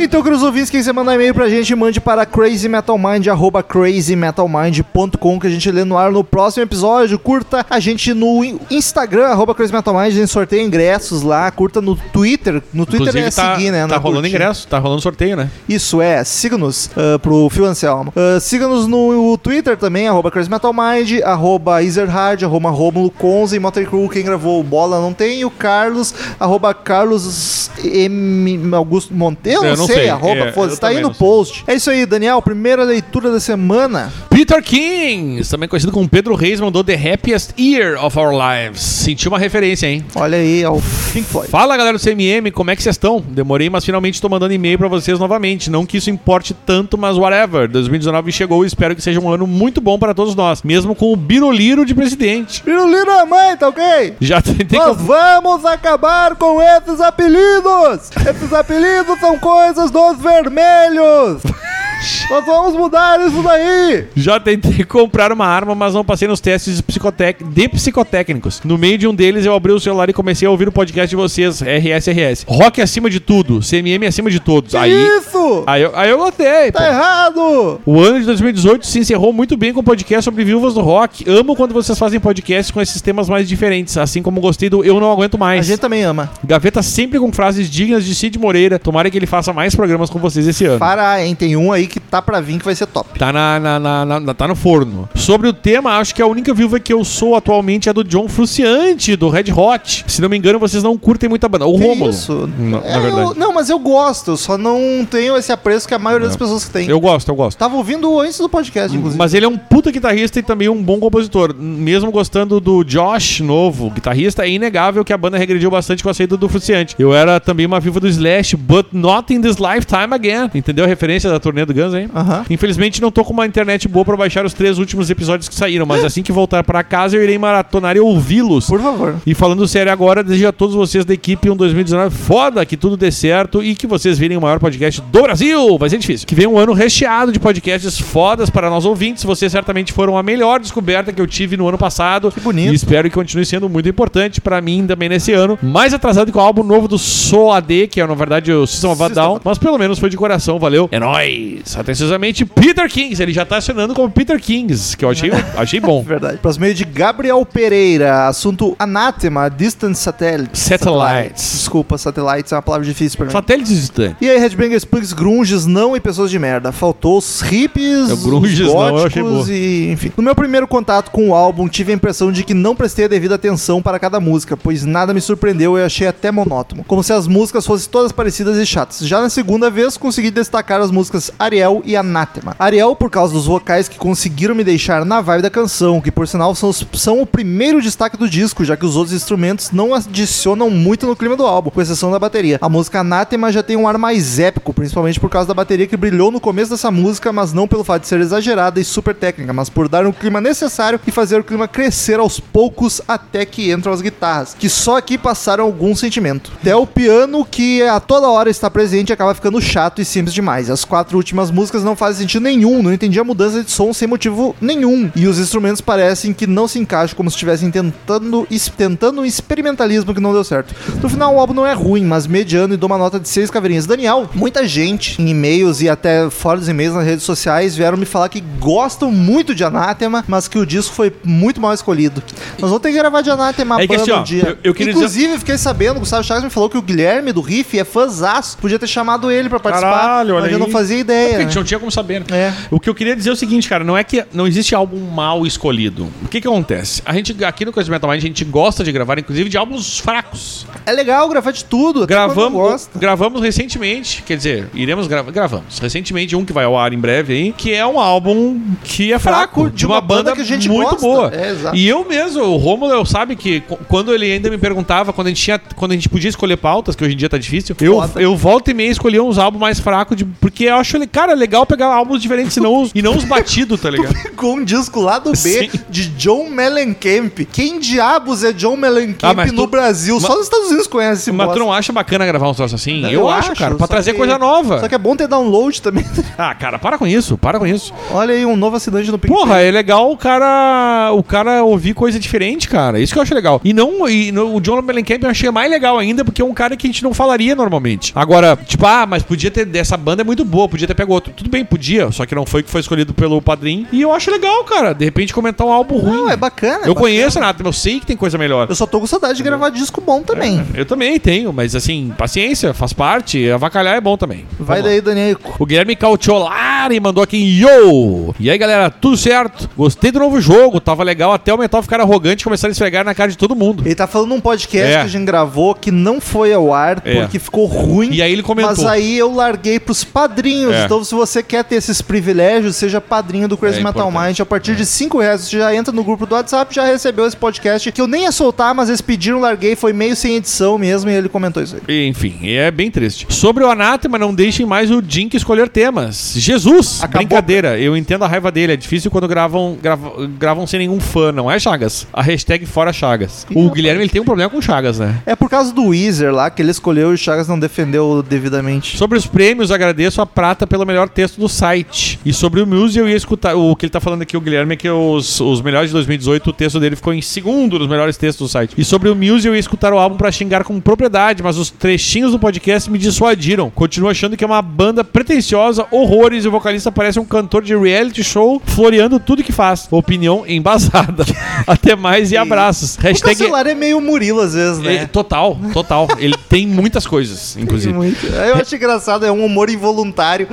[0.00, 5.46] Então, queridos ouvintes, quem você mandar e-mail pra gente, mande para crazymetalmind, arroba crazymetalmind.com, que
[5.48, 7.18] a gente lê no ar no próximo episódio.
[7.18, 11.50] Curta a gente no in- Instagram, arroba crazymetalmind, a gente sorteia ingressos lá.
[11.50, 12.62] Curta no Twitter.
[12.72, 13.88] No Twitter Inclusive, é tá, seguir, né?
[13.88, 14.36] tá rolando curtir.
[14.36, 15.50] ingresso, tá rolando sorteio, né?
[15.68, 18.12] Isso é, siga-nos ah, pro Fio Anselmo.
[18.14, 24.08] Ah, siga-nos no Twitter também, arroba crazymetalmind, arroba Ezerhard, arroba Romulo Conze, e Motley Crue,
[24.08, 28.60] quem gravou Bola não tem, e o Carlos, arroba Carlos M.
[28.76, 31.64] Augusto Monteiro, Eu não sei, sei, arroba, é, foda-se, tá aí no post.
[31.66, 34.12] É isso aí, Daniel, primeira leitura da semana.
[34.30, 38.80] Peter King, também conhecido como Pedro Reis, mandou The Happiest Year of Our Lives.
[38.80, 40.04] Sentiu uma referência, hein?
[40.14, 40.80] Olha aí, ao
[41.12, 41.50] Pink Floyd.
[41.50, 43.20] Fala galera do CMM, como é que vocês estão?
[43.20, 45.70] Demorei, mas finalmente tô mandando e-mail pra vocês novamente.
[45.70, 47.68] Não que isso importe tanto, mas whatever.
[47.68, 51.12] 2019 chegou e espero que seja um ano muito bom para todos nós, mesmo com
[51.12, 52.62] o Biroliro de presidente.
[52.62, 54.14] Pirulino é mãe, tá ok?
[54.20, 54.78] Já tentei.
[54.78, 58.10] Nós vamos acabar com esses apelidos!
[58.28, 61.42] Esses apelidos são coisas dos vermelhos!
[62.30, 64.04] Nós vamos mudar isso daí!
[64.14, 67.42] Já tentei comprar uma arma, mas não passei nos testes de, psicotec...
[67.42, 68.60] de psicotécnicos.
[68.64, 71.08] No meio de um deles, eu abri o celular e comecei a ouvir o podcast
[71.08, 72.44] de vocês, RSRS.
[72.46, 74.74] Rock acima de tudo, CMM acima de todos.
[74.74, 75.64] Aí, Isso!
[75.66, 76.78] aí, eu, aí eu gostei, pô.
[76.78, 77.80] Tá errado!
[77.84, 81.28] O ano de 2018 se encerrou muito bem com o podcast sobre viúvas do rock.
[81.28, 85.00] Amo quando vocês fazem podcasts com esses temas mais diferentes, assim como gostei do Eu
[85.00, 85.66] Não Aguento A Mais.
[85.66, 86.30] gente também ama.
[86.44, 88.78] Gaveta sempre com frases dignas de Cid Moreira.
[88.78, 90.78] Tomara que ele faça mais programas com vocês esse ano.
[90.78, 91.34] Para, hein?
[91.34, 93.18] Tem um aí que tá pra vir que vai ser top.
[93.18, 95.08] Tá, na, na- na- na- tá no forno.
[95.14, 98.28] Sobre o tema, acho que a única viúva que eu sou atualmente é do John
[98.28, 100.04] Fruciante, do Red Hot.
[100.06, 101.66] Se não me engano, vocês não curtem muita banda.
[101.66, 102.10] O Que Rômulo.
[102.10, 102.48] isso?
[102.58, 103.22] Na, É, na verdade.
[103.30, 106.36] eu- não, mas eu gosto, eu só não tenho esse apreço que a maioria das
[106.36, 106.88] pessoas que tem.
[106.88, 107.58] Eu gosto, eu gosto.
[107.58, 109.18] Tava ouvindo antes do podcast, inclusive.
[109.18, 111.54] Mas ele é um puta guitarrista e também um bom compositor.
[111.58, 116.14] Mesmo gostando do Josh, novo guitarrista, é inegável que a banda regrediu bastante com a
[116.14, 116.94] saída do Fruciante.
[116.98, 120.50] Eu era também uma viva do Slash, but not in this lifetime again.
[120.54, 122.08] Entendeu a referência da turnê do Guns, hein?
[122.14, 122.44] Aham.
[122.50, 125.86] Infelizmente não tô com uma internet boa pra baixar os três últimos episódios que saíram,
[125.86, 128.66] mas assim que voltar pra casa eu irei maratonar e ouvi-los.
[128.66, 129.16] Por favor.
[129.26, 132.96] E falando sério agora, desejo a todos vocês da equipe um 2019 foda, que tudo
[132.96, 135.78] dê certo e que vocês virem o maior podcast do Brasil.
[135.78, 136.26] Vai ser difícil.
[136.26, 139.24] Que venha um ano recheado de podcasts fodas para nós ouvintes.
[139.24, 142.30] Vocês certamente foram a melhor descoberta que eu tive no ano passado.
[142.32, 142.72] Que bonito.
[142.72, 145.58] E espero que continue sendo muito importante pra mim também nesse ano.
[145.62, 149.02] Mais atrasado que o álbum novo do Soad, que é na verdade o System of
[149.02, 150.88] a Down, mas pelo menos foi de coração, valeu.
[150.90, 151.67] É nóis.
[151.76, 153.22] Atenciosamente, Peter Kings.
[153.22, 156.02] Ele já tá assinando como Peter Kings, que eu achei, achei bom.
[156.02, 156.38] Verdade.
[156.38, 158.28] Próximo meio de Gabriel Pereira.
[158.28, 160.60] Assunto Anátema, Distant Satellites.
[160.60, 161.52] Satellites.
[161.58, 163.32] Desculpa, satellites é uma palavra difícil pra mim.
[163.32, 164.16] Satélites distantes.
[164.20, 166.72] E aí, Headbangers, Punks, Grunges, não e pessoas de merda.
[166.72, 169.52] Faltou os hippies, É, os grunges não, eu achei góticos boa.
[169.52, 170.12] e enfim.
[170.16, 173.08] No meu primeiro contato com o álbum, tive a impressão de que não prestei a
[173.08, 176.84] devida atenção para cada música, pois nada me surpreendeu e achei até monótono.
[176.84, 179.00] Como se as músicas fossem todas parecidas e chatas.
[179.00, 182.54] Já na segunda vez, consegui destacar as músicas Ariel e Anátema.
[182.58, 186.26] Ariel, por causa dos vocais que conseguiram me deixar na vibe da canção, que por
[186.28, 189.94] sinal são, os- são o primeiro destaque do disco, já que os outros instrumentos não
[189.94, 192.58] adicionam muito no clima do álbum, com exceção da bateria.
[192.60, 195.96] A música Anátema já tem um ar mais épico, principalmente por causa da bateria que
[195.96, 199.52] brilhou no começo dessa música, mas não pelo fato de ser exagerada e super técnica,
[199.52, 203.72] mas por dar um clima necessário e fazer o clima crescer aos poucos até que
[203.72, 206.52] entram as guitarras, que só aqui passaram algum sentimento.
[206.60, 210.70] Até o piano, que a toda hora está presente, acaba ficando chato e simples demais.
[210.70, 214.06] As quatro últimas músicas não fazem sentido nenhum, não entendi a mudança de som sem
[214.08, 215.10] motivo nenhum.
[215.14, 218.46] E os instrumentos parecem que não se encaixam como se estivessem tentando,
[218.76, 220.74] tentando um experimentalismo que não deu certo.
[221.02, 223.50] No final, o álbum não é ruim, mas mediano e dou uma nota de seis
[223.50, 223.86] caveirinhas.
[223.86, 228.06] Daniel, muita gente em e-mails e até fora dos e-mails nas redes sociais vieram me
[228.06, 232.22] falar que gostam muito de Anátema, mas que o disco foi muito mal escolhido.
[232.58, 234.58] Nós vamos ter que gravar de Anátema É banda assim, ó, um dia.
[234.62, 237.78] eu- eu Inclusive, fiquei sabendo, o Gustavo Chagas me falou que o Guilherme do Riff
[237.78, 238.56] é fãzaço.
[238.58, 241.37] Podia ter chamado ele pra participar, Caralho, mas eu não fazia ideia.
[241.40, 241.48] A né?
[241.50, 242.26] gente não tinha como saber, né?
[242.30, 242.52] É.
[242.70, 244.98] O que eu queria dizer é o seguinte, cara, não é que não existe álbum
[245.10, 246.08] mal escolhido.
[246.22, 247.02] O que que acontece?
[247.04, 249.98] A gente, aqui no Coisa Metal Mind, a gente gosta de gravar, inclusive, de álbuns
[249.98, 250.66] fracos.
[250.86, 252.06] É legal gravar de tudo.
[252.06, 256.98] Gravamos, gravamos recentemente, quer dizer, iremos gravar, gravamos recentemente um que vai ao ar em
[256.98, 260.44] breve aí, que é um álbum que é fraco, Fraco, de uma, banda, que a
[260.44, 261.00] gente muito gosta.
[261.06, 261.32] boa.
[261.34, 261.54] É.
[261.74, 265.26] E eu mesmo, o Romulo, eu sabe que qu- quando ele ainda me perguntava, quando
[265.26, 267.76] a gente tinha, quando a gente podia escolher pautas, que hoje em dia tá difícil,
[267.80, 268.20] eu, Foda.
[268.20, 271.27] eu volto e meia escolhia uns álbuns mais fracos, de, porque eu acho ele, cara,
[271.28, 274.14] Cara, é legal pegar álbuns diferentes e não os, e não os batidos, tá ligado?
[274.34, 275.70] Com um disco lá do B Sim.
[275.90, 277.38] de John Mellencamp.
[277.52, 280.18] Quem diabos é John Mellencamp Ah, no tu- Brasil?
[280.20, 282.80] Só Mas- nos Estados Unidos conhecem esse Mas tu não acha bacana gravar uns troços
[282.80, 283.04] assim?
[283.04, 284.80] Eu, Eu acho, cara, pra só trazer que- coisa nova.
[284.80, 286.04] Só que é bom ter download também.
[286.38, 287.92] Ah, cara, para com isso, para com isso.
[288.12, 289.36] Olha aí, um novo assinante no PicPay.
[289.40, 293.00] Porra, é legal o cara, o cara ouvir coisa diferente, cara.
[293.00, 293.60] Isso que eu acho legal.
[293.64, 296.54] E não, e no- o John Mellencamp eu achei mais legal ainda, porque é um
[296.54, 298.12] cara que a gente não falaria normalmente.
[298.14, 301.32] Agora, tipo, ah, mas podia ter, dessa banda é muito boa, podia ter pego outro.
[301.34, 303.86] Tudo bem, podia, só que não foi que foi escolhido pelo padrinho.
[303.92, 306.16] E eu acho legal, cara, de repente comentar um álbum ruim.
[306.16, 306.72] Não, é bacana.
[306.72, 306.94] é eu bacana.
[306.94, 308.66] conheço, Renato, eu sei que tem coisa melhor.
[308.68, 310.64] Eu só tô com saudade de gravar disco bom também.
[310.74, 313.50] Eu também tenho, mas assim, paciência, faz parte.
[313.50, 314.44] Avacalhar é bom também.
[314.58, 315.36] Vai Vamos daí, Daniel.
[315.58, 315.96] O Guilherme
[316.32, 318.34] Cautiolari mandou aqui, yo!
[318.38, 319.68] E aí, galera, tudo certo?
[319.76, 323.04] Gostei do novo jogo, tava legal até o Metal ficar arrogante e começar a esfregar
[323.04, 323.82] na cara de todo mundo.
[323.84, 324.98] Ele tá falando num podcast É.
[325.00, 327.20] que a gente gravou que não foi ao ar É.
[327.20, 328.10] porque ficou ruim.
[328.12, 328.74] E aí ele comentou.
[328.76, 330.74] Mas aí eu larguei pros padrinhos.
[330.74, 330.84] É.
[330.98, 334.10] Então, se você quer ter esses privilégios, seja padrinho do Crazy É Metal.
[334.10, 334.40] Mind.
[334.40, 337.36] A partir de 5 reais, você já entra no grupo do WhatsApp, já recebeu esse
[337.36, 341.08] podcast que eu nem ia soltar, mas eles pediram, larguei, foi meio sem edição mesmo,
[341.08, 342.08] e ele comentou isso aí.
[342.08, 343.28] Enfim, é bem triste.
[343.30, 346.32] Sobre o Anátema, não deixem mais o Jink escolher temas.
[346.34, 346.98] Jesus!
[347.00, 347.18] Acabou.
[347.18, 348.72] Brincadeira, eu entendo a raiva dele.
[348.72, 352.08] É difícil quando gravam, gravam, gravam sem nenhum fã, não é Chagas?
[352.12, 353.46] A hashtag fora Chagas.
[353.54, 355.22] O Guilherme ele tem um problema com Chagas, né?
[355.24, 358.96] É por causa do Weezer lá, que ele escolheu e o Chagas não defendeu devidamente.
[358.96, 362.18] Sobre os prêmios, agradeço a Prata pelo melhor texto do site.
[362.24, 363.54] E sobre o Muse, eu ia escutar.
[363.54, 366.50] O que ele tá falando aqui, o Guilherme, é que os, os melhores de 2018,
[366.50, 368.74] o texto dele ficou em segundo nos melhores textos do site.
[368.76, 371.70] E sobre o Muse, eu ia escutar o álbum pra xingar com propriedade, mas os
[371.70, 373.70] trechinhos do podcast me dissuadiram.
[373.70, 377.76] Continuo achando que é uma banda pretensiosa, horrores, e o vocalista parece um cantor de
[377.76, 379.86] reality show, floreando tudo que faz.
[379.90, 381.24] Opinião embasada.
[381.66, 382.96] Até mais e abraços.
[382.96, 383.36] O Hashtag.
[383.36, 385.06] celular é meio Murilo às vezes, É, né?
[385.06, 386.08] total, total.
[386.18, 387.92] Ele tem muitas coisas, inclusive.
[387.92, 388.26] Muito.
[388.26, 390.48] Eu acho engraçado, é um humor involuntário.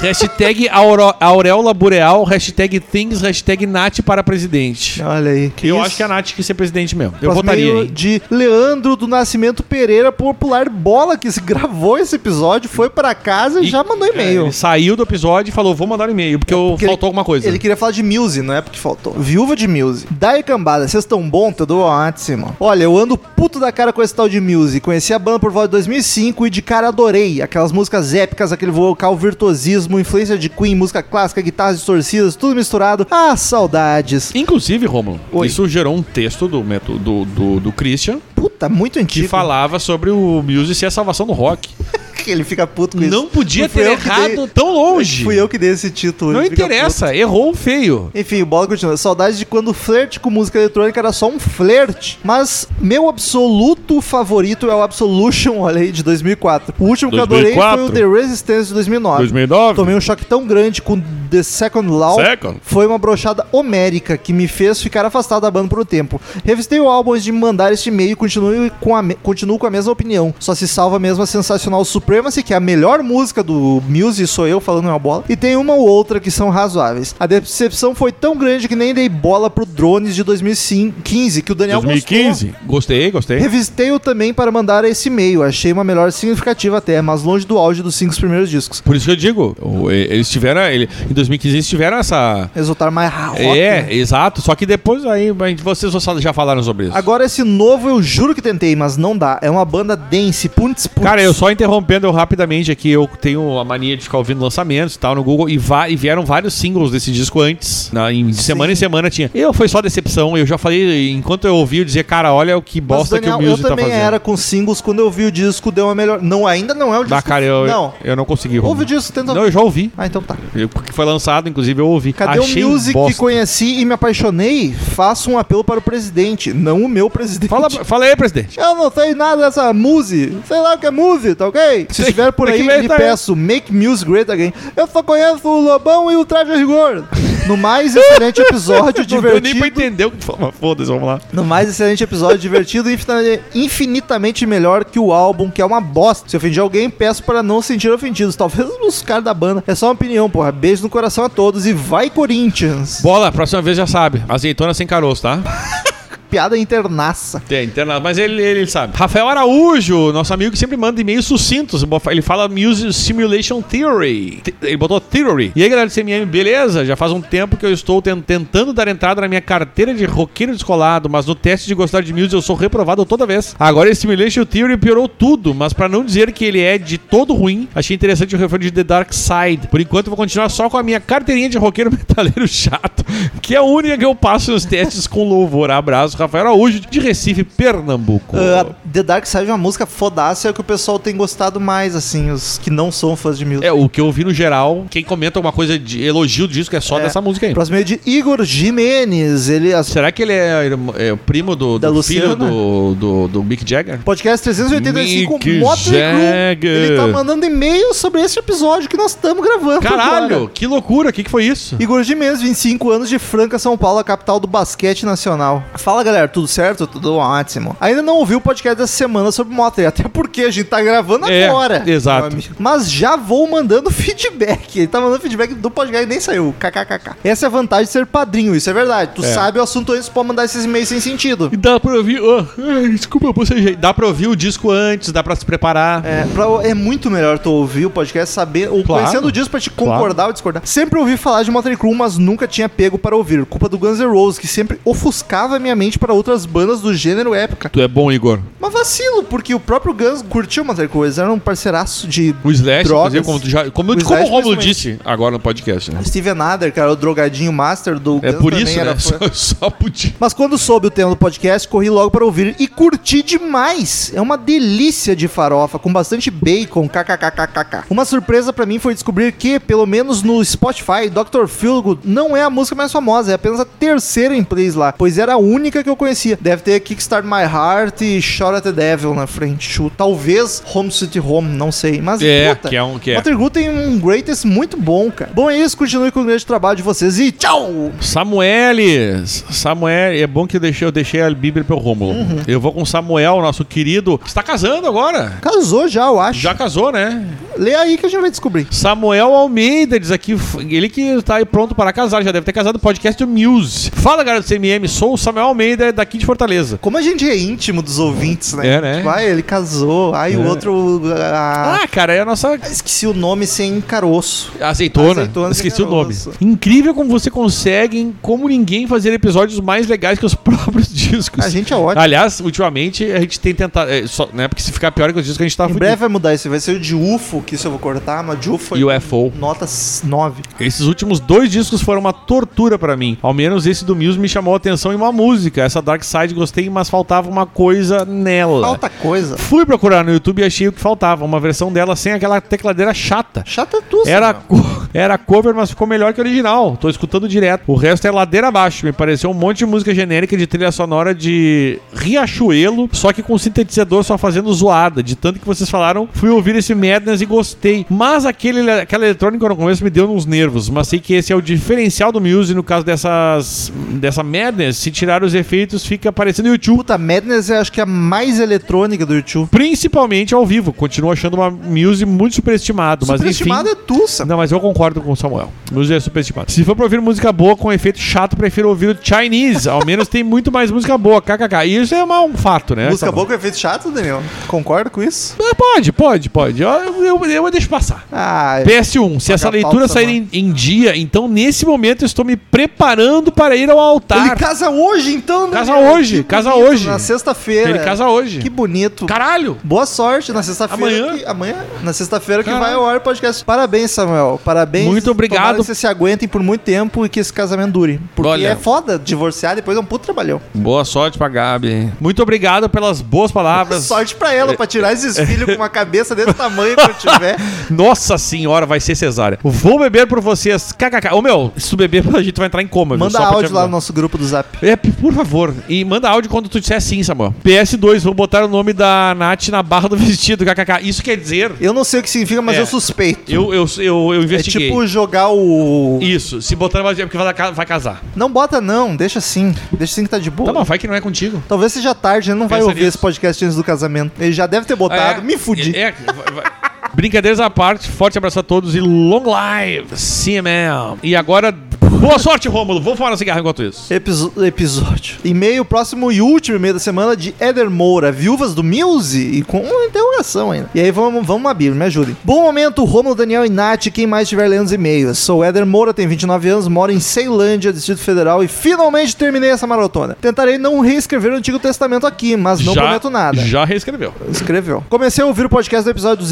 [0.00, 5.02] Hashtag auro- auréola boreal, hashtag things, hashtag Nath para presidente.
[5.02, 5.50] Olha aí.
[5.54, 5.86] que eu isso?
[5.86, 7.14] acho que a Nath quis ser presidente mesmo.
[7.20, 7.90] Eu Mas votaria, meio hein?
[7.92, 13.60] de Leandro do Nascimento Pereira, popular bola, que se gravou esse episódio, foi pra casa
[13.60, 14.42] e, E- já mandou É, e-mail.
[14.44, 17.24] ele saiu do episódio e falou, vou mandar um e-mail, porque, eu- Porque faltou alguma
[17.24, 17.46] coisa.
[17.48, 19.12] Ele queria falar de Muse, não é porque faltou.
[19.14, 20.06] Viúva de Muse.
[20.10, 21.52] Daí, cambada, vocês tão bom?
[21.52, 22.56] Te dou ótimo.
[22.58, 24.80] Olha, eu ando puto da cara com esse tal de Muse.
[24.80, 27.40] Conheci a banda por volta de 2005 e de cara adorei.
[27.42, 29.16] Aquelas músicas épicas, aquele vocal
[29.64, 33.06] virtuosismo, influência de Queen, música clássica, guitarras distorcidas, tudo misturado.
[33.10, 34.34] Ah, saudades.
[34.34, 35.46] Inclusive, Romulo, Oi.
[35.46, 39.28] isso gerou um texto do, método- do, do, do Christian Puta, muito que antigo.
[39.28, 41.68] falava sobre o Muse ser a salvação do rock.
[42.30, 43.10] ele fica puto com isso.
[43.12, 45.24] Não podia ter errado dei- tão longe.
[45.24, 46.32] Fui eu que dei esse título.
[46.32, 48.10] Não interessa, errou feio.
[48.14, 48.96] Enfim, o bola continua.
[48.96, 52.18] Saudades de quando o flerte com música eletrônica era só um flerte.
[52.24, 56.74] Mas meu absoluto favorito é o Absolution, olha aí, de 2004.
[56.78, 57.78] O último que eu adorei 2004?
[57.78, 59.18] foi o The Resistance de 2009.
[59.18, 59.74] 2009.
[59.74, 61.00] Tomei um choque tão grande com
[61.34, 62.14] The Second Law.
[62.16, 62.58] Second.
[62.62, 66.20] Foi uma brochada homérica que me fez ficar afastado da banda por um tempo.
[66.44, 69.58] Revistei o álbum antes de me mandar este e-mail e continuo com, a me- continuo
[69.58, 70.32] com a mesma opinião.
[70.38, 74.46] Só se salva mesmo a sensacional Supremacy, que é a melhor música do Muse, sou
[74.46, 75.24] eu falando uma bola.
[75.28, 77.14] E tem uma ou outra que são razoáveis.
[77.18, 81.54] A decepção foi tão grande que nem dei bola pro Drones de 2015, que o
[81.54, 81.94] Daniel gostou.
[81.94, 82.54] 2015.
[82.66, 83.38] Gostei, gostei.
[83.38, 85.42] Revistei-o também para mandar esse e-mail.
[85.42, 88.80] Achei uma melhor significativa até, mas longe do auge dos cinco primeiros discos.
[88.80, 90.60] Por isso que eu digo, o- eles tiveram.
[90.62, 92.50] Ele, em 2015 eles tiveram essa.
[92.54, 93.40] Resultar mais rock.
[93.42, 93.94] é, né?
[93.94, 94.40] exato.
[94.40, 95.30] Só que depois aí
[95.62, 96.96] vocês já falaram sobre isso.
[96.96, 99.38] Agora esse novo eu juro que tentei, mas não dá.
[99.42, 101.04] É uma banda dance, putz, putz.
[101.04, 104.94] Cara, eu só interrompendo eu rapidamente aqui, eu tenho a mania de ficar ouvindo lançamentos
[104.94, 107.90] e tal no Google, e, e vieram vários singles desse disco antes.
[107.92, 109.30] Na, em semana em semana tinha.
[109.34, 110.36] Eu foi só decepção.
[110.36, 113.44] Eu já falei, enquanto eu ouvi, eu dizia, cara, olha o que bosta Daniel, que
[113.44, 114.00] o eu Muse tá também fazendo.
[114.00, 116.20] era com singles quando eu vi o disco, deu uma melhor.
[116.20, 117.14] Não, ainda não é o disco.
[117.14, 117.94] Da cara, eu, Não.
[118.02, 118.58] eu não consegui.
[118.60, 119.34] Ouve o disco, tenta.
[119.34, 119.92] Não, eu já ouvi.
[119.96, 120.36] Ah, então tá.
[120.54, 121.13] Eu- que foi lançado,
[121.48, 122.12] inclusive, eu ouvi.
[122.12, 123.12] Cadê Achei o music bosta.
[123.12, 124.72] que conheci e me apaixonei?
[124.72, 127.50] Faço um apelo para o presidente, não o meu presidente.
[127.50, 128.58] Fala, fala aí, presidente.
[128.58, 130.36] Eu não sei nada dessa muse.
[130.46, 131.86] Sei lá o que é muse, tá ok?
[131.90, 133.00] Se estiver por aí, lhe tá aí.
[133.00, 134.52] peço Make Music Great Again.
[134.76, 137.04] Eu só conheço o Lobão e o Traje Rigor.
[137.46, 139.82] No mais excelente episódio Não deu nem pra divertido.
[139.82, 141.20] entender o que mas foda-se, vamos lá.
[141.32, 145.80] No mais excelente episódio divertido e infin- infinitamente melhor que o álbum, que é uma
[145.80, 146.28] bosta.
[146.28, 148.34] Se ofendi alguém, peço para não se sentir ofendidos.
[148.36, 149.62] Talvez os caras da banda.
[149.66, 150.50] É só uma opinião, porra.
[150.52, 153.00] Beijo no coração a todos e vai, Corinthians!
[153.02, 154.22] Bola, próxima vez já sabe.
[154.28, 155.40] Azeitona sem caroço, tá?
[156.34, 157.40] piada internaça.
[157.48, 158.92] É, internado, mas ele, ele sabe.
[158.96, 161.84] Rafael Araújo, nosso amigo que sempre manda e-mails sucintos.
[162.10, 164.42] Ele fala Music Simulation Theory.
[164.60, 165.52] Ele botou Theory.
[165.54, 166.84] E aí, galera do CMM, beleza?
[166.84, 170.04] Já faz um tempo que eu estou ten- tentando dar entrada na minha carteira de
[170.04, 173.54] roqueiro descolado, mas no teste de gostar de music eu sou reprovado toda vez.
[173.58, 177.32] Agora esse Simulation Theory piorou tudo, mas pra não dizer que ele é de todo
[177.32, 179.68] ruim, achei interessante o refrão de The Dark Side.
[179.70, 183.04] Por enquanto vou continuar só com a minha carteirinha de roqueiro metaleiro chato,
[183.40, 185.70] que é a única que eu passo nos testes com louvor.
[185.70, 188.36] Abraço, Rafael Araújo, de Recife, Pernambuco.
[188.36, 191.94] Ah, The Dark Side é uma música fodácia, é que o pessoal tem gostado mais,
[191.94, 193.66] assim, os que não são fãs de music.
[193.66, 196.80] É, o que eu vi no geral, quem comenta alguma coisa de elogio disco é
[196.80, 197.02] só É.
[197.04, 197.52] dessa música aí.
[197.54, 199.48] Próximo é de Igor Jimenez.
[199.48, 203.68] Ele Será que ele é, é o primo do, do filho do, do, do Mick
[203.68, 203.98] Jagger?
[204.04, 206.00] Podcast 385 Mick Motley.
[206.00, 206.70] Jagger.
[206.70, 209.80] Ele tá mandando e-mail sobre esse episódio que nós estamos gravando.
[209.80, 210.50] Caralho, agora.
[210.52, 211.76] que loucura, o que, que foi isso?
[211.78, 215.62] Igor Jimenez, 25 anos de Franca, São Paulo, a capital do basquete nacional.
[215.74, 216.86] Fala galera, tudo certo?
[216.86, 217.76] Tudo ótimo.
[217.80, 221.26] Ainda não ouvi o podcast dessa semana sobre Motley, até porque a gente tá gravando
[221.28, 221.82] É, agora.
[221.86, 222.36] exato.
[222.58, 224.78] Mas já vou mandando feedback.
[224.78, 226.54] Ele tá mandando feedback do podcast e nem saiu.
[226.58, 227.16] KKKK.
[227.24, 229.12] Essa é a vantagem de ser padrinho, isso é verdade.
[229.14, 229.32] Tu É.
[229.32, 231.50] sabe o assunto antes, pode mandar esses e-mails sem sentido.
[231.52, 232.20] E dá pra ouvir.
[232.20, 232.42] oh,
[232.90, 236.04] desculpa, você Dá pra ouvir o disco antes, dá pra se preparar.
[236.04, 239.02] É, pra- é muito melhor tu ouvir o podcast, saber, ou Claro.
[239.04, 239.92] conhecendo o disco pra te Claro.
[239.92, 240.62] concordar ou discordar.
[240.66, 243.44] Sempre ouvi falar de Motley Crue, mas nunca tinha pego para ouvir.
[243.46, 247.34] Culpa do Guns N' Roses, que sempre ofuscava minha mente para outras bandas do gênero
[247.34, 247.68] época.
[247.68, 248.38] Tu é bom, Igor.
[248.60, 252.50] Mas vacilo, porque o próprio Guns curtiu o Crue, eles eram um parceiraço de O
[252.50, 253.26] Slash, Drogas.
[253.26, 255.92] como, tu já, como, O como o Romulo disse agora no podcast.
[255.92, 256.02] Né?
[256.04, 258.98] Steven Adler, cara, o drogadinho master do É Guns por também isso, era né?
[259.04, 260.14] Só, só podia.
[260.18, 264.12] Mas quando soube o tema do podcast, corri logo para ouvir e curti demais.
[264.14, 267.84] É uma delícia de farofa, com bastante bacon, kkkkkk.
[267.90, 271.46] Uma surpresa pra mim foi descobrir que, pelo menos no Spotify, Dr.
[271.46, 275.18] Feelgood não é a música mais famosa, é apenas a terceira em plays lá, pois
[275.18, 276.36] era a única que eu conhecia.
[276.40, 279.80] Deve ter Kickstart My Heart e Shot at the Devil na frente.
[279.96, 282.00] Talvez Home City Home, não sei.
[282.00, 283.14] Mas, É, puta, que é um- que é.
[283.16, 285.30] Motley Crue tem um greatest muito bom, cara.
[285.34, 285.76] Bom, é isso.
[285.76, 287.92] Continue com o grande trabalho de vocês e tchau!
[288.00, 289.44] Samuelis.
[289.50, 292.12] Samuel, é bom que eu deixei, eu deixei a Bíblia pro Rômulo.
[292.12, 292.42] Uhum.
[292.46, 295.38] Eu vou com Samuel, nosso querido, que está casando agora.
[295.40, 296.38] Casou já, eu acho.
[296.40, 297.26] Já casou, né?
[297.56, 298.66] Lê aí que a gente vai descobrir.
[298.70, 300.36] Samuel Almeida diz aqui,
[300.68, 303.90] ele que está aí pronto para casar, já deve ter casado no podcast do Muse.
[303.90, 306.78] Fala, galera do CMM, sou o Samuel Almeida, daqui de Fortaleza.
[306.80, 308.66] Como a gente é íntimo dos ouvintes, né?
[308.66, 308.96] É, né?
[308.98, 310.14] Tipo, ah, ele casou.
[310.14, 310.48] Aí o É.
[310.48, 311.02] outro.
[311.16, 314.52] ah, Ah, cara, é a nossa Esqueci o nome sem caroço.
[314.60, 315.22] Azeitona.
[315.22, 316.14] Azeitona Esqueci o nome.
[316.40, 321.44] Incrível como você consegue, como ninguém, fazer episódios mais legais que os próprios discos.
[321.44, 322.00] A gente é ótimo.
[322.02, 323.90] Aliás, ultimamente a gente tem tentado.
[323.90, 325.80] é, só, né, porque se ficar pior que os discos a gente tá em fudido.
[325.80, 326.48] breve vai mudar isso.
[326.48, 329.32] Vai ser o de UFO, que isso eu vou cortar, mas de UFO é UFO.
[329.38, 329.66] nota
[330.04, 330.42] 9.
[330.60, 333.16] Esses últimos dois discos foram uma tortura pra mim.
[333.22, 335.63] Ao menos esse do Muse me chamou a atenção em uma música.
[335.64, 338.66] Essa Dark Side gostei, mas faltava uma coisa nela.
[338.66, 339.36] Falta coisa.
[339.36, 341.24] Fui procurar no YouTube e achei o que faltava.
[341.24, 343.42] Uma versão dela sem aquela tecladeira chata.
[343.46, 344.56] Chata tu, Era, co-
[344.94, 346.76] era cover, mas ficou melhor que o original.
[346.80, 347.62] Tô escutando direto.
[347.66, 348.84] O resto é ladeira abaixo.
[348.86, 353.36] Me pareceu um monte de música genérica de trilha sonora de Riachuelo, só que com
[353.38, 355.02] sintetizador só fazendo zoada.
[355.02, 357.86] De tanto que vocês falaram, fui ouvir esse Madness e gostei.
[357.88, 360.68] Mas aquele, aquela eletrônica no começo me deu uns nervos.
[360.68, 364.76] Mas sei que esse é o diferencial do Muse no caso dessas dessa Madness.
[364.76, 365.53] Se tirar os efeitos,
[365.86, 366.78] fica parecendo YouTube.
[366.78, 369.48] Puta, Madness eu acho que é a mais eletrônica do YouTube.
[369.50, 370.72] Principalmente ao vivo.
[370.72, 373.06] Continuo achando uma Muse muito superestimado.
[373.06, 373.32] Mas enfim.
[373.32, 374.28] Superestimado é tu, Samuel.
[374.30, 375.50] Não, mas eu concordo com o Samuel.
[375.72, 376.50] Música é superestimada.
[376.50, 379.68] Se for pra ouvir música boa com efeito chato, prefiro ouvir o Chinese.
[379.68, 381.20] Ao menos tem muito mais música boa.
[381.20, 381.64] KKK.
[381.66, 382.90] E isso é uma- um fato, né?
[382.90, 384.22] Música boa com efeito chato, Daniel?
[384.46, 385.36] Concorda com isso?
[385.40, 386.62] É, Pode, pode, pode.
[386.62, 386.70] Eu,
[387.04, 388.06] eu, eu, deixo passar.
[388.12, 392.36] Ah, PS1, se essa leitura sair em, em dia, então nesse momento eu estou me
[392.36, 394.26] preparando para ir ao altar.
[394.26, 395.92] Ele casa hoje, então, Casa Daniel?
[395.94, 396.86] hoje, Que casa bonito, hoje.
[396.88, 397.70] Na sexta-feira.
[397.70, 398.38] Ele casa hoje.
[398.40, 399.06] Que bonito.
[399.06, 399.56] Caralho!
[399.62, 401.04] Boa sorte na sexta-feira.
[401.04, 401.18] Amanhã?
[401.18, 401.54] que- amanhã?
[401.82, 403.44] Na sexta-feira que vai ao ar o podcast.
[403.44, 404.40] Parabéns, Samuel.
[404.44, 404.86] Parabéns.
[404.86, 405.38] Muito obrigado.
[405.38, 408.00] Tomara que vocês se aguentem por muito tempo e que esse casamento dure.
[408.14, 408.48] Porque Olha.
[408.48, 410.40] é foda divorciar, depois é um puto trabalhão.
[410.54, 411.92] Boa sorte pra Gabi.
[412.00, 413.84] Muito obrigado pelas boas palavras.
[413.94, 417.36] Sorte pra ela, pra tirar esses filhos com uma cabeça desse tamanho que eu tiver.
[417.70, 419.38] Nossa senhora, vai ser cesárea.
[419.42, 420.72] Vou beber por vocês.
[420.72, 421.12] KKK.
[421.12, 422.94] Ô meu, se tu beber, a gente vai entrar em coma.
[422.96, 423.00] viu?
[423.04, 424.48] Manda Só pra te áudio lá no nosso grupo do Zap.
[424.62, 425.33] É, por favor.
[425.68, 427.34] E manda áudio quando tu disser sim, Samuel.
[427.44, 430.80] PS2, vou botar o nome da Nath na barra do vestido, kkk.
[430.88, 431.52] Isso quer dizer.
[431.60, 432.60] Eu não sei o que significa, mas É.
[432.60, 433.30] eu suspeito.
[433.30, 434.68] Eu, eu, eu, eu É investiguei.
[434.68, 435.98] tipo jogar o.
[436.02, 438.02] Isso, se botar mais é porque vai, vai casar.
[438.14, 439.54] Não bota não, deixa assim.
[439.72, 440.46] Deixa assim que tá de boa.
[440.46, 441.42] Tá bom, vai que não é contigo.
[441.48, 442.88] Talvez seja tarde, ele não vai Pensa ouvir nisso.
[442.90, 444.12] esse podcast antes do casamento.
[444.20, 445.22] Ele já deve ter botado.
[445.22, 445.76] Me fudi.
[445.76, 446.52] É, vai- vai-
[446.94, 450.98] Brincadeiras à parte, forte abraço a todos e long live, CML.
[451.02, 451.52] E agora,
[452.00, 452.82] Boa sorte, Rômulo.
[452.82, 453.92] Vou fumar um cigarro enquanto isso.
[453.92, 455.16] Episo- episódio.
[455.24, 459.60] E-mail, próximo e último e-mail da semana de Eder Moura, viúvas do Muse, e com
[459.60, 460.68] uma interrogação ainda.
[460.74, 462.14] E aí vamos, vamos abrir, me ajudem.
[462.22, 465.16] Bom momento, Romulo, Daniel e Nath, quem mais estiver lendo os e-mails.
[465.18, 469.66] Sou Eder Moura, tenho 29 anos, moro em Ceilândia, Distrito Federal, e finalmente terminei essa
[469.66, 470.14] maratona.
[470.20, 473.40] Tentarei não reescrever o Antigo Testamento aqui, mas não prometo nada.
[473.46, 474.12] Já reescreveu.
[474.30, 474.84] Escreveu.
[474.90, 476.22] Comecei a ouvir o podcast do episódio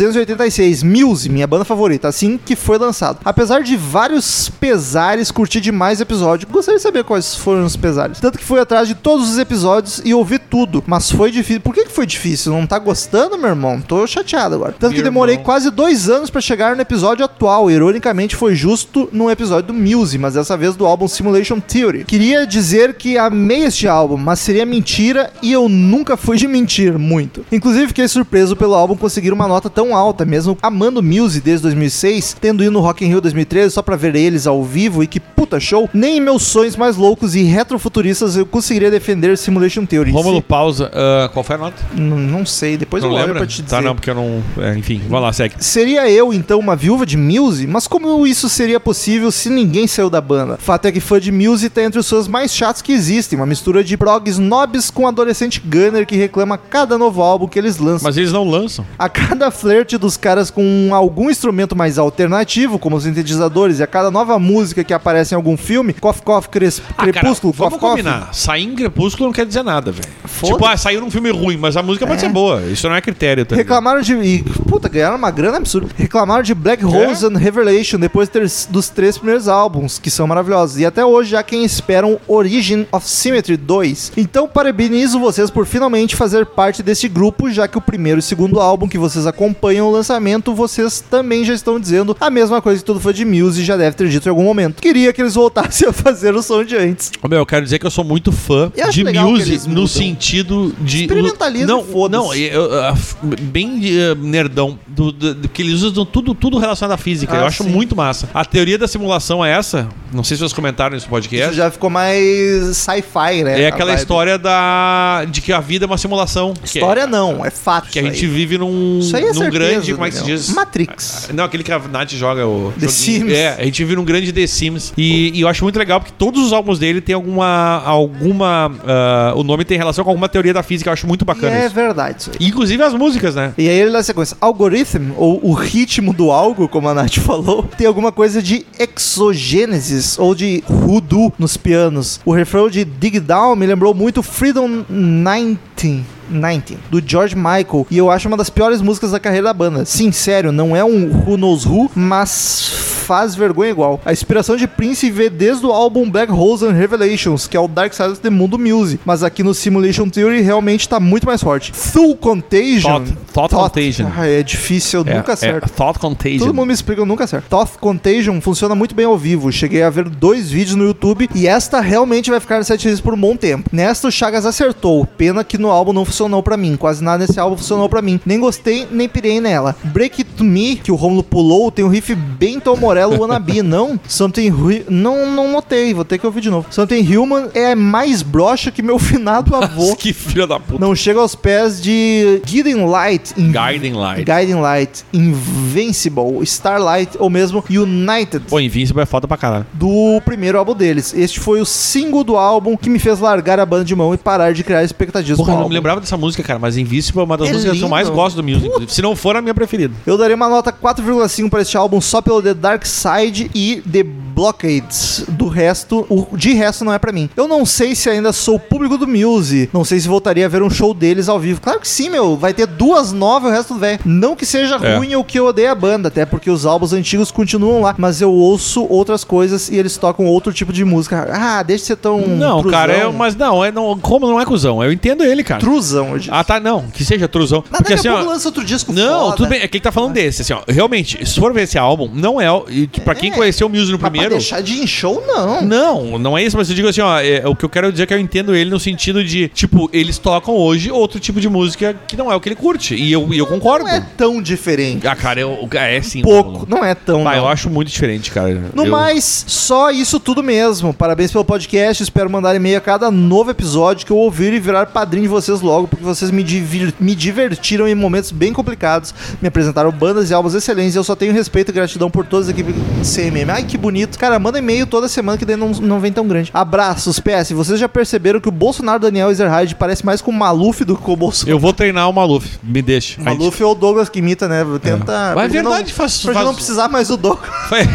[0.53, 3.19] 286, Muse, minha banda favorita, assim que foi lançado.
[3.25, 6.47] Apesar de vários pesares, curti demais o episódio.
[6.49, 8.21] Gostaria de saber quais foram os pesares.
[8.21, 10.83] Tanto que fui atrás de todos os episódios e ouvi tudo.
[10.87, 11.61] Mas foi difícil.
[11.63, 12.53] Por que, que foi difícil?
[12.53, 13.81] Não tá gostando, meu irmão?
[13.81, 14.75] Tô chateado agora.
[14.79, 15.45] Tanto que Meu demorei irmão.
[15.45, 17.71] quase dois anos pra chegar no episódio atual.
[17.71, 22.05] Ironicamente, foi justo num episódio do Muse, mas dessa vez do álbum Simulation Theory.
[22.05, 26.99] Queria dizer que amei este álbum, mas seria mentira e eu nunca fui de mentir
[26.99, 27.45] muito.
[27.51, 32.37] Inclusive, fiquei surpreso pelo álbum conseguir uma nota tão alta, mesmo amando Muse desde 2006,
[32.41, 35.21] tendo ido no Rock in Rio 2013 só pra ver eles ao vivo e que
[35.21, 35.89] puta show.
[35.93, 40.11] Nem em meus sonhos mais loucos e retrofuturistas eu conseguiria defender Simulation Theory.
[40.11, 40.91] Rômulo, Se- pausa.
[40.95, 41.77] Ah, qual foi a nota?
[41.97, 43.41] N- não sei, depois não eu olho lembra?
[43.41, 43.77] pra te dizer.
[43.77, 44.43] Tá, não, porque eu não...
[44.59, 45.55] é, enfim, vai lá, segue.
[45.59, 47.67] Seria eu, então, uma viúva de Muse?
[47.67, 50.57] Mas como isso seria possível se ninguém saiu da banda?
[50.59, 53.47] Fato é que fã de Muse tá entre os fãs mais chatos que existem, uma
[53.47, 58.01] mistura de prog snobs com adolescente gunner que reclama cada novo álbum que eles lançam.
[58.05, 58.85] Mas eles não lançam.
[58.99, 63.87] A cada flerte dos caras com algum instrumento mais alternativo, como os sintetizadores, e a
[63.87, 67.73] cada nova música que aparece em algum filme, Cough Cough Cres- Ah, cara, Crepúsculo, vamos
[67.75, 67.91] Cough Cough.
[67.91, 68.35] combinar.
[68.35, 70.09] Sair em Crepúsculo não quer dizer nada, velho.
[70.43, 72.63] Tipo, ah, saiu num filme ruim, mas a música pode ser boa.
[72.63, 73.65] Isso não é critério, tá ligado?
[73.67, 74.15] Reclamaram de.
[74.15, 75.89] E, puta, ganharam uma grana absurda.
[75.97, 80.27] Reclamaram de Black Holes and Revelation depois de ter- dos três primeiros álbuns, que são
[80.27, 80.79] maravilhosos.
[80.79, 84.13] E até hoje há quem esperam Origin of Symmetry 2.
[84.17, 88.61] Então, parabenizo vocês por finalmente fazer parte desse grupo, já que o primeiro e segundo
[88.61, 90.13] álbum que vocês acompanham o lançamento,
[90.55, 93.97] vocês também já estão dizendo a mesma coisa que todo fã de Muse já deve
[93.97, 94.81] ter dito em algum momento.
[94.81, 97.11] Queria que eles voltassem a fazer o som de antes.
[97.29, 101.03] Meu, eu quero dizer que eu sou muito fã de Muse no sentido de.
[101.03, 102.23] Experimentalismo, Não, foda-se.
[102.25, 102.95] não, eu- eu-
[103.43, 104.79] bem eh, nerdão.
[104.87, 107.35] Do, do- do que eles usam tudo, tudo relacionado à física.
[107.37, 107.71] Ah, eu acho sim.
[107.71, 108.29] muito massa.
[108.35, 109.89] A teoria da simulação é essa.
[110.13, 111.55] Não sei se vocês comentaram nesse Isso podcast.
[111.57, 113.63] já ficou mais sci-fi, né?
[113.63, 116.53] É aquela história da de que a vida é uma simulação.
[116.55, 117.89] Que é- História não, é fato.
[117.89, 119.93] Que a isso gente vive num, Isso aí é num certeza, grande.
[120.03, 120.55] Como é que se diz?
[120.55, 121.31] Matrix.
[121.33, 122.73] Não, aquele que a Nath joga o.
[122.79, 122.89] The.
[122.89, 123.33] Sims.
[123.33, 124.93] É, a gente vive num grande The Sims.
[124.97, 127.83] E, e eu acho muito legal porque todos os álbuns dele tem alguma.
[127.85, 130.89] alguma ah, o nome tem relação com alguma teoria da física.
[130.91, 131.75] Eu acho muito E bacana é isso.
[131.75, 132.47] verdade isso aí.
[132.49, 133.53] Inclusive as músicas, né?
[133.57, 134.37] E aí ele dá a sequência.
[134.41, 140.19] Algorithm, ou o ritmo do algo, como a Nath falou, tem alguma coisa de exogênesis
[140.19, 142.21] ou de hoodoo nos pianos.
[142.25, 146.05] O refrão de Dig Down me lembrou muito Freedom 19.
[146.29, 149.85] 19, do George Michael, e eu acho uma das piores músicas da carreira da banda.
[149.85, 154.01] Sim, sério, não é um Who Knows Who, mas faz vergonha igual.
[154.05, 157.67] A inspiração de Prince vê desde o álbum Black Holes and Revelations, que é o
[157.69, 161.27] Dark Side of the Moon do Muse, mas aqui no Simulation Theory realmente tá muito
[161.27, 161.73] mais forte.
[161.73, 163.05] Through Contagion.
[163.05, 164.07] Thought- Thought Contagion.
[164.17, 165.69] Ah, é difícil, eu É, nunca é acerto.
[165.71, 166.39] Thought Contagion.
[166.39, 167.49] Todo mundo me explica, eu nunca acerto.
[167.49, 169.51] Thought Contagion funciona muito bem ao vivo.
[169.51, 173.15] Cheguei a ver dois vídeos no YouTube e esta realmente vai ficar no setlist por
[173.15, 173.69] um bom tempo.
[173.73, 175.07] Nesta, o Chagas acertou.
[175.07, 176.77] Pena que no álbum não funcionou pra mim.
[176.77, 178.21] Quase nada nesse álbum funcionou pra mim.
[178.25, 179.75] Nem gostei, nem pirei nela.
[179.85, 183.63] Break It To Me, que o Romulo pulou, tem um riff bem Tom Morello wannabe,
[183.63, 183.99] não?
[184.07, 184.51] Something...
[184.51, 186.67] Hu- Não, não notei, vou ter que ouvir de novo.
[186.71, 189.97] Something Human é mais broxa que meu finado avô.
[189.97, 190.79] que filha da puta.
[190.85, 194.25] Não chega aos pés de Guiding Light em Guiding Light.
[194.25, 198.45] Guiding Light, Invincible, Starlight ou mesmo United.
[198.49, 199.67] Pô, Invincible é foda pra caralho.
[199.73, 201.15] Do primeiro álbum deles.
[201.15, 204.17] Este foi o single do álbum que me fez largar a banda de mão e
[204.19, 207.25] parar de criar expectativas Porra, eu não me lembrava dessa música, cara, mas Invincible é
[207.25, 208.17] uma das É músicas que eu mais lindo.
[208.17, 208.71] gosto do Music.
[208.89, 209.95] Se não for a minha preferida.
[210.07, 214.05] Eu daria uma nota 4,5 para este álbum só pelo The Dark Side e The
[214.35, 215.25] Blockades.
[215.29, 217.29] Do resto, o de resto não é pra mim.
[217.37, 219.69] Eu não sei se ainda sou público do Muse.
[219.73, 221.61] Não sei se voltaria a ver um show deles ao vivo.
[221.61, 222.37] Claro que sim, meu.
[222.37, 224.01] Vai ter duas novas e o resto do velho.
[224.05, 224.97] Não que seja É.
[224.97, 227.95] ruim ou que eu odeie a banda, até porque os álbuns antigos continuam lá.
[227.99, 231.29] Mas eu ouço outras coisas e eles tocam outro tipo de música.
[231.33, 232.21] Ah, deixa de ser tão.
[232.27, 232.71] não, truzão.
[232.79, 234.83] cara, é, mas não, é, não, como não é cuzão?
[234.83, 235.61] Eu entendo ele, cara.
[235.61, 236.31] Truzão, eu disse.
[236.33, 237.65] Ah, tá, não, que seja truzão.
[237.71, 238.33] Mas Porque daqui assim, a pouco ó.
[238.33, 239.37] lança outro disco Não, foda.
[239.37, 240.63] tudo bem, é que ele tá falando desse, assim, ó.
[240.69, 242.47] Realmente, se for ver esse álbum, não é.
[242.69, 243.35] E, tipo, pra quem É.
[243.35, 244.35] conheceu o Muse no Mas pra primeiro.
[244.35, 245.63] deixar de show, não.
[245.63, 248.05] Não, não é isso, mas eu digo assim, ó, é, o que eu quero dizer
[248.05, 251.49] é que eu entendo ele no sentido de, tipo, eles tocam hoje outro tipo de
[251.49, 252.95] música que não é o que ele curte.
[252.95, 253.85] E eu, e eu concordo.
[253.87, 255.07] Não é tão diferente.
[255.07, 256.23] Ah, cara, eu, é sim.
[256.23, 256.67] Pouco.
[256.69, 257.25] Não é tão.
[257.25, 257.33] Não.
[257.35, 258.71] eu acho muito diferente, cara.
[258.75, 260.93] No Eu- mais, só isso tudo mesmo.
[260.93, 262.03] Parabéns pelo podcast.
[262.03, 265.61] Espero mandar e-mail a cada novo episódio que eu ouvir e virar padrinho de vocês
[265.61, 269.15] logo, porque vocês me, divir- me divertiram em momentos bem complicados.
[269.41, 272.49] Me apresentaram bandas e álbuns excelentes e eu só tenho respeito e gratidão por todas
[272.49, 273.51] as equipes CMM.
[273.51, 274.12] Ai, que bonito.
[274.13, 276.51] Os caras mandam e-mail toda semana que daí não, não vem tão grande.
[276.55, 277.51] Abraços, PS.
[277.53, 281.03] Vocês já perceberam que o Bolsonaro Daniel Ezerhard parece mais com o Maluf do que
[281.03, 281.51] com o Bolsonaro?
[281.51, 282.59] Eu vou treinar o Maluf.
[282.63, 283.21] Me deixa.
[283.21, 284.65] O Maluf ou o Douglas que imita, né?
[284.83, 285.33] Tenta.
[285.35, 287.51] Mas é verdade, não, faz- pra faz- não precisar mais do Douglas.
[287.69, 287.89] Foi-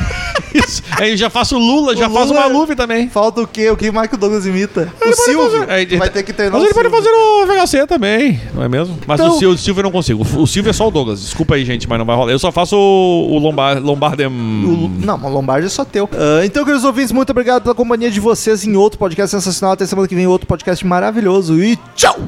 [0.53, 0.81] Isso.
[0.99, 3.09] Aí eu já faço o Lula, já O faço o Lula- Maluf também.
[3.09, 3.69] Falta o quê?
[3.69, 4.91] O que mais que o Douglas imita?
[5.05, 5.65] O Silvio.
[5.69, 7.03] Aí, Vai ter que treinar Mas o ele pode Silvio.
[7.03, 7.45] fazer no
[7.81, 8.97] VHC também, não é mesmo?
[9.05, 10.25] Mas Então- o, Sil- o Silvio eu não consigo.
[10.35, 11.21] O o Silvio é só o Douglas.
[11.21, 12.31] Desculpa aí, gente, mas não vai rolar.
[12.31, 14.27] Eu só faço o, o Lombard, Lombardem.
[14.27, 16.06] O- Não, o Lombardi é só teu.
[16.11, 19.73] Ah, então, queridos ouvintes, muito obrigado pela companhia de vocês em outro podcast sensacional.
[19.73, 21.61] Até semana que vem, outro podcast maravilhoso.
[21.61, 22.27] E tchau!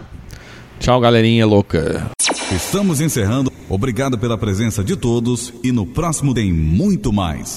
[0.80, 2.10] Tchau, galerinha louca.
[2.52, 3.52] Estamos encerrando.
[3.70, 7.48] Obrigado pela presença de todos e no próximo tem muito mais.